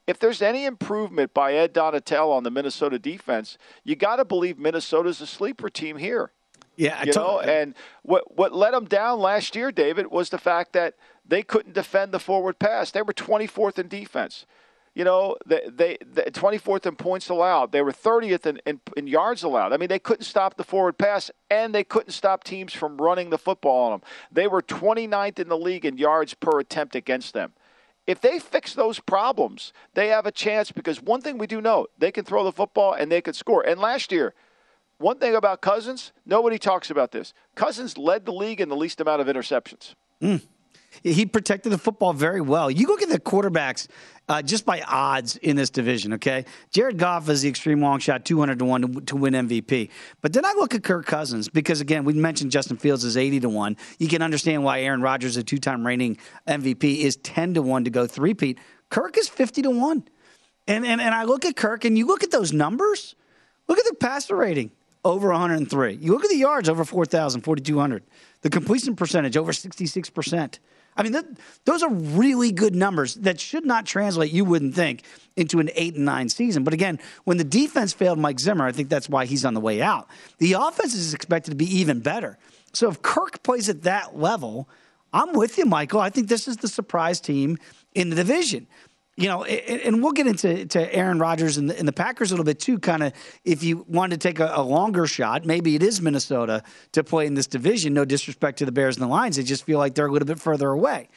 if 0.07 0.19
there's 0.19 0.41
any 0.41 0.65
improvement 0.65 1.33
by 1.33 1.53
Ed 1.53 1.73
Donatell 1.73 2.31
on 2.31 2.43
the 2.43 2.51
Minnesota 2.51 2.99
defense, 2.99 3.57
you 3.83 3.95
got 3.95 4.17
to 4.17 4.25
believe 4.25 4.59
Minnesota's 4.59 5.21
a 5.21 5.27
sleeper 5.27 5.69
team 5.69 5.97
here. 5.97 6.31
Yeah, 6.77 7.03
you 7.05 7.13
know, 7.15 7.39
and 7.39 7.73
what 8.03 8.35
what 8.35 8.53
let 8.53 8.71
them 8.71 8.85
down 8.85 9.19
last 9.19 9.55
year, 9.55 9.71
David, 9.71 10.07
was 10.07 10.29
the 10.29 10.37
fact 10.37 10.73
that 10.73 10.95
they 11.25 11.41
couldn't 11.41 11.73
defend 11.73 12.11
the 12.11 12.19
forward 12.19 12.59
pass. 12.59 12.91
They 12.91 13.01
were 13.01 13.13
24th 13.13 13.79
in 13.79 13.87
defense. 13.87 14.45
You 14.93 15.03
know, 15.03 15.35
they, 15.45 15.61
they, 15.67 15.97
they 16.05 16.23
24th 16.23 16.85
in 16.85 16.95
points 16.95 17.27
allowed. 17.27 17.73
They 17.73 17.81
were 17.81 17.91
30th 17.91 18.45
in, 18.45 18.61
in, 18.65 18.79
in, 18.95 19.07
yards 19.07 19.43
allowed. 19.43 19.73
I 19.73 19.77
mean, 19.77 19.89
they 19.89 19.99
couldn't 19.99 20.23
stop 20.23 20.55
the 20.55 20.63
forward 20.63 20.97
pass, 20.97 21.29
and 21.49 21.75
they 21.75 21.83
couldn't 21.83 22.11
stop 22.11 22.45
teams 22.45 22.71
from 22.71 22.95
running 22.95 23.29
the 23.29 23.37
football 23.37 23.87
on 23.87 23.91
them. 23.91 24.01
They 24.31 24.47
were 24.47 24.61
29th 24.61 25.37
in 25.37 25.49
the 25.49 25.57
league 25.57 25.83
in 25.83 25.97
yards 25.97 26.33
per 26.33 26.59
attempt 26.61 26.95
against 26.95 27.33
them 27.33 27.51
if 28.07 28.21
they 28.21 28.39
fix 28.39 28.73
those 28.73 28.99
problems, 28.99 29.73
they 29.93 30.09
have 30.09 30.25
a 30.25 30.31
chance 30.31 30.71
because 30.71 31.01
one 31.01 31.21
thing 31.21 31.37
we 31.37 31.47
do 31.47 31.61
know, 31.61 31.87
they 31.97 32.11
can 32.11 32.23
throw 32.23 32.43
the 32.43 32.51
football 32.51 32.93
and 32.93 33.11
they 33.11 33.21
can 33.21 33.33
score. 33.33 33.65
And 33.65 33.79
last 33.79 34.11
year, 34.11 34.33
one 34.97 35.17
thing 35.17 35.35
about 35.35 35.61
Cousins, 35.61 36.13
nobody 36.25 36.57
talks 36.57 36.89
about 36.89 37.11
this. 37.11 37.33
Cousins 37.55 37.97
led 37.97 38.25
the 38.25 38.33
league 38.33 38.61
in 38.61 38.69
the 38.69 38.75
least 38.75 39.01
amount 39.01 39.21
of 39.21 39.27
interceptions. 39.27 39.95
Mm. 40.21 40.41
He 41.03 41.25
protected 41.25 41.71
the 41.71 41.77
football 41.77 42.13
very 42.13 42.41
well. 42.41 42.69
You 42.71 42.87
look 42.87 43.01
at 43.01 43.09
the 43.09 43.19
quarterbacks 43.19 43.87
uh, 44.27 44.41
just 44.41 44.65
by 44.65 44.81
odds 44.81 45.37
in 45.37 45.55
this 45.55 45.69
division, 45.69 46.13
okay? 46.13 46.45
Jared 46.71 46.97
Goff 46.97 47.29
is 47.29 47.41
the 47.41 47.49
extreme 47.49 47.81
long 47.81 47.99
shot, 47.99 48.25
200 48.25 48.59
to 48.59 48.65
1 48.65 49.05
to, 49.05 49.15
win 49.15 49.33
MVP. 49.33 49.89
But 50.21 50.33
then 50.33 50.45
I 50.45 50.53
look 50.53 50.73
at 50.73 50.83
Kirk 50.83 51.05
Cousins 51.05 51.47
because, 51.47 51.79
again, 51.81 52.05
we 52.05 52.13
mentioned 52.13 52.51
Justin 52.51 52.77
Fields 52.77 53.03
is 53.03 53.17
80 53.17 53.41
to 53.41 53.49
1. 53.49 53.77
You 53.99 54.07
can 54.07 54.21
understand 54.21 54.63
why 54.63 54.81
Aaron 54.81 55.01
Rodgers, 55.01 55.37
a 55.37 55.43
two 55.43 55.59
time 55.59 55.85
reigning 55.85 56.17
MVP, 56.47 56.99
is 56.99 57.17
10 57.17 57.55
to 57.55 57.61
1 57.61 57.83
to 57.83 57.89
go 57.89 58.07
three-peat. 58.07 58.57
Kirk 58.89 59.17
is 59.17 59.29
50 59.29 59.63
to 59.63 59.69
1. 59.69 60.07
And, 60.67 60.85
and, 60.85 60.99
and 60.99 61.13
I 61.13 61.23
look 61.25 61.45
at 61.45 61.55
Kirk, 61.55 61.85
and 61.85 61.97
you 61.97 62.07
look 62.07 62.23
at 62.23 62.31
those 62.31 62.51
numbers, 62.51 63.15
look 63.67 63.77
at 63.77 63.85
the 63.85 63.95
passer 63.95 64.35
rating 64.35 64.71
over 65.03 65.29
103. 65.29 65.93
You 66.01 66.13
look 66.13 66.23
at 66.23 66.31
the 66.31 66.37
yards 66.37 66.67
over 66.67 66.83
4,000, 66.83 67.41
4,200. 67.41 68.03
The 68.41 68.49
completion 68.49 68.95
percentage 68.95 69.37
over 69.37 69.51
66%. 69.51 70.59
I 70.97 71.03
mean, 71.03 71.37
those 71.65 71.83
are 71.83 71.89
really 71.89 72.51
good 72.51 72.73
numbers 72.73 73.15
that 73.15 73.39
should 73.39 73.65
not 73.65 73.85
translate, 73.85 74.31
you 74.31 74.45
wouldn't 74.45 74.75
think, 74.75 75.03
into 75.35 75.59
an 75.59 75.69
eight 75.75 75.95
and 75.95 76.05
nine 76.05 76.29
season. 76.29 76.63
But 76.63 76.73
again, 76.73 76.99
when 77.25 77.37
the 77.37 77.43
defense 77.43 77.91
failed 77.91 78.17
Mike 78.17 78.39
Zimmer, 78.39 78.65
I 78.65 78.71
think 78.71 78.89
that's 78.89 79.09
why 79.09 79.25
he's 79.25 79.43
on 79.43 79.53
the 79.53 79.59
way 79.59 79.81
out. 79.81 80.07
The 80.37 80.53
offense 80.53 80.93
is 80.93 81.13
expected 81.13 81.51
to 81.51 81.57
be 81.57 81.65
even 81.79 81.99
better. 81.99 82.37
So 82.73 82.89
if 82.89 83.01
Kirk 83.01 83.43
plays 83.43 83.67
at 83.67 83.83
that 83.83 84.17
level, 84.17 84.69
I'm 85.11 85.33
with 85.33 85.57
you, 85.57 85.65
Michael. 85.65 85.99
I 85.99 86.09
think 86.09 86.27
this 86.27 86.47
is 86.47 86.57
the 86.57 86.67
surprise 86.67 87.19
team 87.19 87.57
in 87.93 88.09
the 88.09 88.15
division 88.15 88.67
you 89.17 89.29
know, 89.29 89.45
and 89.45 90.03
we'll 90.03 90.11
get 90.11 90.27
into 90.27 90.65
to 90.65 90.93
Aaron 90.93 91.19
Rodgers 91.19 91.57
and 91.57 91.69
the, 91.69 91.79
and 91.79 91.87
the 91.87 91.93
Packers 91.93 92.31
a 92.31 92.33
little 92.33 92.45
bit 92.45 92.59
too. 92.59 92.79
Kind 92.79 93.01
of, 93.01 93.13
if 93.45 93.63
you 93.63 93.85
wanted 93.87 94.19
to 94.19 94.27
take 94.27 94.39
a, 94.39 94.51
a, 94.55 94.61
longer 94.61 95.07
shot, 95.07 95.45
maybe 95.45 95.75
it 95.75 95.83
is 95.83 96.01
Minnesota 96.01 96.63
to 96.91 97.03
play 97.03 97.25
in 97.25 97.33
this 97.33 97.47
division. 97.47 97.93
No 97.93 98.03
disrespect 98.03 98.57
to 98.59 98.65
the 98.65 98.73
Bears 98.73 98.97
and 98.97 99.03
the 99.03 99.07
Lions, 99.07 99.37
they 99.37 99.43
just 99.43 99.63
feel 99.63 99.79
like 99.79 99.95
they're 99.95 100.07
a 100.07 100.11
little 100.11 100.25
bit 100.25 100.39
further 100.39 100.69
away. 100.69 101.07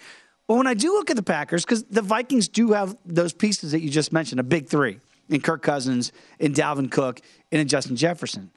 But 0.47 0.55
when 0.55 0.67
I 0.67 0.75
do 0.75 0.93
look 0.93 1.11
at 1.11 1.17
the 1.17 1.23
Packers, 1.25 1.65
because 1.65 1.83
the 1.85 2.01
Vikings 2.01 2.49
do 2.49 2.73
have 2.73 2.97
those 3.05 3.33
pieces 3.33 3.73
that 3.73 3.81
you 3.81 3.91
just 3.91 4.13
mentioned, 4.13 4.41
a 4.41 4.45
big 4.45 4.69
three 4.69 5.01
in 5.29 5.41
Kirk 5.41 5.63
Cousins, 5.63 6.13
in 6.39 6.55
Dalvin 6.55 6.91
Cook, 6.91 7.21
and 7.51 7.61
in 7.61 7.69
Justin 7.69 7.97
Jefferson. 7.97 8.51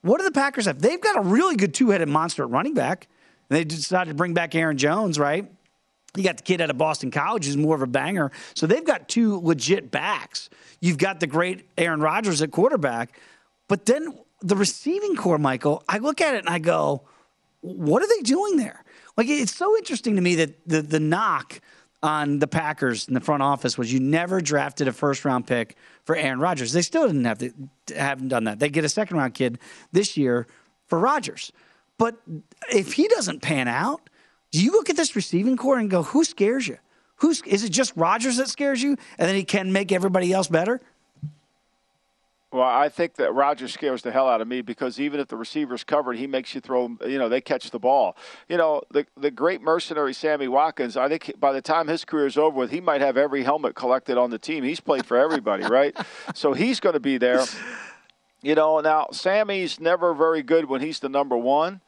What 0.00 0.18
do 0.18 0.24
the 0.24 0.32
Packers 0.32 0.64
have? 0.64 0.80
They've 0.80 1.00
got 1.00 1.18
a 1.18 1.20
really 1.20 1.56
good 1.56 1.74
two-headed 1.74 2.08
monster 2.08 2.42
at 2.44 2.50
running 2.50 2.74
back. 2.74 3.08
And 3.48 3.56
they 3.56 3.64
decided 3.64 4.10
to 4.10 4.16
bring 4.16 4.34
back 4.34 4.54
Aaron 4.54 4.76
Jones, 4.76 5.18
right? 5.18 5.50
You 6.16 6.24
got 6.24 6.38
the 6.38 6.42
kid 6.42 6.60
out 6.60 6.70
of 6.70 6.78
Boston 6.78 7.10
College 7.10 7.46
who's 7.46 7.56
more 7.56 7.74
of 7.74 7.82
a 7.82 7.86
banger. 7.86 8.32
So 8.54 8.66
they've 8.66 8.84
got 8.84 9.08
two 9.08 9.40
legit 9.40 9.90
backs. 9.90 10.48
You've 10.80 10.98
got 10.98 11.20
the 11.20 11.26
great 11.26 11.68
Aaron 11.76 12.00
Rodgers 12.00 12.42
at 12.42 12.50
quarterback. 12.50 13.20
But 13.68 13.86
then 13.86 14.18
the 14.40 14.56
receiving 14.56 15.16
corps, 15.16 15.38
Michael, 15.38 15.82
I 15.88 15.98
look 15.98 16.20
at 16.20 16.34
it 16.34 16.40
and 16.40 16.48
I 16.48 16.58
go, 16.58 17.02
what 17.60 18.02
are 18.02 18.08
they 18.08 18.22
doing 18.22 18.56
there? 18.56 18.84
Like, 19.16 19.28
it's 19.28 19.54
so 19.54 19.76
interesting 19.76 20.16
to 20.16 20.22
me 20.22 20.36
that 20.36 20.68
the, 20.68 20.82
the 20.82 21.00
knock 21.00 21.60
on 22.02 22.38
the 22.38 22.46
Packers 22.46 23.08
in 23.08 23.14
the 23.14 23.20
front 23.20 23.42
office 23.42 23.76
was 23.78 23.92
you 23.92 23.98
never 23.98 24.40
drafted 24.40 24.86
a 24.86 24.92
first 24.92 25.24
round 25.24 25.46
pick 25.46 25.76
for 26.04 26.14
Aaron 26.14 26.38
Rodgers. 26.38 26.72
They 26.72 26.82
still 26.82 27.06
didn't 27.06 27.24
have 27.24 27.38
to, 27.38 27.52
haven't 27.96 28.28
done 28.28 28.44
that. 28.44 28.58
They 28.58 28.68
get 28.68 28.84
a 28.84 28.88
second 28.88 29.16
round 29.16 29.34
kid 29.34 29.58
this 29.92 30.16
year 30.16 30.46
for 30.86 30.98
Rodgers. 30.98 31.50
But 31.98 32.16
if 32.70 32.92
he 32.92 33.08
doesn't 33.08 33.40
pan 33.40 33.68
out, 33.68 34.08
do 34.50 34.62
you 34.62 34.72
look 34.72 34.90
at 34.90 34.96
this 34.96 35.16
receiving 35.16 35.56
corps 35.56 35.78
and 35.78 35.90
go, 35.90 36.02
who 36.02 36.24
scares 36.24 36.66
you? 36.66 36.78
Who's 37.16 37.42
is 37.42 37.64
it 37.64 37.70
just 37.70 37.92
Rodgers 37.96 38.36
that 38.36 38.48
scares 38.48 38.82
you, 38.82 38.90
and 39.18 39.28
then 39.28 39.34
he 39.34 39.44
can 39.44 39.72
make 39.72 39.90
everybody 39.90 40.32
else 40.32 40.48
better? 40.48 40.80
Well, 42.52 42.62
I 42.66 42.88
think 42.88 43.16
that 43.16 43.34
Rodgers 43.34 43.74
scares 43.74 44.02
the 44.02 44.12
hell 44.12 44.28
out 44.28 44.40
of 44.40 44.48
me 44.48 44.62
because 44.62 45.00
even 45.00 45.18
if 45.18 45.28
the 45.28 45.36
receiver's 45.36 45.82
covered, 45.82 46.16
he 46.16 46.26
makes 46.26 46.54
you 46.54 46.60
throw. 46.60 46.96
You 47.06 47.18
know, 47.18 47.28
they 47.28 47.40
catch 47.40 47.70
the 47.70 47.78
ball. 47.78 48.16
You 48.48 48.56
know, 48.56 48.82
the 48.90 49.06
the 49.16 49.30
great 49.30 49.62
mercenary 49.62 50.14
Sammy 50.14 50.46
Watkins. 50.46 50.96
I 50.96 51.08
think 51.08 51.32
by 51.40 51.52
the 51.52 51.60
time 51.60 51.88
his 51.88 52.04
career 52.04 52.26
is 52.26 52.36
over 52.36 52.56
with, 52.56 52.70
he 52.70 52.80
might 52.80 53.00
have 53.00 53.16
every 53.16 53.42
helmet 53.42 53.74
collected 53.74 54.16
on 54.16 54.30
the 54.30 54.38
team. 54.38 54.62
He's 54.62 54.80
played 54.80 55.06
for 55.06 55.16
everybody, 55.16 55.64
right? 55.70 55.96
So 56.34 56.52
he's 56.52 56.80
going 56.80 56.94
to 56.94 57.00
be 57.00 57.18
there. 57.18 57.44
You 58.42 58.54
know, 58.54 58.80
now 58.80 59.08
Sammy's 59.10 59.80
never 59.80 60.14
very 60.14 60.42
good 60.42 60.66
when 60.66 60.80
he's 60.80 61.00
the 61.00 61.08
number 61.08 61.36
one. 61.36 61.80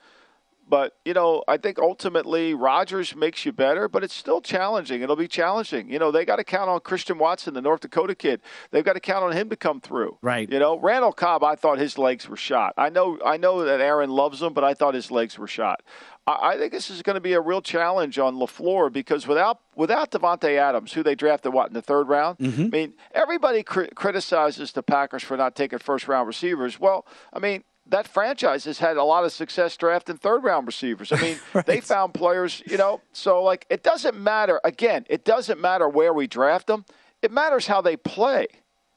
But, 0.68 0.94
you 1.04 1.14
know, 1.14 1.42
I 1.48 1.56
think 1.56 1.78
ultimately 1.78 2.52
Rodgers 2.54 3.16
makes 3.16 3.46
you 3.46 3.52
better, 3.52 3.88
but 3.88 4.04
it's 4.04 4.14
still 4.14 4.40
challenging. 4.40 5.02
It'll 5.02 5.16
be 5.16 5.28
challenging. 5.28 5.90
You 5.90 5.98
know, 5.98 6.10
they 6.10 6.24
got 6.24 6.36
to 6.36 6.44
count 6.44 6.68
on 6.68 6.80
Christian 6.80 7.18
Watson, 7.18 7.54
the 7.54 7.62
North 7.62 7.80
Dakota 7.80 8.14
kid. 8.14 8.40
They've 8.70 8.84
got 8.84 8.92
to 8.94 9.00
count 9.00 9.24
on 9.24 9.32
him 9.32 9.48
to 9.48 9.56
come 9.56 9.80
through. 9.80 10.18
Right. 10.20 10.50
You 10.50 10.58
know, 10.58 10.78
Randall 10.78 11.12
Cobb, 11.12 11.42
I 11.42 11.54
thought 11.54 11.78
his 11.78 11.96
legs 11.96 12.28
were 12.28 12.36
shot. 12.36 12.74
I 12.76 12.90
know 12.90 13.18
I 13.24 13.36
know 13.36 13.64
that 13.64 13.80
Aaron 13.80 14.10
loves 14.10 14.42
him, 14.42 14.52
but 14.52 14.64
I 14.64 14.74
thought 14.74 14.94
his 14.94 15.10
legs 15.10 15.38
were 15.38 15.46
shot. 15.46 15.82
I, 16.26 16.50
I 16.50 16.58
think 16.58 16.72
this 16.72 16.90
is 16.90 17.02
going 17.02 17.14
to 17.14 17.20
be 17.20 17.32
a 17.32 17.40
real 17.40 17.62
challenge 17.62 18.18
on 18.18 18.36
LaFleur 18.36 18.92
because 18.92 19.26
without 19.26 19.60
without 19.74 20.10
Davante 20.10 20.56
Adams, 20.58 20.92
who 20.92 21.02
they 21.02 21.14
drafted 21.14 21.52
what 21.52 21.68
in 21.68 21.74
the 21.74 21.82
third 21.82 22.08
round, 22.08 22.38
mm-hmm. 22.38 22.62
I 22.62 22.68
mean, 22.68 22.94
everybody 23.12 23.62
cri- 23.62 23.88
criticizes 23.94 24.72
the 24.72 24.82
Packers 24.82 25.22
for 25.22 25.36
not 25.36 25.56
taking 25.56 25.78
first 25.78 26.08
round 26.08 26.26
receivers. 26.26 26.78
Well, 26.78 27.06
I 27.32 27.38
mean, 27.38 27.64
that 27.88 28.06
franchise 28.06 28.64
has 28.64 28.78
had 28.78 28.96
a 28.96 29.02
lot 29.02 29.24
of 29.24 29.32
success 29.32 29.76
drafting 29.76 30.16
third 30.16 30.44
round 30.44 30.66
receivers. 30.66 31.12
I 31.12 31.20
mean, 31.20 31.38
right. 31.54 31.66
they 31.66 31.80
found 31.80 32.14
players, 32.14 32.62
you 32.66 32.76
know, 32.76 33.00
so 33.12 33.42
like 33.42 33.66
it 33.70 33.82
doesn't 33.82 34.18
matter. 34.18 34.60
Again, 34.64 35.06
it 35.08 35.24
doesn't 35.24 35.60
matter 35.60 35.88
where 35.88 36.12
we 36.12 36.26
draft 36.26 36.66
them, 36.66 36.84
it 37.22 37.32
matters 37.32 37.66
how 37.66 37.80
they 37.80 37.96
play, 37.96 38.46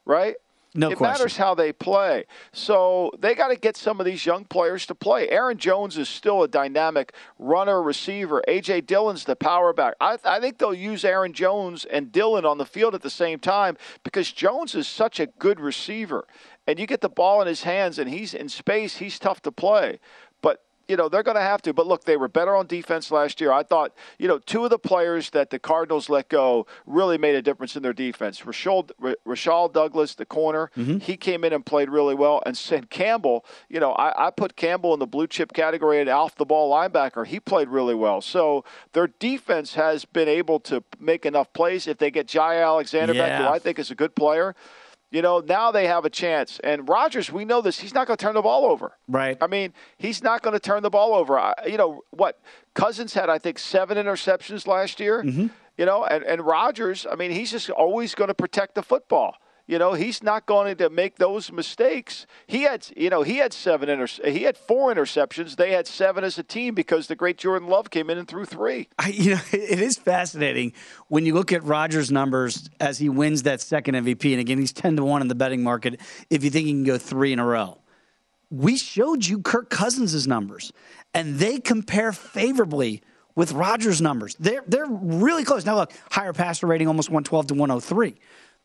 right? 0.06 0.36
No 0.74 0.90
it 0.90 0.98
question. 0.98 1.12
matters 1.12 1.38
how 1.38 1.54
they 1.54 1.74
play. 1.74 2.24
So 2.54 3.12
they 3.20 3.36
got 3.36 3.50
to 3.50 3.58
get 3.58 3.76
some 3.76 4.00
of 4.00 4.06
these 4.06 4.26
young 4.26 4.46
players 4.46 4.86
to 4.86 4.96
play. 4.96 5.28
Aaron 5.28 5.58
Jones 5.58 5.98
is 5.98 6.08
still 6.08 6.44
a 6.44 6.48
dynamic 6.48 7.14
runner, 7.38 7.84
receiver. 7.84 8.42
A.J. 8.48 8.82
Dillon's 8.82 9.26
the 9.26 9.36
power 9.36 9.74
back. 9.74 9.96
I, 10.00 10.18
I 10.24 10.40
think 10.40 10.60
they'll 10.60 10.74
use 10.74 11.04
Aaron 11.04 11.34
Jones 11.34 11.84
and 11.84 12.10
Dillon 12.10 12.46
on 12.46 12.58
the 12.58 12.66
field 12.66 12.96
at 12.96 13.02
the 13.02 13.10
same 13.10 13.40
time 13.40 13.76
because 14.06 14.32
Jones 14.32 14.74
is 14.74 14.88
such 14.88 15.20
a 15.20 15.26
good 15.26 15.60
receiver 15.60 16.26
and 16.68 16.80
you 16.80 16.86
get 16.86 17.02
the 17.02 17.10
ball 17.10 17.42
in 17.42 17.48
his 17.48 17.64
hands 17.64 18.00
and 18.00 18.10
he's 18.10 18.34
in 18.34 18.50
space, 18.50 18.98
he's 18.98 19.20
tough 19.20 19.42
to 19.44 19.52
play. 19.52 20.00
But 20.42 20.64
you 20.88 20.98
know 20.98 21.08
they're 21.08 21.24
going 21.24 21.36
to 21.36 21.42
have 21.42 21.62
to. 21.64 21.74
But 21.74 21.88
look, 21.88 22.04
they 22.04 22.18
were 22.18 22.28
better 22.28 22.56
on 22.56 22.68
defense 22.68 23.12
last 23.12 23.40
year. 23.40 23.52
I 23.52 23.64
thought 23.64 23.94
you 24.20 24.28
know 24.28 24.40
two 24.40 24.66
of 24.66 24.70
the 24.70 24.78
players 24.78 25.30
that 25.30 25.50
the 25.50 25.58
Cardinals 25.58 26.10
let 26.10 26.28
go 26.28 26.68
really 26.86 27.18
made 27.18 27.34
a 27.34 27.42
difference 27.42 27.76
in 27.78 27.82
their 27.82 27.94
defense. 27.94 28.42
Rachaad, 28.42 28.92
Rachaad 29.26 29.74
Douglas, 29.74 30.16
the 30.16 30.26
corner, 30.26 30.70
mm-hmm. 30.76 30.98
he 30.98 31.16
came 31.16 31.44
in 31.46 31.54
and 31.54 31.66
played 31.66 31.90
really 31.90 32.14
well. 32.14 32.44
And 32.46 32.58
said 32.58 32.90
Campbell, 32.90 33.46
you 33.70 33.80
know, 33.80 33.94
I, 33.94 34.28
I 34.28 34.32
put 34.32 34.58
Campbell 34.58 34.94
in 34.94 35.00
the 35.00 35.08
blue 35.08 35.28
chip 35.28 35.54
category 35.54 36.02
at 36.02 36.10
off 36.10 36.36
the 36.36 36.46
ball 36.46 36.72
linebacker. 36.74 37.26
He 37.26 37.40
played 37.40 37.70
really 37.70 37.96
well. 37.96 38.20
So 38.20 38.66
their 38.92 39.08
defense 39.08 39.76
has 39.76 40.04
been 40.04 40.28
able 40.28 40.60
to 40.62 40.84
make 41.00 41.26
enough 41.26 41.54
plays. 41.54 41.88
If 41.88 42.00
they 42.00 42.12
get 42.12 42.28
Jaire 42.28 42.66
Alexander 42.66 43.14
yeah. 43.14 43.28
back, 43.28 43.42
who 43.42 43.48
I 43.48 43.60
think 43.60 43.80
is 43.80 43.92
a 43.92 43.96
good 43.96 44.16
player. 44.16 44.56
You 45.12 45.22
know, 45.22 45.40
now 45.40 45.72
they 45.72 45.88
have 45.88 46.06
a 46.06 46.10
chance. 46.10 46.60
And 46.64 46.88
Rodgers, 46.88 47.32
we 47.32 47.44
know 47.44 47.60
this. 47.60 47.80
He's 47.80 47.94
not 47.94 48.08
going 48.08 48.16
to 48.16 48.24
turn 48.24 48.34
the 48.34 48.42
ball 48.42 48.66
over. 48.66 48.98
Right. 49.10 49.38
I 49.42 49.48
mean, 49.48 49.74
he's 49.98 50.24
not 50.24 50.42
going 50.42 50.54
to 50.54 50.60
turn 50.60 50.84
the 50.84 50.90
ball 50.90 51.14
over. 51.14 51.38
I, 51.38 51.54
you 51.68 51.78
know, 51.78 52.02
what? 52.12 52.40
Cousins 52.74 53.14
had, 53.14 53.30
I 53.30 53.38
think, 53.38 53.60
seven 53.60 53.98
interceptions 53.98 54.66
last 54.68 55.02
year. 55.02 55.22
Mm-hmm. 55.22 55.48
You 55.78 55.86
know, 55.86 56.06
and, 56.06 56.24
and 56.24 56.42
Rodgers, 56.42 57.06
I 57.12 57.16
mean, 57.16 57.32
he's 57.32 57.52
just 57.52 57.70
always 57.70 58.16
going 58.16 58.30
to 58.30 58.34
protect 58.34 58.76
the 58.76 58.84
football. 58.84 59.36
You 59.72 59.80
know, 59.80 59.94
he's 59.94 60.22
not 60.22 60.48
going 60.48 60.76
to 60.76 60.90
make 60.90 61.16
those 61.16 61.50
mistakes. 61.50 62.26
He 62.46 62.64
had, 62.64 62.86
you 62.98 63.10
know, 63.10 63.24
he 63.24 63.38
had 63.38 63.54
seven 63.54 63.88
inter- 63.88 64.30
he 64.30 64.44
had 64.44 64.58
four 64.58 64.94
interceptions. 64.94 65.56
They 65.56 65.72
had 65.72 65.88
seven 65.88 66.26
as 66.26 66.38
a 66.38 66.44
team 66.44 66.76
because 66.76 67.08
the 67.08 67.16
great 67.16 67.38
Jordan 67.38 67.70
Love 67.70 67.90
came 67.90 68.10
in 68.10 68.18
and 68.18 68.28
threw 68.28 68.44
three. 68.44 68.90
I, 69.00 69.08
you 69.12 69.36
know, 69.36 69.42
it 69.54 69.80
is 69.80 69.98
fascinating 69.98 70.74
when 71.08 71.26
you 71.26 71.34
look 71.34 71.54
at 71.54 71.64
Rodgers' 71.64 72.12
numbers 72.12 72.70
as 72.82 73.00
he 73.00 73.08
wins 73.08 73.44
that 73.44 73.62
second 73.62 73.96
MVP. 73.96 74.34
And 74.34 74.42
again, 74.42 74.58
he's 74.58 74.74
ten 74.74 74.98
to 74.98 75.06
one 75.06 75.22
in 75.22 75.30
the 75.30 75.36
betting 75.36 75.64
market. 75.64 76.02
If 76.30 76.44
you 76.44 76.50
think 76.50 76.66
he 76.66 76.74
can 76.74 76.84
go 76.84 76.98
three 76.98 77.32
in 77.32 77.40
a 77.40 77.46
row, 77.46 77.80
we 78.50 78.76
showed 78.76 79.26
you 79.26 79.40
Kirk 79.40 79.70
Cousins' 79.70 80.28
numbers, 80.28 80.74
and 81.14 81.40
they 81.40 81.60
compare 81.60 82.12
favorably 82.12 83.04
with 83.36 83.54
Rodgers' 83.54 84.02
numbers. 84.02 84.36
They're 84.38 84.66
they're 84.68 84.86
really 84.86 85.46
close. 85.46 85.66
Now 85.66 85.78
look, 85.78 85.94
higher 86.12 86.34
passer 86.34 86.68
rating, 86.68 86.90
almost 86.90 87.10
one 87.10 87.24
twelve 87.24 87.48
to 87.48 87.54
one 87.54 87.70
hundred 87.70 87.86
three. 87.86 88.16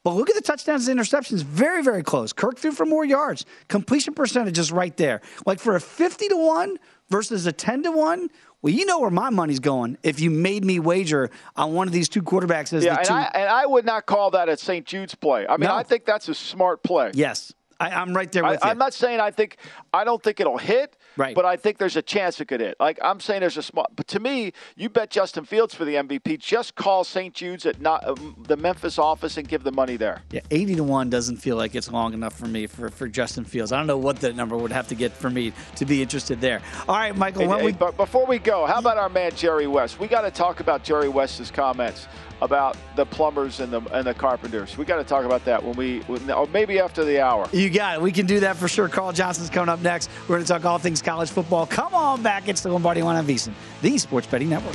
But 0.06 0.14
look 0.14 0.30
at 0.30 0.36
the 0.36 0.40
touchdowns 0.40 0.86
and 0.86 1.00
interceptions. 1.00 1.42
Very, 1.42 1.82
very 1.82 2.04
close. 2.04 2.32
Kirk 2.32 2.60
threw 2.60 2.70
for 2.70 2.86
more 2.86 3.04
yards. 3.04 3.44
Completion 3.66 4.14
percentage 4.14 4.56
is 4.56 4.70
right 4.70 4.96
there. 4.96 5.20
Like 5.46 5.58
for 5.58 5.74
a 5.74 5.80
50 5.80 6.28
to 6.28 6.36
1 6.36 6.78
versus 7.10 7.44
a 7.46 7.50
10 7.50 7.82
to 7.82 7.90
1, 7.90 8.30
well, 8.62 8.72
you 8.72 8.86
know 8.86 9.00
where 9.00 9.10
my 9.10 9.30
money's 9.30 9.58
going 9.58 9.98
if 10.04 10.20
you 10.20 10.30
made 10.30 10.64
me 10.64 10.78
wager 10.78 11.28
on 11.56 11.74
one 11.74 11.88
of 11.88 11.92
these 11.92 12.08
two 12.08 12.22
quarterbacks 12.22 12.72
as 12.72 12.84
yeah, 12.84 12.92
the 12.92 12.98
and 13.00 13.08
two. 13.08 13.14
I, 13.14 13.30
and 13.34 13.48
I 13.48 13.66
would 13.66 13.84
not 13.84 14.06
call 14.06 14.30
that 14.30 14.48
a 14.48 14.56
St. 14.56 14.86
Jude's 14.86 15.16
play. 15.16 15.44
I 15.44 15.56
mean, 15.56 15.68
No. 15.68 15.74
I 15.74 15.82
think 15.82 16.04
that's 16.04 16.28
a 16.28 16.36
smart 16.36 16.84
play. 16.84 17.10
yes. 17.12 17.52
I, 17.80 17.90
I'm 17.90 18.14
right 18.14 18.30
there 18.30 18.44
with 18.44 18.64
I, 18.64 18.68
you. 18.68 18.70
I'm 18.70 18.78
not 18.78 18.94
saying 18.94 19.18
I 19.18 19.32
think 19.32 19.56
I 19.92 20.04
don't 20.04 20.22
think 20.22 20.38
it'll 20.38 20.56
hit, 20.56 20.96
Right. 21.16 21.34
But 21.34 21.44
I 21.44 21.56
think 21.56 21.78
there's 21.78 21.96
a 21.96 22.02
chance 22.02 22.40
it 22.40 22.46
could 22.46 22.60
hit. 22.60 22.76
Like 22.78 22.98
I'm 23.02 23.20
saying, 23.20 23.40
there's 23.40 23.56
a 23.56 23.62
small. 23.62 23.86
But 23.94 24.06
to 24.08 24.20
me, 24.20 24.52
you 24.76 24.88
bet 24.88 25.10
Justin 25.10 25.44
Fields 25.44 25.74
for 25.74 25.84
the 25.84 25.94
MVP. 25.94 26.38
Just 26.38 26.74
call 26.74 27.04
St. 27.04 27.32
Jude's 27.34 27.66
at 27.66 27.80
not 27.80 28.06
um, 28.06 28.44
the 28.46 28.56
Memphis 28.56 28.98
office 28.98 29.36
and 29.36 29.48
give 29.48 29.64
the 29.64 29.72
money 29.72 29.96
there. 29.96 30.22
Yeah, 30.30 30.40
80 30.50 30.76
to 30.76 30.84
1 30.84 31.10
doesn't 31.10 31.36
feel 31.38 31.56
like 31.56 31.74
it's 31.74 31.90
long 31.90 32.12
enough 32.12 32.34
for 32.34 32.46
me 32.46 32.66
for, 32.66 32.90
for 32.90 33.08
Justin 33.08 33.44
Fields. 33.44 33.72
I 33.72 33.78
don't 33.78 33.86
know 33.86 33.96
what 33.96 34.20
that 34.20 34.36
number 34.36 34.56
would 34.56 34.72
have 34.72 34.88
to 34.88 34.94
get 34.94 35.12
for 35.12 35.30
me 35.30 35.52
to 35.76 35.84
be 35.84 36.02
interested 36.02 36.40
there. 36.40 36.60
All 36.88 36.96
right, 36.96 37.16
Michael, 37.16 37.42
Hey, 37.42 37.58
hey, 37.58 37.66
we 37.66 37.72
but 37.72 37.96
before 37.96 38.26
we 38.26 38.38
go, 38.38 38.66
how 38.66 38.78
about 38.78 38.98
our 38.98 39.08
man 39.08 39.34
Jerry 39.34 39.66
West? 39.66 39.98
We 39.98 40.08
got 40.08 40.22
to 40.22 40.30
talk 40.30 40.60
about 40.60 40.82
Jerry 40.82 41.08
West's 41.08 41.50
comments 41.50 42.08
about 42.42 42.76
the 42.96 43.06
plumbers 43.06 43.60
and 43.60 43.72
the 43.72 43.80
and 43.92 44.06
the 44.06 44.14
carpenters. 44.14 44.76
We 44.76 44.84
got 44.84 44.96
to 44.96 45.04
talk 45.04 45.24
about 45.24 45.44
that 45.44 45.62
when 45.62 45.76
we, 45.76 46.02
or 46.32 46.46
maybe 46.48 46.78
after 46.78 47.04
the 47.04 47.20
hour. 47.20 47.48
You 47.52 47.70
got 47.70 47.96
it. 47.96 48.02
We 48.02 48.12
can 48.12 48.26
do 48.26 48.40
that 48.40 48.56
for 48.56 48.68
sure. 48.68 48.88
Carl 48.88 49.12
Johnson's 49.12 49.50
coming 49.50 49.68
up 49.68 49.80
next. 49.80 50.10
We're 50.22 50.36
going 50.36 50.42
to 50.42 50.48
talk 50.48 50.64
all 50.64 50.78
things 50.78 51.02
college 51.02 51.30
football. 51.30 51.66
Come 51.66 51.94
on 51.94 52.22
back. 52.22 52.48
It's 52.48 52.60
the 52.60 52.70
Lombardi 52.70 53.02
Line 53.02 53.16
on 53.16 53.26
VSiN, 53.26 53.52
the 53.82 53.98
Sports 53.98 54.26
Betting 54.26 54.50
Network. 54.50 54.74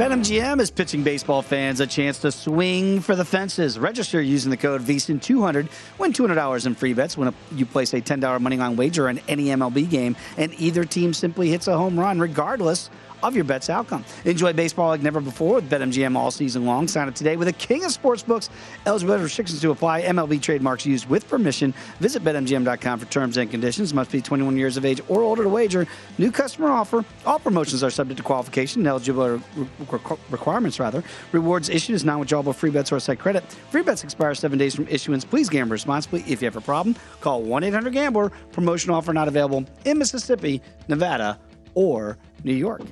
BetMGM 0.00 0.60
is 0.60 0.70
pitching 0.70 1.02
baseball 1.02 1.42
fans 1.42 1.78
a 1.80 1.86
chance 1.86 2.20
to 2.20 2.32
swing 2.32 3.00
for 3.00 3.14
the 3.14 3.22
fences. 3.22 3.78
Register 3.78 4.18
using 4.18 4.50
the 4.50 4.56
code 4.56 4.80
VSIN200. 4.80 5.68
Win 5.98 6.14
$200 6.14 6.64
in 6.64 6.74
free 6.74 6.94
bets 6.94 7.18
when 7.18 7.34
you 7.54 7.66
place 7.66 7.92
a 7.92 8.00
$10 8.00 8.18
moneyline 8.38 8.76
wager 8.76 9.10
on 9.10 9.20
any 9.28 9.48
MLB 9.48 9.90
game, 9.90 10.16
and 10.38 10.58
either 10.58 10.86
team 10.86 11.12
simply 11.12 11.50
hits 11.50 11.68
a 11.68 11.76
home 11.76 12.00
run, 12.00 12.18
regardless 12.18 12.88
of 13.22 13.34
your 13.34 13.44
bet's 13.44 13.70
outcome. 13.70 14.04
Enjoy 14.24 14.52
baseball 14.52 14.88
like 14.88 15.02
never 15.02 15.20
before 15.20 15.56
with 15.56 15.70
BetMGM 15.70 16.16
all 16.16 16.30
season 16.30 16.64
long. 16.66 16.88
Sign 16.88 17.08
up 17.08 17.14
today 17.14 17.36
with 17.36 17.48
a 17.48 17.52
king 17.52 17.84
of 17.84 17.90
sportsbooks. 17.90 18.48
Eligibility 18.86 19.24
restrictions 19.24 19.60
to 19.60 19.70
apply. 19.70 20.02
MLB 20.02 20.40
trademarks 20.40 20.86
used 20.86 21.08
with 21.08 21.28
permission. 21.28 21.74
Visit 22.00 22.22
BetMGM.com 22.24 22.98
for 22.98 23.06
terms 23.06 23.36
and 23.36 23.50
conditions. 23.50 23.92
Must 23.94 24.10
be 24.10 24.20
21 24.20 24.56
years 24.56 24.76
of 24.76 24.84
age 24.84 25.00
or 25.08 25.22
older 25.22 25.42
to 25.42 25.48
wager. 25.48 25.86
New 26.18 26.30
customer 26.30 26.68
offer. 26.68 27.04
All 27.26 27.38
promotions 27.38 27.82
are 27.82 27.90
subject 27.90 28.18
to 28.18 28.22
qualification 28.22 28.82
and 28.82 28.88
eligibility 28.88 29.42
requ- 29.82 30.18
requirements. 30.30 30.78
Rather, 30.80 31.02
rewards 31.32 31.68
issued 31.68 31.94
is 31.94 32.04
non-withdrawable 32.04 32.54
free 32.54 32.70
bets 32.70 32.92
or 32.92 33.00
site 33.00 33.18
credit. 33.18 33.44
Free 33.70 33.82
bets 33.82 34.04
expire 34.04 34.34
seven 34.34 34.58
days 34.58 34.74
from 34.74 34.86
issuance. 34.88 35.24
Please 35.24 35.48
gamble 35.48 35.72
responsibly. 35.72 36.20
If 36.26 36.42
you 36.42 36.46
have 36.46 36.56
a 36.56 36.60
problem, 36.60 36.96
call 37.20 37.42
1-800-GAMBLER. 37.42 38.30
Promotion 38.52 38.90
offer 38.90 39.12
not 39.12 39.28
available 39.28 39.64
in 39.84 39.98
Mississippi, 39.98 40.60
Nevada, 40.88 41.38
or 41.74 42.18
New 42.44 42.54
York. 42.54 42.82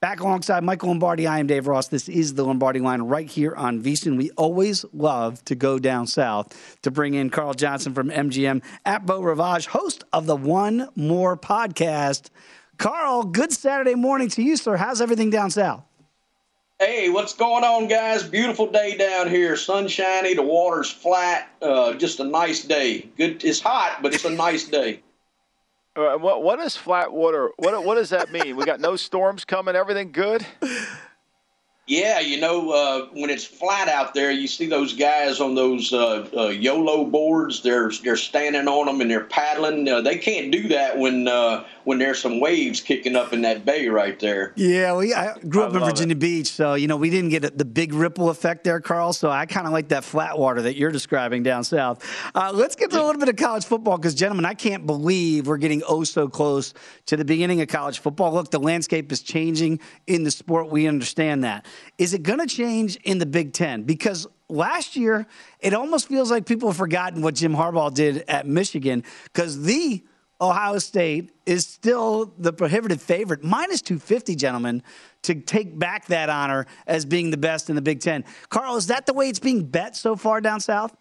Back 0.00 0.20
alongside 0.20 0.62
Michael 0.62 0.90
Lombardi, 0.90 1.26
I 1.26 1.40
am 1.40 1.48
Dave 1.48 1.66
Ross. 1.66 1.88
This 1.88 2.08
is 2.08 2.34
the 2.34 2.44
Lombardi 2.44 2.78
line 2.78 3.02
right 3.02 3.28
here 3.28 3.54
on 3.56 3.82
VSiN. 3.82 4.16
We 4.16 4.30
always 4.36 4.84
love 4.92 5.44
to 5.46 5.56
go 5.56 5.80
down 5.80 6.06
south 6.06 6.56
to 6.82 6.92
bring 6.92 7.14
in 7.14 7.30
Carl 7.30 7.54
Johnson 7.54 7.94
from 7.94 8.08
MGM 8.08 8.62
at 8.84 9.06
Beau 9.06 9.20
Rivage, 9.20 9.66
host 9.66 10.04
of 10.12 10.26
the 10.26 10.36
One 10.36 10.88
More 10.94 11.36
podcast. 11.36 12.28
Carl, 12.76 13.24
good 13.24 13.52
Saturday 13.52 13.96
morning 13.96 14.28
to 14.28 14.42
you, 14.42 14.56
sir. 14.56 14.76
How's 14.76 15.00
everything 15.00 15.30
down 15.30 15.50
south? 15.50 15.82
Hey, 16.78 17.08
what's 17.08 17.34
going 17.34 17.64
on, 17.64 17.88
guys? 17.88 18.22
Beautiful 18.22 18.70
day 18.70 18.96
down 18.96 19.28
here. 19.28 19.56
Sunshiny, 19.56 20.34
the 20.34 20.44
water's 20.44 20.88
flat. 20.88 21.48
Uh, 21.60 21.94
just 21.94 22.20
a 22.20 22.24
nice 22.24 22.62
day. 22.62 23.08
Good. 23.16 23.42
It's 23.42 23.58
hot, 23.58 23.98
but 24.00 24.14
it's 24.14 24.24
a 24.24 24.30
nice 24.30 24.62
day. 24.62 25.00
What 25.98 26.42
what 26.44 26.60
is 26.60 26.76
flat 26.76 27.12
water? 27.12 27.50
What 27.56 27.84
what 27.84 27.96
does 27.96 28.10
that 28.10 28.30
mean? 28.30 28.56
we 28.56 28.64
got 28.64 28.80
no 28.80 28.94
storms 28.94 29.44
coming. 29.44 29.74
Everything 29.74 30.12
good? 30.12 30.46
Yeah, 31.88 32.20
you 32.20 32.38
know, 32.38 32.70
uh, 32.70 33.06
when 33.14 33.30
it's 33.30 33.46
flat 33.46 33.88
out 33.88 34.12
there, 34.12 34.30
you 34.30 34.46
see 34.46 34.66
those 34.66 34.92
guys 34.92 35.40
on 35.40 35.54
those 35.54 35.90
uh, 35.90 36.28
uh, 36.36 36.48
YOLO 36.48 37.06
boards. 37.06 37.62
They're 37.62 37.90
they're 38.04 38.14
standing 38.14 38.68
on 38.68 38.84
them 38.84 39.00
and 39.00 39.10
they're 39.10 39.24
paddling. 39.24 39.88
Uh, 39.88 40.02
they 40.02 40.18
can't 40.18 40.52
do 40.52 40.68
that 40.68 40.98
when 40.98 41.26
uh, 41.26 41.64
when 41.84 41.98
there's 41.98 42.18
some 42.18 42.40
waves 42.40 42.82
kicking 42.82 43.16
up 43.16 43.32
in 43.32 43.40
that 43.40 43.64
bay 43.64 43.88
right 43.88 44.20
there. 44.20 44.52
Yeah, 44.54 44.96
we 44.98 45.14
I 45.14 45.38
grew 45.38 45.62
up 45.62 45.72
I 45.72 45.78
in 45.78 45.84
Virginia 45.84 46.14
it. 46.14 46.18
Beach, 46.18 46.48
so 46.48 46.74
you 46.74 46.88
know 46.88 46.98
we 46.98 47.08
didn't 47.08 47.30
get 47.30 47.56
the 47.56 47.64
big 47.64 47.94
ripple 47.94 48.28
effect 48.28 48.64
there, 48.64 48.80
Carl. 48.80 49.14
So 49.14 49.30
I 49.30 49.46
kind 49.46 49.66
of 49.66 49.72
like 49.72 49.88
that 49.88 50.04
flat 50.04 50.38
water 50.38 50.60
that 50.60 50.76
you're 50.76 50.92
describing 50.92 51.42
down 51.42 51.64
south. 51.64 52.04
Uh, 52.34 52.50
let's 52.52 52.76
get 52.76 52.90
to 52.90 53.00
a 53.00 53.04
little 53.04 53.18
bit 53.18 53.30
of 53.30 53.36
college 53.36 53.64
football 53.64 53.96
because, 53.96 54.14
gentlemen, 54.14 54.44
I 54.44 54.52
can't 54.52 54.84
believe 54.84 55.46
we're 55.46 55.56
getting 55.56 55.82
oh 55.88 56.04
so 56.04 56.28
close 56.28 56.74
to 57.06 57.16
the 57.16 57.24
beginning 57.24 57.62
of 57.62 57.68
college 57.68 57.98
football. 58.00 58.34
Look, 58.34 58.50
the 58.50 58.60
landscape 58.60 59.10
is 59.10 59.22
changing 59.22 59.80
in 60.06 60.24
the 60.24 60.30
sport. 60.30 60.68
We 60.68 60.86
understand 60.86 61.44
that. 61.44 61.64
Is 61.98 62.14
it 62.14 62.22
going 62.22 62.38
to 62.40 62.46
change 62.46 62.96
in 63.04 63.18
the 63.18 63.26
Big 63.26 63.52
Ten? 63.52 63.82
Because 63.82 64.26
last 64.48 64.96
year, 64.96 65.26
it 65.60 65.74
almost 65.74 66.08
feels 66.08 66.30
like 66.30 66.46
people 66.46 66.68
have 66.68 66.76
forgotten 66.76 67.22
what 67.22 67.34
Jim 67.34 67.54
Harbaugh 67.54 67.92
did 67.92 68.24
at 68.28 68.46
Michigan 68.46 69.04
because 69.24 69.62
the 69.62 70.02
Ohio 70.40 70.78
State 70.78 71.32
is 71.46 71.66
still 71.66 72.32
the 72.38 72.52
prohibitive 72.52 73.02
favorite, 73.02 73.42
minus 73.42 73.82
250, 73.82 74.36
gentlemen, 74.36 74.82
to 75.22 75.34
take 75.34 75.76
back 75.78 76.06
that 76.06 76.28
honor 76.28 76.66
as 76.86 77.04
being 77.04 77.30
the 77.30 77.36
best 77.36 77.68
in 77.68 77.76
the 77.76 77.82
Big 77.82 78.00
Ten. 78.00 78.24
Carl, 78.48 78.76
is 78.76 78.86
that 78.86 79.06
the 79.06 79.12
way 79.12 79.28
it's 79.28 79.40
being 79.40 79.64
bet 79.64 79.96
so 79.96 80.14
far 80.14 80.40
down 80.40 80.60
south? 80.60 80.96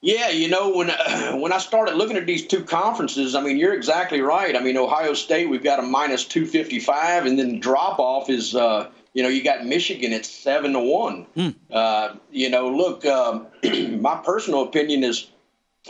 Yeah, 0.00 0.30
you 0.30 0.48
know 0.48 0.70
when 0.70 0.88
when 1.40 1.52
I 1.52 1.58
started 1.58 1.96
looking 1.96 2.16
at 2.16 2.26
these 2.26 2.46
two 2.46 2.64
conferences, 2.64 3.34
I 3.34 3.40
mean 3.40 3.56
you're 3.56 3.74
exactly 3.74 4.20
right. 4.20 4.56
I 4.56 4.60
mean 4.60 4.76
Ohio 4.76 5.12
State 5.14 5.48
we've 5.48 5.64
got 5.64 5.80
a 5.80 5.82
minus 5.82 6.24
two 6.24 6.46
fifty 6.46 6.78
five, 6.78 7.26
and 7.26 7.38
then 7.38 7.58
drop 7.58 7.98
off 7.98 8.30
is 8.30 8.54
uh, 8.54 8.90
you 9.18 9.24
know 9.24 9.30
you 9.30 9.42
got 9.42 9.66
Michigan 9.66 10.12
at 10.12 10.24
seven 10.24 10.74
to 10.74 10.78
one. 10.78 11.26
Mm. 11.36 11.52
Uh, 11.72 12.14
you 12.30 12.48
know, 12.48 12.68
look, 12.68 13.04
uh, 13.04 13.40
my 13.98 14.14
personal 14.24 14.62
opinion 14.62 15.02
is 15.02 15.26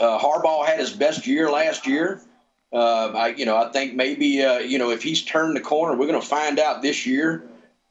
uh, 0.01 0.19
Harbaugh 0.19 0.65
had 0.65 0.81
his 0.81 0.93
best 0.93 1.27
year 1.27 1.51
last 1.51 1.87
year. 1.87 2.23
Uh, 2.73 3.09
I, 3.09 3.29
you 3.29 3.45
know, 3.45 3.59
I 3.59 3.71
think 3.71 3.93
maybe 3.93 4.43
uh, 4.43 4.61
you 4.61 4.79
know 4.79 4.91
if 4.91 5.03
he's 5.03 5.21
turned 5.21 5.55
the 5.55 5.61
corner, 5.61 5.95
we're 5.95 6.07
going 6.07 6.19
to 6.19 6.27
find 6.27 6.59
out 6.59 6.81
this 6.81 7.05
year. 7.05 7.43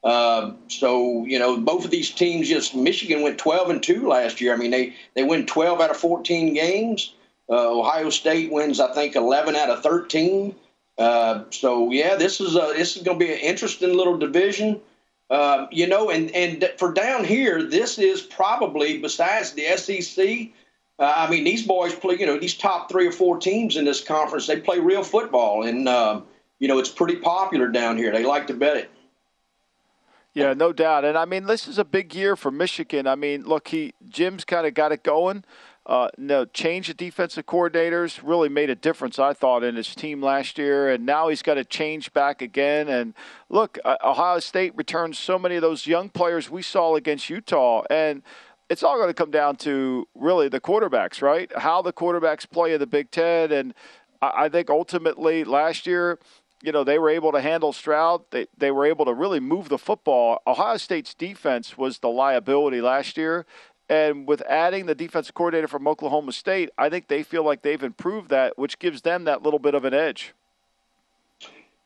Uh, 0.03 0.53
so 0.69 1.23
you 1.27 1.37
know, 1.37 1.59
both 1.59 1.85
of 1.85 1.91
these 1.91 2.09
teams. 2.09 2.49
Just 2.49 2.73
Michigan 2.73 3.21
went 3.21 3.37
12 3.37 3.69
and 3.69 3.83
two 3.83 4.07
last 4.07 4.41
year. 4.41 4.55
I 4.55 4.57
mean, 4.57 4.71
they 4.71 4.95
they 5.13 5.23
win 5.23 5.45
12 5.45 5.79
out 5.79 5.91
of 5.91 5.97
14 5.97 6.55
games. 6.55 7.13
Uh, 7.47 7.77
Ohio 7.77 8.09
State 8.09 8.51
wins, 8.51 8.79
I 8.79 8.91
think, 8.91 9.15
11 9.15 9.55
out 9.55 9.69
of 9.69 9.83
13. 9.83 10.55
Uh, 10.97 11.43
so 11.51 11.91
yeah, 11.91 12.15
this 12.15 12.41
is 12.41 12.55
a, 12.55 12.73
this 12.75 12.97
is 12.97 13.03
going 13.03 13.19
to 13.19 13.23
be 13.23 13.31
an 13.31 13.39
interesting 13.39 13.95
little 13.95 14.17
division. 14.17 14.81
Uh, 15.29 15.67
you 15.71 15.87
know, 15.87 16.09
and 16.09 16.31
and 16.31 16.71
for 16.77 16.93
down 16.93 17.23
here, 17.23 17.63
this 17.63 17.99
is 17.99 18.21
probably 18.21 18.99
besides 18.99 19.51
the 19.53 19.65
SEC 19.75 20.51
uh, 20.99 21.13
I 21.15 21.29
mean, 21.29 21.43
these 21.43 21.65
boys 21.65 21.93
play, 21.93 22.15
you 22.15 22.25
know, 22.25 22.39
these 22.39 22.55
top 22.55 22.89
three 22.89 23.07
or 23.07 23.11
four 23.11 23.37
teams 23.37 23.77
in 23.77 23.85
this 23.85 24.03
conference, 24.03 24.47
they 24.47 24.59
play 24.59 24.79
real 24.79 25.03
football. 25.03 25.63
And, 25.63 25.87
uh, 25.87 26.21
you 26.59 26.67
know, 26.67 26.79
it's 26.79 26.89
pretty 26.89 27.17
popular 27.17 27.67
down 27.67 27.97
here. 27.97 28.11
They 28.11 28.25
like 28.25 28.47
to 28.47 28.53
bet 28.53 28.77
it. 28.77 28.89
Yeah, 30.33 30.53
no 30.53 30.71
doubt. 30.71 31.05
And 31.05 31.17
I 31.17 31.25
mean, 31.25 31.45
this 31.45 31.67
is 31.67 31.77
a 31.77 31.85
big 31.85 32.13
year 32.13 32.35
for 32.35 32.51
Michigan. 32.51 33.07
I 33.07 33.15
mean, 33.15 33.43
look, 33.43 33.69
he 33.69 33.93
Jim's 34.07 34.45
kind 34.45 34.67
of 34.67 34.73
got 34.75 34.91
it 34.91 35.03
going. 35.03 35.43
Uh, 35.87 36.09
no, 36.17 36.43
change 36.43 36.89
of 36.89 36.97
defensive 36.97 37.45
coordinators 37.45 38.19
really 38.21 38.49
made 38.49 38.69
a 38.69 38.75
difference, 38.75 39.17
I 39.17 39.31
thought, 39.31 39.63
in 39.63 39.77
his 39.77 39.95
team 39.95 40.21
last 40.21 40.57
year. 40.57 40.89
And 40.89 41.05
now 41.05 41.29
he's 41.29 41.41
got 41.41 41.53
to 41.53 41.63
change 41.63 42.11
back 42.11 42.41
again. 42.41 42.89
And 42.89 43.13
look, 43.49 43.79
Ohio 43.85 44.39
State 44.39 44.75
returns 44.75 45.17
so 45.17 45.39
many 45.39 45.55
of 45.55 45.61
those 45.61 45.87
young 45.87 46.09
players 46.09 46.49
we 46.49 46.61
saw 46.61 46.95
against 46.95 47.29
Utah. 47.29 47.83
And 47.89 48.21
it's 48.69 48.83
all 48.83 48.97
going 48.97 49.07
to 49.07 49.13
come 49.13 49.31
down 49.31 49.55
to 49.57 50.09
really 50.13 50.49
the 50.49 50.59
quarterbacks, 50.59 51.21
right? 51.21 51.49
How 51.57 51.81
the 51.81 51.93
quarterbacks 51.93 52.49
play 52.49 52.73
in 52.73 52.81
the 52.81 52.85
Big 52.85 53.09
Ten. 53.09 53.53
And 53.53 53.73
I 54.21 54.49
think 54.49 54.69
ultimately 54.69 55.45
last 55.45 55.87
year, 55.87 56.19
you 56.61 56.71
know, 56.71 56.83
they 56.83 56.97
were 56.97 57.09
able 57.09 57.31
to 57.31 57.39
handle 57.39 57.71
Stroud. 57.71 58.23
They, 58.31 58.47
they 58.57 58.71
were 58.71 58.85
able 58.85 59.05
to 59.05 59.13
really 59.13 59.39
move 59.39 59.69
the 59.69 59.77
football. 59.77 60.41
Ohio 60.45 60.77
State's 60.77 61.13
defense 61.13 61.77
was 61.77 61.99
the 61.99 62.09
liability 62.09 62.81
last 62.81 63.15
year. 63.15 63.45
And 63.89 64.27
with 64.27 64.41
adding 64.41 64.85
the 64.85 64.95
defensive 64.95 65.33
coordinator 65.33 65.67
from 65.67 65.87
Oklahoma 65.87 66.33
State, 66.33 66.69
I 66.77 66.89
think 66.89 67.07
they 67.07 67.23
feel 67.23 67.43
like 67.43 67.61
they've 67.61 67.81
improved 67.81 68.29
that, 68.29 68.57
which 68.57 68.79
gives 68.79 69.01
them 69.01 69.23
that 69.25 69.43
little 69.43 69.59
bit 69.59 69.75
of 69.75 69.85
an 69.85 69.93
edge. 69.93 70.33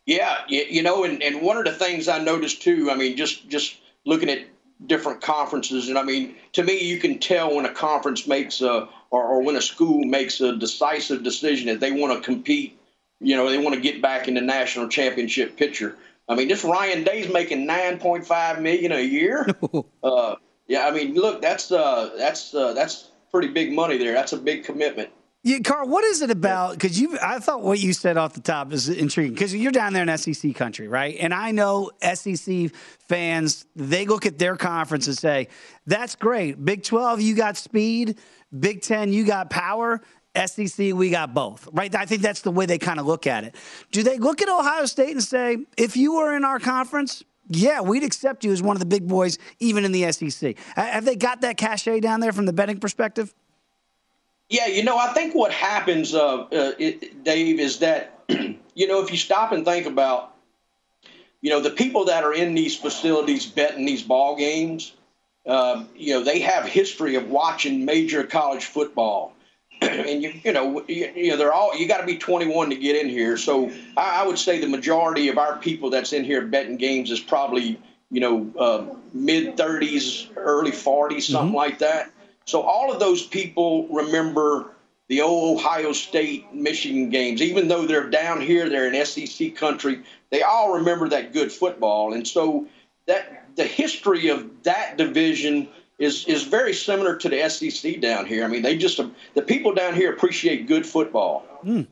Yeah, 0.08 0.39
you 0.47 0.82
know, 0.82 1.04
and, 1.04 1.22
and 1.22 1.41
one 1.41 1.58
of 1.58 1.66
the 1.66 1.72
things 1.72 2.08
I 2.08 2.18
noticed 2.18 2.64
too, 2.64 2.89
I 2.89 2.95
mean, 2.95 3.16
just 3.16 3.47
just 3.49 3.78
looking 4.04 4.30
at 4.30 4.45
different 4.88 5.22
conferences. 5.22 5.89
And 5.89 5.97
I 5.97 6.04
mean, 6.04 6.36
to 6.54 6.64
me, 6.64 6.82
you 6.82 6.97
can 6.97 7.20
tell 7.20 7.56
when 7.56 7.66
a 7.66 7.74
conference 7.74 8.28
makes 8.28 8.62
a, 8.62 8.89
or, 9.12 9.24
or 9.24 9.41
when 9.43 9.56
a 9.56 9.62
school 9.62 10.04
makes 10.04 10.41
a 10.41 10.56
decisive 10.56 11.24
decision 11.24 11.68
that 11.68 11.80
they 11.80 11.91
want 11.91 12.18
to 12.18 12.26
compete, 12.26 12.80
you 13.20 13.36
know, 13.36 13.49
they 13.49 13.58
want 13.58 13.76
to 13.76 13.82
get 13.82 14.02
back 14.02 14.28
in 14.28 14.34
the 14.34 14.41
national 14.41 14.88
championship 14.88 15.56
picture. 15.56 15.95
I 16.28 16.36
mean, 16.36 16.47
this 16.47 16.64
Ryan 16.64 17.04
Day's 17.04 17.32
making 17.32 17.68
9.5 17.68 18.62
million 18.62 18.91
a 18.91 19.02
year. 19.02 19.47
uh, 20.04 20.36
yeah, 20.72 20.88
I 20.88 20.92
mean, 20.92 21.16
look, 21.16 21.42
that's 21.42 21.70
uh, 21.70 22.12
that's 22.18 22.56
uh, 22.56 22.72
that's 22.72 23.10
pretty 23.30 23.50
big 23.50 23.74
money 23.74 23.98
there. 23.98 24.14
That's 24.14 24.32
a 24.32 24.38
big 24.38 24.64
commitment. 24.64 25.10
Yeah, 25.44 25.60
Carl, 25.60 25.90
what 25.90 26.06
is 26.06 26.22
it 26.22 26.32
about? 26.32 26.74
Because 26.74 26.98
you, 26.98 27.18
I 27.22 27.40
thought 27.40 27.62
what 27.62 27.80
you 27.80 27.92
said 27.92 28.16
off 28.16 28.34
the 28.34 28.42
top 28.42 28.72
is 28.72 28.88
intriguing. 28.88 29.34
Because 29.34 29.54
you're 29.54 29.74
down 29.74 29.92
there 29.92 30.08
in 30.08 30.18
SEC 30.18 30.56
country, 30.56 30.88
right? 30.88 31.18
And 31.20 31.34
I 31.34 31.52
know 31.52 31.92
SEC 32.02 32.72
fans, 33.00 33.66
they 33.76 34.06
look 34.06 34.26
at 34.26 34.40
their 34.40 34.56
conference 34.56 35.08
and 35.08 35.18
say, 35.18 35.50
"That's 35.88 36.16
great. 36.16 36.64
Big 36.64 36.84
Twelve, 36.84 37.20
you 37.20 37.36
got 37.36 37.58
speed. 37.58 38.18
Big 38.58 38.82
Ten, 38.82 39.12
you 39.12 39.26
got 39.26 39.50
power. 39.50 40.02
SEC, 40.46 40.94
we 40.94 41.10
got 41.10 41.34
both, 41.34 41.68
right? 41.74 41.94
I 41.94 42.06
think 42.06 42.22
that's 42.22 42.44
the 42.44 42.52
way 42.52 42.66
they 42.66 42.78
kind 42.78 43.02
of 43.02 43.06
look 43.06 43.28
at 43.28 43.44
it. 43.44 43.56
Do 43.92 44.04
they 44.04 44.18
look 44.20 44.42
at 44.42 44.48
Ohio 44.48 44.86
State 44.86 45.12
and 45.12 45.22
say, 45.22 45.58
if 45.76 45.98
you 45.98 46.16
were 46.16 46.34
in 46.34 46.46
our 46.46 46.60
conference, 46.60 47.26
yeah, 47.56 47.82
we'd 47.82 48.04
accept 48.04 48.43
you 48.43 48.52
as 48.52 48.62
one 48.62 48.76
of 48.76 48.80
the 48.80 48.86
big 48.86 49.08
boys, 49.08 49.38
even 49.60 49.86
in 49.86 49.91
the 49.91 50.12
SEC? 50.12 50.58
Have 50.76 51.06
they 51.06 51.16
got 51.16 51.41
that 51.41 51.58
cachet 51.58 51.99
down 51.99 52.20
there 52.20 52.32
from 52.32 52.45
the 52.45 52.54
betting 52.54 52.80
perspective? 52.80 53.34
Yeah, 54.49 54.68
you 54.68 54.84
know, 54.84 54.97
I 54.97 55.14
think 55.14 55.34
what 55.34 55.52
happens, 55.52 56.14
uh, 56.14 56.41
uh, 56.41 56.74
it, 56.78 57.24
Dave, 57.24 57.60
is 57.60 57.80
that 57.80 58.20
you 58.30 58.88
know 58.88 59.02
if 59.02 59.12
you 59.12 59.18
stop 59.18 59.52
and 59.52 59.64
think 59.64 59.86
about, 59.86 60.36
you 61.41 61.49
know, 61.49 61.62
the 61.62 61.70
people 61.70 62.06
that 62.06 62.24
are 62.24 62.34
in 62.34 62.54
these 62.54 62.76
facilities 62.76 63.45
betting 63.45 63.86
these 63.86 64.04
ball 64.04 64.36
games, 64.36 64.93
um, 65.47 65.89
you 65.95 66.14
know, 66.14 66.24
they 66.24 66.39
have 66.39 66.66
history 66.66 67.16
of 67.16 67.30
watching 67.30 67.86
major 67.86 68.24
college 68.24 68.66
football, 68.66 69.34
and 69.82 70.22
you 70.22 70.34
you 70.44 70.54
know 70.54 70.84
you, 70.88 71.12
you 71.16 71.32
know 71.32 71.38
they're 71.38 71.54
all 71.54 71.76
you 71.76 71.88
got 71.88 72.00
to 72.00 72.06
be 72.06 72.18
21 72.18 72.70
to 72.70 72.76
get 72.76 72.96
in 72.96 73.10
here. 73.10 73.38
So 73.38 73.72
I, 73.98 74.22
I, 74.22 74.28
would 74.28 74.38
say 74.38 74.60
the 74.60 74.68
majority 74.68 75.30
of 75.30 75.38
our 75.38 75.58
people 75.58 75.90
that's 75.90 76.14
in 76.14 76.24
here 76.24 76.46
betting 76.46 76.78
games 76.78 77.10
is 77.12 77.20
probably 77.20 77.80
you 78.12 78.22
know 78.22 78.52
uh, 78.58 78.86
mid 79.14 79.58
30s, 79.58 80.30
early 80.36 80.72
40s, 80.72 81.24
something 81.24 81.48
mm-hmm. 81.48 81.56
like 81.56 81.80
that. 81.80 82.12
So 82.46 82.62
all 82.62 82.92
of 82.92 83.00
those 83.00 83.26
people 83.26 83.88
remember 83.88 84.72
the 85.08 85.22
old 85.22 85.60
Ohio 85.60 85.92
State 85.94 86.54
Michigan 86.54 87.10
games, 87.10 87.42
even 87.42 87.68
though 87.68 87.86
they're 87.86 88.10
down 88.10 88.40
here, 88.40 88.70
they're 88.70 88.92
in 88.92 89.06
SEC 89.06 89.56
country. 89.56 90.02
They 90.30 90.42
all 90.42 90.76
remember 90.76 91.10
that 91.10 91.34
good 91.34 91.52
football, 91.52 92.14
and 92.14 92.28
so 92.28 92.68
that 93.08 93.46
the 93.56 93.66
history 93.66 94.30
of 94.30 94.64
that 94.64 94.98
division 94.98 95.68
is 96.02 96.26
is 96.26 96.43
very 96.43 96.74
similar 96.74 97.16
to 97.16 97.30
the 97.30 97.47
SEC 97.49 98.02
down 98.02 98.26
here. 98.26 98.43
I 98.43 98.47
mean, 98.47 98.62
they 98.62 98.76
just 98.76 98.99
the 99.36 99.41
people 99.41 99.74
down 99.74 99.93
here 99.93 100.12
appreciate 100.12 100.68
good 100.68 100.86
football. 100.86 101.45
Mm. 101.64 101.88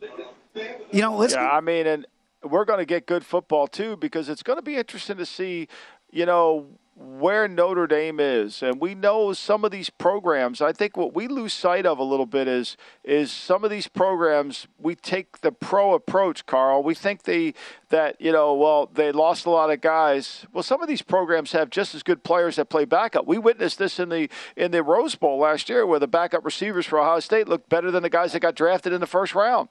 You 0.92 1.02
know, 1.02 1.16
let's 1.16 1.34
yeah, 1.34 1.50
I 1.50 1.62
mean, 1.62 1.88
and 1.88 2.08
we're 2.44 2.66
going 2.66 2.80
to 2.80 2.86
get 2.86 3.06
good 3.06 3.24
football 3.24 3.68
too 3.68 3.96
because 3.98 4.28
it's 4.28 4.44
going 4.44 4.58
to 4.58 4.64
be 4.64 4.76
interesting 4.76 5.18
to 5.18 5.26
see 5.26 5.68
you 6.12 6.26
know, 6.26 6.68
where 7.00 7.48
Notre 7.48 7.88
Dame 7.88 8.20
is, 8.20 8.62
and 8.62 8.82
we 8.82 8.94
know 8.94 9.32
some 9.32 9.64
of 9.64 9.72
these 9.72 9.90
programs. 9.90 10.60
I 10.60 10.74
think 10.74 10.98
what 10.98 11.14
we 11.14 11.30
lose 11.30 11.54
sight 11.54 11.86
of 11.86 11.98
a 11.98 12.04
little 12.04 12.26
bit 12.26 12.46
is 12.48 12.76
is 13.06 13.32
some 13.32 13.64
of 13.64 13.70
these 13.70 13.88
programs. 13.88 14.68
We 14.78 14.96
take 14.96 15.40
the 15.40 15.54
pro 15.54 15.94
approach, 15.94 16.46
Carl. 16.46 16.84
We 16.84 16.94
think 16.94 17.24
they 17.24 17.54
that 17.88 18.20
you 18.20 18.34
know, 18.34 18.54
well, 18.54 18.90
they 18.94 19.14
lost 19.14 19.46
a 19.46 19.50
lot 19.50 19.72
of 19.72 19.80
guys. 19.80 20.46
Well, 20.52 20.64
some 20.64 20.82
of 20.82 20.90
these 20.90 21.02
programs 21.02 21.54
have 21.54 21.70
just 21.70 21.96
as 21.96 22.04
good 22.04 22.24
players 22.24 22.58
that 22.58 22.66
play 22.66 22.84
backup. 22.84 23.26
We 23.26 23.38
witnessed 23.38 23.80
this 23.80 23.98
in 23.98 24.10
the 24.10 24.30
in 24.58 24.72
the 24.72 24.84
Rose 24.84 25.16
Bowl 25.16 25.40
last 25.40 25.70
year, 25.70 25.86
where 25.86 26.00
the 26.00 26.08
backup 26.08 26.44
receivers 26.44 26.86
for 26.86 27.00
Ohio 27.00 27.22
State 27.22 27.48
looked 27.48 27.70
better 27.70 27.92
than 27.92 28.04
the 28.04 28.10
guys 28.10 28.34
that 28.34 28.42
got 28.42 28.56
drafted 28.56 28.92
in 28.92 29.00
the 29.00 29.08
first 29.08 29.34
round. 29.34 29.70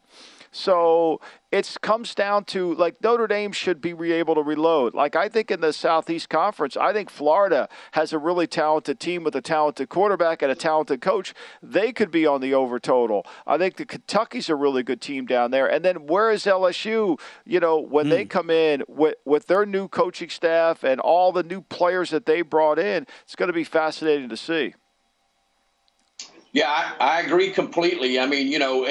So 0.50 1.20
it 1.50 1.76
comes 1.80 2.14
down 2.14 2.44
to 2.44 2.74
like 2.74 3.02
Notre 3.02 3.26
Dame 3.26 3.52
should 3.52 3.80
be 3.80 3.92
able 4.12 4.34
to 4.34 4.42
reload. 4.42 4.94
Like 4.94 5.16
I 5.16 5.28
think 5.28 5.50
in 5.50 5.60
the 5.60 5.72
Southeast 5.72 6.28
Conference, 6.28 6.76
I 6.76 6.92
think 6.92 7.08
Florida 7.08 7.68
has 7.92 8.12
a 8.12 8.18
really 8.18 8.46
talented 8.46 9.00
team 9.00 9.24
with 9.24 9.34
a 9.34 9.40
talented 9.40 9.88
quarterback 9.88 10.42
and 10.42 10.52
a 10.52 10.54
talented 10.54 11.00
coach. 11.00 11.34
They 11.62 11.92
could 11.92 12.10
be 12.10 12.26
on 12.26 12.42
the 12.42 12.52
over 12.52 12.78
total. 12.78 13.26
I 13.46 13.56
think 13.56 13.76
the 13.76 13.86
Kentucky's 13.86 14.50
a 14.50 14.54
really 14.54 14.82
good 14.82 15.00
team 15.00 15.24
down 15.24 15.50
there. 15.50 15.66
And 15.66 15.84
then 15.84 16.06
where 16.06 16.30
is 16.30 16.44
LSU? 16.44 17.18
You 17.46 17.60
know, 17.60 17.78
when 17.78 18.06
mm. 18.06 18.10
they 18.10 18.22
hmm. 18.24 18.28
come 18.28 18.50
in 18.50 18.82
with 18.86 19.14
with 19.24 19.46
their 19.46 19.64
new 19.64 19.88
coaching 19.88 20.28
staff 20.28 20.84
and 20.84 21.00
all 21.00 21.32
the 21.32 21.42
new 21.42 21.62
players 21.62 22.10
that 22.10 22.26
they 22.26 22.42
brought 22.42 22.78
in, 22.78 23.06
it's 23.22 23.36
going 23.36 23.48
to 23.48 23.54
be 23.54 23.64
fascinating 23.64 24.28
to 24.28 24.36
see. 24.36 24.74
Yeah, 26.52 26.68
I, 26.68 27.18
I 27.18 27.20
agree 27.20 27.50
completely. 27.52 28.18
I 28.18 28.26
mean, 28.26 28.48
you 28.48 28.58
know, 28.58 28.84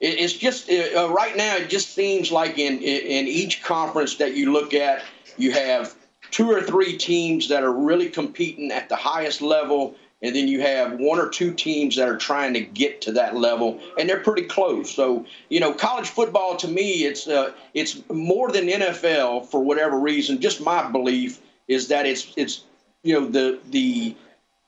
it's 0.00 0.32
just 0.32 0.70
uh, 0.70 1.10
right 1.10 1.36
now. 1.36 1.56
It 1.56 1.70
just 1.70 1.94
seems 1.94 2.30
like 2.30 2.58
in 2.58 2.78
in 2.78 3.26
each 3.26 3.62
conference 3.62 4.16
that 4.16 4.34
you 4.34 4.52
look 4.52 4.72
at, 4.72 5.02
you 5.36 5.52
have 5.52 5.94
two 6.30 6.50
or 6.50 6.62
three 6.62 6.96
teams 6.96 7.48
that 7.48 7.64
are 7.64 7.72
really 7.72 8.08
competing 8.08 8.70
at 8.70 8.88
the 8.88 8.96
highest 8.96 9.42
level, 9.42 9.96
and 10.22 10.36
then 10.36 10.46
you 10.46 10.60
have 10.60 10.92
one 11.00 11.18
or 11.18 11.28
two 11.28 11.52
teams 11.52 11.96
that 11.96 12.08
are 12.08 12.16
trying 12.16 12.54
to 12.54 12.60
get 12.60 13.00
to 13.02 13.12
that 13.12 13.36
level, 13.36 13.80
and 13.98 14.08
they're 14.08 14.20
pretty 14.20 14.42
close. 14.42 14.94
So 14.94 15.26
you 15.48 15.58
know, 15.58 15.72
college 15.72 16.08
football 16.08 16.56
to 16.58 16.68
me, 16.68 17.04
it's 17.04 17.26
uh, 17.26 17.52
it's 17.74 18.00
more 18.08 18.52
than 18.52 18.68
NFL 18.68 19.46
for 19.46 19.60
whatever 19.60 19.98
reason. 19.98 20.40
Just 20.40 20.60
my 20.60 20.88
belief 20.88 21.40
is 21.66 21.88
that 21.88 22.06
it's 22.06 22.32
it's 22.36 22.62
you 23.02 23.14
know 23.14 23.26
the 23.26 23.58
the 23.70 24.14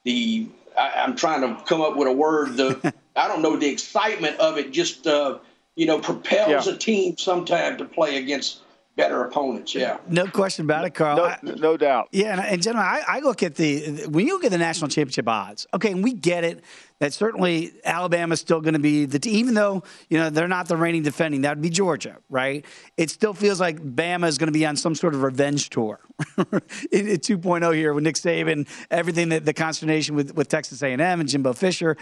the 0.05 0.49
I, 0.76 1.05
am 1.05 1.14
trying 1.14 1.43
to 1.43 1.62
come 1.64 1.81
up 1.81 1.97
with 1.97 2.09
a 2.09 2.12
word. 2.12 2.57
The 2.57 2.95
I 3.17 3.29
don't 3.29 3.43
know 3.43 3.57
the 3.57 3.69
excitement 3.69 4.39
of 4.39 4.59
it 4.59 4.73
just 4.73 5.07
uh, 5.07 5.39
you 5.77 5.87
know 5.87 5.99
propels 5.99 6.67
yeah. 6.67 6.73
a 6.73 6.77
team 6.77 7.17
sometimes 7.19 7.79
to 7.79 7.85
play 7.85 8.19
against 8.19 8.61
better 8.97 9.25
opponents. 9.25 9.75
Yeah, 9.75 9.99
no 10.09 10.27
question 10.27 10.65
about 10.65 10.85
it, 10.85 10.95
Carl. 10.95 11.17
No, 11.17 11.25
I, 11.25 11.39
no 11.43 11.77
doubt. 11.77 12.09
Yeah, 12.13 12.33
and, 12.33 12.41
and 12.41 12.63
gentlemen, 12.63 12.87
I, 12.87 13.03
I, 13.07 13.21
look 13.21 13.43
at 13.43 13.55
the 13.55 14.07
when 14.09 14.27
you 14.27 14.35
look 14.35 14.45
at 14.45 14.51
the 14.51 14.59
national 14.59 14.89
championship 14.89 15.29
odds. 15.29 15.67
Okay, 15.75 15.93
and 15.93 16.05
we 16.05 16.13
get 16.13 16.45
it 16.45 16.63
that 17.01 17.15
certainly 17.15 17.73
Alabama's 17.85 18.41
still 18.41 18.61
going 18.61 18.75
to 18.75 18.81
be 18.81 19.07
the 19.07 19.19
team, 19.19 19.35
even 19.37 19.55
though 19.55 19.83
you 20.09 20.19
know 20.19 20.29
they're 20.31 20.49
not 20.49 20.69
the 20.69 20.77
reigning 20.77 21.03
defending. 21.03 21.41
That 21.43 21.57
would 21.57 21.63
be 21.63 21.71
Georgia, 21.71 22.19
right? 22.29 22.65
It 22.97 23.11
still 23.11 23.33
feels 23.33 23.59
like 23.59 23.81
Bama 23.81 24.29
is 24.29 24.39
going 24.39 24.49
to 24.49 24.53
be 24.53 24.67
on 24.67 24.77
some 24.77 24.95
sort 24.95 25.15
of 25.15 25.23
revenge 25.23 25.71
tour 25.71 26.01
in, 26.93 27.09
in 27.09 27.19
2.0 27.19 27.75
here 27.75 27.95
with 27.95 28.05
Nick 28.05 28.17
Saban, 28.17 28.69
everything 28.91 29.31
that 29.31 29.47
the 29.47 29.55
consternation 29.55 30.15
with 30.15 30.35
with 30.35 30.49
Texas 30.49 30.83
A&M 30.83 31.01
and 31.01 31.29
Jimbo 31.29 31.55
Fisher. 31.55 31.97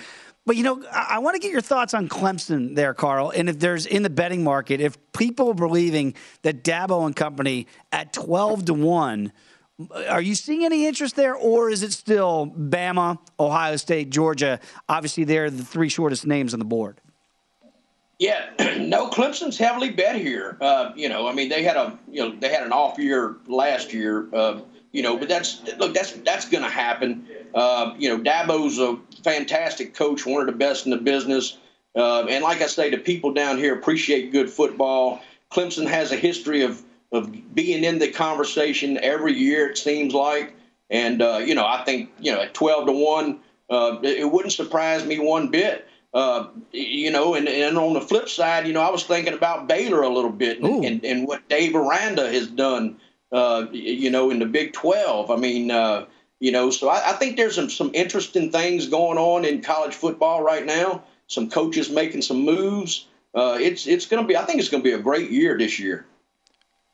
But 0.49 0.57
you 0.57 0.63
know, 0.63 0.83
I, 0.91 1.09
I 1.11 1.19
want 1.19 1.35
to 1.35 1.41
get 1.41 1.53
your 1.53 1.61
thoughts 1.61 1.93
on 1.93 2.09
Clemson 2.09 2.75
there, 2.75 2.95
Carl. 2.95 3.31
And 3.37 3.51
if 3.51 3.59
there's 3.59 3.85
in 3.85 4.03
the 4.03 4.09
betting 4.09 4.43
market, 4.43 4.81
if 4.81 4.97
people 5.13 5.51
are 5.51 5.55
believing 5.55 6.15
that 6.41 6.65
Dabo 6.65 7.05
and 7.05 7.15
company 7.15 7.67
at 7.93 8.15
12 8.15 8.65
to 8.65 8.75
1, 8.75 9.31
are 10.09 10.23
you 10.23 10.35
seeing 10.35 10.65
any 10.65 10.87
interest 10.87 11.17
there, 11.17 11.35
or 11.35 11.69
is 11.69 11.83
it 11.83 11.93
still 11.93 12.51
Bama, 12.59 13.19
Ohio 13.39 13.77
State, 13.77 14.09
Georgia? 14.09 14.59
Obviously, 14.89 15.25
they're 15.25 15.51
the 15.51 15.63
three 15.63 15.91
shortest 15.91 16.27
names 16.27 16.55
on 16.55 16.61
the 16.61 16.65
board. 16.65 16.99
Yeah, 18.19 18.49
no, 18.79 19.11
Clemson's 19.11 19.59
heavily 19.59 19.91
bet 19.91 20.17
here. 20.17 20.57
Uh, 20.63 20.93
you 20.97 21.11
know, 21.11 21.29
I 21.29 21.35
mean, 21.35 21.51
they 21.51 21.63
had 21.63 21.77
a 21.77 21.99
you 22.11 22.27
know 22.27 22.35
they 22.35 22.49
had 22.49 22.63
an 22.63 22.73
off 22.73 22.99
year 22.99 23.37
last 23.47 23.93
year. 23.93 24.29
Uh, 24.33 24.63
you 24.93 25.03
know, 25.03 25.17
but 25.17 25.29
that's 25.29 25.63
look, 25.79 25.95
that's 25.95 26.13
that's 26.13 26.49
going 26.49 26.65
to 26.65 26.71
happen. 26.71 27.27
Uh, 27.55 27.95
you 27.99 28.09
know, 28.09 28.23
Dabo's 28.23 28.79
a 28.79 28.99
fantastic 29.23 29.95
coach, 29.95 30.27
one 30.27 30.41
of 30.41 30.47
the 30.47 30.53
best 30.53 30.85
in 30.85 30.91
the 30.91 30.99
business. 30.99 31.59
Uh, 31.95 32.25
and 32.27 32.45
like 32.45 32.61
I 32.61 32.67
say, 32.67 32.91
the 32.91 32.99
people 32.99 33.33
down 33.33 33.59
here 33.59 33.75
appreciate 33.75 34.33
good 34.33 34.51
football. 34.51 35.21
Clemson 35.51 35.87
has 35.87 36.13
a 36.13 36.17
history 36.17 36.63
of 36.63 36.83
of 37.11 37.55
being 37.55 37.85
in 37.85 37.99
the 37.99 38.11
conversation 38.11 38.99
every 38.99 39.33
year. 39.33 39.71
It 39.71 39.79
seems 39.79 40.13
like, 40.13 40.55
and 40.91 41.23
uh, 41.23 41.39
you 41.39 41.55
know, 41.55 41.67
I 41.67 41.85
think 41.85 42.11
you 42.19 42.33
know 42.33 42.43
at 42.43 42.55
twelve 42.55 42.87
to 42.87 42.93
one, 42.93 43.41
uh, 43.71 43.99
it 44.03 44.31
wouldn't 44.31 44.53
surprise 44.53 45.05
me 45.05 45.19
one 45.19 45.49
bit. 45.49 45.87
Uh, 46.15 46.49
you 46.73 47.11
know, 47.11 47.35
and, 47.35 47.47
and 47.47 47.77
on 47.77 47.93
the 47.93 48.01
flip 48.01 48.31
side, 48.31 48.67
you 48.67 48.73
know, 48.73 48.81
I 48.81 48.91
was 48.91 49.05
thinking 49.05 49.35
about 49.35 49.69
Baylor 49.69 50.03
a 50.03 50.09
little 50.09 50.33
bit 50.33 50.59
and, 50.59 50.83
and, 50.83 51.05
and 51.05 51.29
what 51.29 51.47
Dave 51.51 51.77
Aranda 51.77 52.33
has 52.33 52.47
done 52.47 52.99
uh, 53.33 53.67
you 53.73 54.11
know, 54.11 54.31
in 54.31 54.39
the 54.39 54.47
Big 54.47 54.73
12. 54.73 55.31
I 55.31 55.37
mean, 55.37 55.71
uh, 55.71 56.07
you 56.41 56.53
know, 56.53 56.71
so 56.71 56.89
I, 56.89 57.11
I, 57.11 57.13
think 57.15 57.37
there's 57.37 57.55
some, 57.55 57.69
some 57.69 57.91
interesting 57.95 58.51
things 58.51 58.87
going 58.87 59.19
on 59.19 59.45
in 59.45 59.61
college 59.61 59.95
football 59.95 60.43
right 60.43 60.65
now. 60.65 61.03
Some 61.27 61.51
coaches 61.51 61.91
making 61.91 62.23
some 62.23 62.45
moves. 62.45 63.07
Uh, 63.35 63.59
it's 63.61 63.87
it's 63.87 64.07
going 64.07 64.23
to 64.23 64.27
be. 64.27 64.37
I 64.37 64.45
think 64.45 64.61
it's 64.61 64.71
going 64.71 64.83
to 64.83 64.89
be 64.89 64.95
a 64.95 64.99
great 64.99 65.31
year 65.31 65.59
this 65.59 65.79
year. 65.79 66.07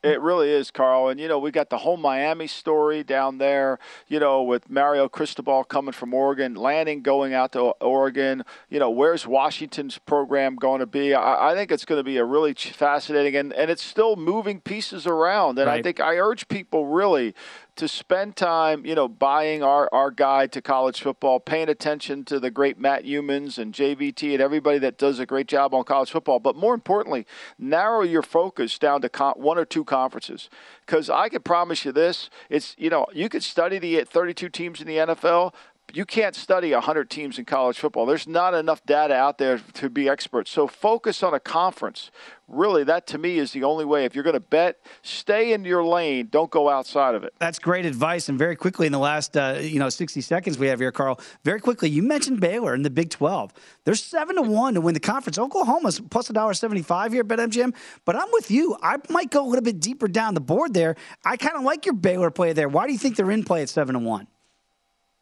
It 0.05 0.21
really 0.21 0.51
is, 0.51 0.69
Carl. 0.69 1.09
And, 1.09 1.19
you 1.19 1.27
know, 1.27 1.39
we 1.39 1.49
got 1.49 1.71
the 1.71 1.79
whole 1.79 1.97
Miami 1.97 2.45
story 2.45 3.03
down 3.03 3.39
there, 3.39 3.79
you 4.07 4.19
know, 4.19 4.43
with 4.43 4.69
Mario 4.69 5.09
Cristobal 5.09 5.63
coming 5.63 5.93
from 5.93 6.13
Oregon, 6.13 6.53
Lanning 6.53 7.01
going 7.01 7.33
out 7.33 7.53
to 7.53 7.59
Oregon. 7.81 8.43
You 8.69 8.77
know, 8.79 8.91
where's 8.91 9.25
Washington's 9.25 9.97
program 9.97 10.57
going 10.57 10.79
to 10.79 10.85
be? 10.85 11.15
I, 11.15 11.51
I 11.51 11.55
think 11.55 11.71
it's 11.71 11.85
going 11.85 11.99
to 11.99 12.03
be 12.03 12.17
a 12.17 12.23
really 12.23 12.53
fascinating, 12.53 13.35
and, 13.35 13.51
and 13.53 13.71
it's 13.71 13.83
still 13.83 14.15
moving 14.15 14.61
pieces 14.61 15.07
around. 15.07 15.57
And 15.57 15.67
right. 15.67 15.79
I 15.79 15.81
think 15.81 15.99
I 15.99 16.17
urge 16.17 16.47
people 16.49 16.85
really 16.85 17.33
to 17.75 17.87
spend 17.87 18.35
time, 18.35 18.85
you 18.85 18.95
know, 18.95 19.07
buying 19.07 19.61
our, 19.61 19.89
our 19.91 20.09
guide 20.09 20.51
to 20.53 20.61
college 20.61 21.01
football, 21.01 21.39
paying 21.39 21.67
attention 21.67 22.23
to 22.25 22.39
the 22.39 22.49
great 22.49 22.79
Matt 22.79 23.03
Youmans 23.03 23.57
and 23.57 23.73
JVT 23.73 24.33
and 24.33 24.41
everybody 24.41 24.77
that 24.79 24.97
does 24.97 25.19
a 25.19 25.25
great 25.25 25.47
job 25.47 25.73
on 25.73 25.83
college 25.83 26.11
football. 26.11 26.39
But 26.39 26.55
more 26.55 26.73
importantly, 26.73 27.25
narrow 27.59 28.01
your 28.01 28.21
focus 28.21 28.79
down 28.79 29.01
to 29.01 29.09
con- 29.09 29.33
one 29.35 29.57
or 29.57 29.65
two 29.65 29.83
conferences. 29.83 30.49
Because 30.85 31.09
I 31.09 31.27
can 31.29 31.41
promise 31.41 31.83
you 31.83 31.91
this: 31.91 32.29
it's 32.49 32.75
you 32.77 32.89
know 32.89 33.07
you 33.13 33.27
could 33.27 33.43
study 33.43 33.79
the 33.79 34.03
32 34.03 34.49
teams 34.49 34.79
in 34.79 34.87
the 34.87 34.97
NFL, 34.97 35.53
you 35.93 36.05
can't 36.05 36.35
study 36.35 36.73
100 36.73 37.09
teams 37.09 37.39
in 37.39 37.45
college 37.45 37.79
football. 37.79 38.05
There's 38.05 38.27
not 38.27 38.53
enough 38.53 38.85
data 38.85 39.13
out 39.13 39.37
there 39.37 39.59
to 39.73 39.89
be 39.89 40.09
experts. 40.09 40.51
So 40.51 40.67
focus 40.67 41.23
on 41.23 41.33
a 41.33 41.39
conference. 41.39 42.11
Really, 42.47 42.83
that 42.83 43.07
to 43.07 43.17
me 43.17 43.37
is 43.37 43.53
the 43.53 43.63
only 43.63 43.85
way. 43.85 44.05
If 44.05 44.13
you're 44.13 44.23
going 44.23 44.35
to 44.35 44.39
bet, 44.39 44.79
stay 45.01 45.53
in 45.53 45.63
your 45.63 45.83
lane. 45.83 46.27
Don't 46.29 46.51
go 46.51 46.69
outside 46.69 47.15
of 47.15 47.23
it. 47.23 47.33
That's 47.39 47.59
great 47.59 47.85
advice. 47.85 48.29
And 48.29 48.37
very 48.37 48.55
quickly, 48.55 48.85
in 48.85 48.91
the 48.91 48.99
last 48.99 49.37
uh, 49.37 49.57
you 49.61 49.79
know 49.79 49.89
60 49.89 50.21
seconds 50.21 50.57
we 50.59 50.67
have 50.67 50.79
here, 50.79 50.91
Carl. 50.91 51.19
Very 51.43 51.59
quickly, 51.59 51.89
you 51.89 52.03
mentioned 52.03 52.39
Baylor 52.39 52.75
in 52.75 52.83
the 52.83 52.89
Big 52.89 53.09
12. 53.09 53.53
They're 53.83 53.95
seven 53.95 54.35
to 54.35 54.41
one 54.41 54.75
to 54.75 54.81
win 54.81 54.93
the 54.93 54.99
conference. 54.99 55.39
Oklahoma's 55.39 55.99
plus 56.01 56.29
a 56.29 56.33
dollar 56.33 56.53
75 56.53 57.13
here 57.13 57.21
at 57.21 57.27
BetMGM. 57.27 57.73
But 58.03 58.15
I'm 58.15 58.27
with 58.31 58.51
you. 58.51 58.77
I 58.81 58.97
might 59.09 59.31
go 59.31 59.43
a 59.43 59.47
little 59.47 59.63
bit 59.63 59.79
deeper 59.79 60.07
down 60.07 60.33
the 60.33 60.41
board 60.41 60.73
there. 60.73 60.95
I 61.23 61.37
kind 61.37 61.55
of 61.55 61.63
like 61.63 61.85
your 61.85 61.95
Baylor 61.95 62.31
play 62.31 62.53
there. 62.53 62.69
Why 62.69 62.85
do 62.85 62.93
you 62.93 62.99
think 62.99 63.15
they're 63.15 63.31
in 63.31 63.43
play 63.43 63.61
at 63.61 63.69
seven 63.69 63.93
to 63.93 63.99
one? 63.99 64.27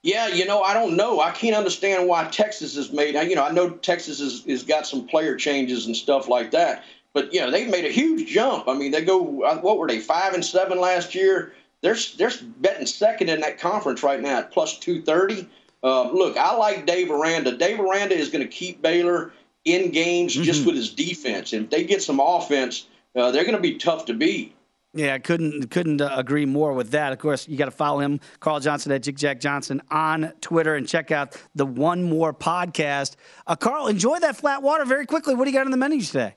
Yeah, 0.04 0.28
you 0.28 0.46
know, 0.46 0.62
I 0.62 0.74
don't 0.74 0.98
know. 0.98 1.22
I 1.22 1.32
can't 1.32 1.56
understand 1.56 2.10
why 2.10 2.26
Texas 2.26 2.76
has 2.76 2.92
made. 2.92 3.16
You 3.16 3.36
know, 3.36 3.46
I 3.46 3.52
know 3.52 3.70
Texas 3.70 4.20
has, 4.20 4.44
has 4.44 4.64
got 4.64 4.86
some 4.86 5.08
player 5.08 5.38
changes 5.38 5.86
and 5.86 5.96
stuff 5.96 6.28
like 6.28 6.52
that, 6.52 6.84
but 7.14 7.34
you 7.34 7.40
know, 7.40 7.50
they've 7.50 7.70
made 7.70 7.86
a 7.86 7.90
huge 7.90 8.28
jump. 8.30 8.68
I 8.68 8.74
mean, 8.74 8.92
they 8.92 9.02
go. 9.02 9.44
Uh, 9.44 9.60
what 9.60 9.78
were 9.78 9.88
they? 9.88 10.00
Five 10.00 10.34
and 10.34 10.44
seven 10.44 10.80
last 10.80 11.16
year. 11.16 11.54
They're 11.82 11.96
they're 12.18 12.32
betting 12.60 12.86
second 12.86 13.30
in 13.30 13.40
that 13.42 13.60
conference 13.60 14.04
right 14.04 14.20
now 14.20 14.40
at 14.40 14.52
plus 14.52 14.78
two 14.78 15.02
thirty. 15.02 15.48
Uh, 15.82 16.12
look, 16.12 16.38
I 16.38 16.56
like 16.56 16.86
Dave 16.86 17.10
Aranda. 17.10 17.56
Dave 17.56 17.80
Aranda 17.80 18.16
is 18.16 18.30
going 18.30 18.44
to 18.44 18.52
keep 18.52 18.82
Baylor 18.82 19.32
in 19.64 19.92
games 19.92 20.34
mm-hmm. 20.34 20.44
just 20.44 20.66
with 20.66 20.76
his 20.76 20.94
defense. 20.94 21.54
And 21.54 21.66
if 21.66 21.70
they 21.70 21.84
get 21.84 22.02
some 22.02 22.20
offense, 22.20 22.88
uh, 23.16 23.32
they're 23.32 23.44
going 23.44 23.56
to 23.56 23.62
be 23.62 23.78
tough 23.78 24.06
to 24.06 24.14
beat. 24.14 24.56
Yeah, 24.96 25.18
couldn't 25.18 25.72
couldn't 25.72 26.02
uh, 26.02 26.14
agree 26.16 26.46
more 26.46 26.74
with 26.74 26.92
that. 26.92 27.14
Of 27.14 27.20
course, 27.20 27.48
you 27.48 27.58
got 27.58 27.66
to 27.66 27.72
follow 27.72 28.00
him, 28.00 28.20
Carl 28.40 28.60
Johnson 28.60 28.92
at 28.92 29.02
Jig 29.02 29.18
Jack 29.18 29.40
Johnson 29.40 29.82
on 29.90 30.34
Twitter, 30.40 30.76
and 30.76 30.88
check 30.88 31.10
out 31.10 31.36
the 31.56 31.66
One 31.66 32.04
More 32.04 32.32
podcast. 32.32 33.16
Uh, 33.48 33.56
Carl, 33.56 33.88
enjoy 33.88 34.20
that 34.20 34.36
flat 34.36 34.62
water 34.62 34.86
very 34.86 35.08
quickly. 35.08 35.34
What 35.34 35.46
do 35.46 35.52
you 35.52 35.58
got 35.58 35.66
on 35.66 35.72
the 35.72 35.78
menu 35.78 36.02
today? 36.02 36.36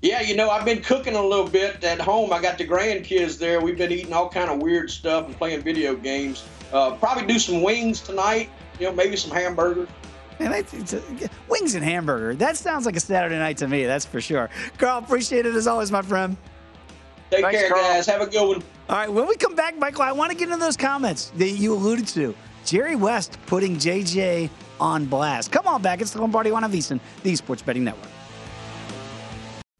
Yeah, 0.00 0.20
you 0.20 0.36
know, 0.36 0.50
I've 0.50 0.64
been 0.64 0.82
cooking 0.82 1.16
a 1.16 1.22
little 1.22 1.48
bit 1.48 1.82
at 1.82 2.00
home. 2.00 2.32
I 2.32 2.40
got 2.40 2.58
the 2.58 2.68
grandkids 2.68 3.38
there. 3.38 3.60
We've 3.60 3.78
been 3.78 3.90
eating 3.90 4.12
all 4.12 4.28
kind 4.28 4.50
of 4.50 4.62
weird 4.62 4.90
stuff 4.90 5.26
and 5.26 5.36
playing 5.36 5.62
video 5.62 5.96
games. 5.96 6.44
Uh, 6.72 6.92
probably 6.96 7.26
do 7.26 7.38
some 7.38 7.62
wings 7.62 8.00
tonight. 8.00 8.50
You 8.78 8.86
know, 8.86 8.92
maybe 8.92 9.16
some 9.16 9.30
hamburgers. 9.30 9.88
Man, 10.38 10.52
a, 10.52 11.30
wings 11.48 11.74
and 11.74 11.82
hamburger. 11.82 12.34
That 12.34 12.56
sounds 12.56 12.86
like 12.86 12.96
a 12.96 13.00
Saturday 13.00 13.38
night 13.38 13.56
to 13.56 13.66
me. 13.66 13.86
That's 13.86 14.04
for 14.04 14.20
sure. 14.20 14.50
Carl, 14.78 14.98
appreciate 14.98 15.46
it 15.46 15.54
as 15.54 15.66
always, 15.66 15.90
my 15.90 16.02
friend. 16.02 16.36
Take 17.30 17.42
Thanks, 17.42 17.60
care, 17.60 17.70
Carl. 17.70 17.82
guys. 17.82 18.06
Have 18.06 18.20
a 18.20 18.26
good 18.26 18.46
one. 18.46 18.62
All 18.88 18.96
right, 18.96 19.12
when 19.12 19.26
we 19.26 19.36
come 19.36 19.54
back, 19.54 19.78
Michael, 19.78 20.02
I 20.02 20.12
want 20.12 20.30
to 20.30 20.36
get 20.36 20.48
into 20.48 20.58
those 20.62 20.76
comments 20.76 21.32
that 21.36 21.50
you 21.50 21.72
alluded 21.74 22.06
to. 22.08 22.34
Jerry 22.64 22.96
West 22.96 23.38
putting 23.46 23.76
JJ 23.76 24.50
on 24.80 25.06
blast. 25.06 25.50
Come 25.52 25.66
on 25.66 25.82
back. 25.82 26.00
It's 26.00 26.12
the 26.12 26.20
Lombardi 26.20 26.50
One 26.50 26.64
on 26.64 26.72
VSiN, 26.72 27.00
the 27.22 27.36
Sports 27.36 27.62
Betting 27.62 27.84
Network. 27.84 28.10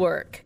work. 0.00 0.44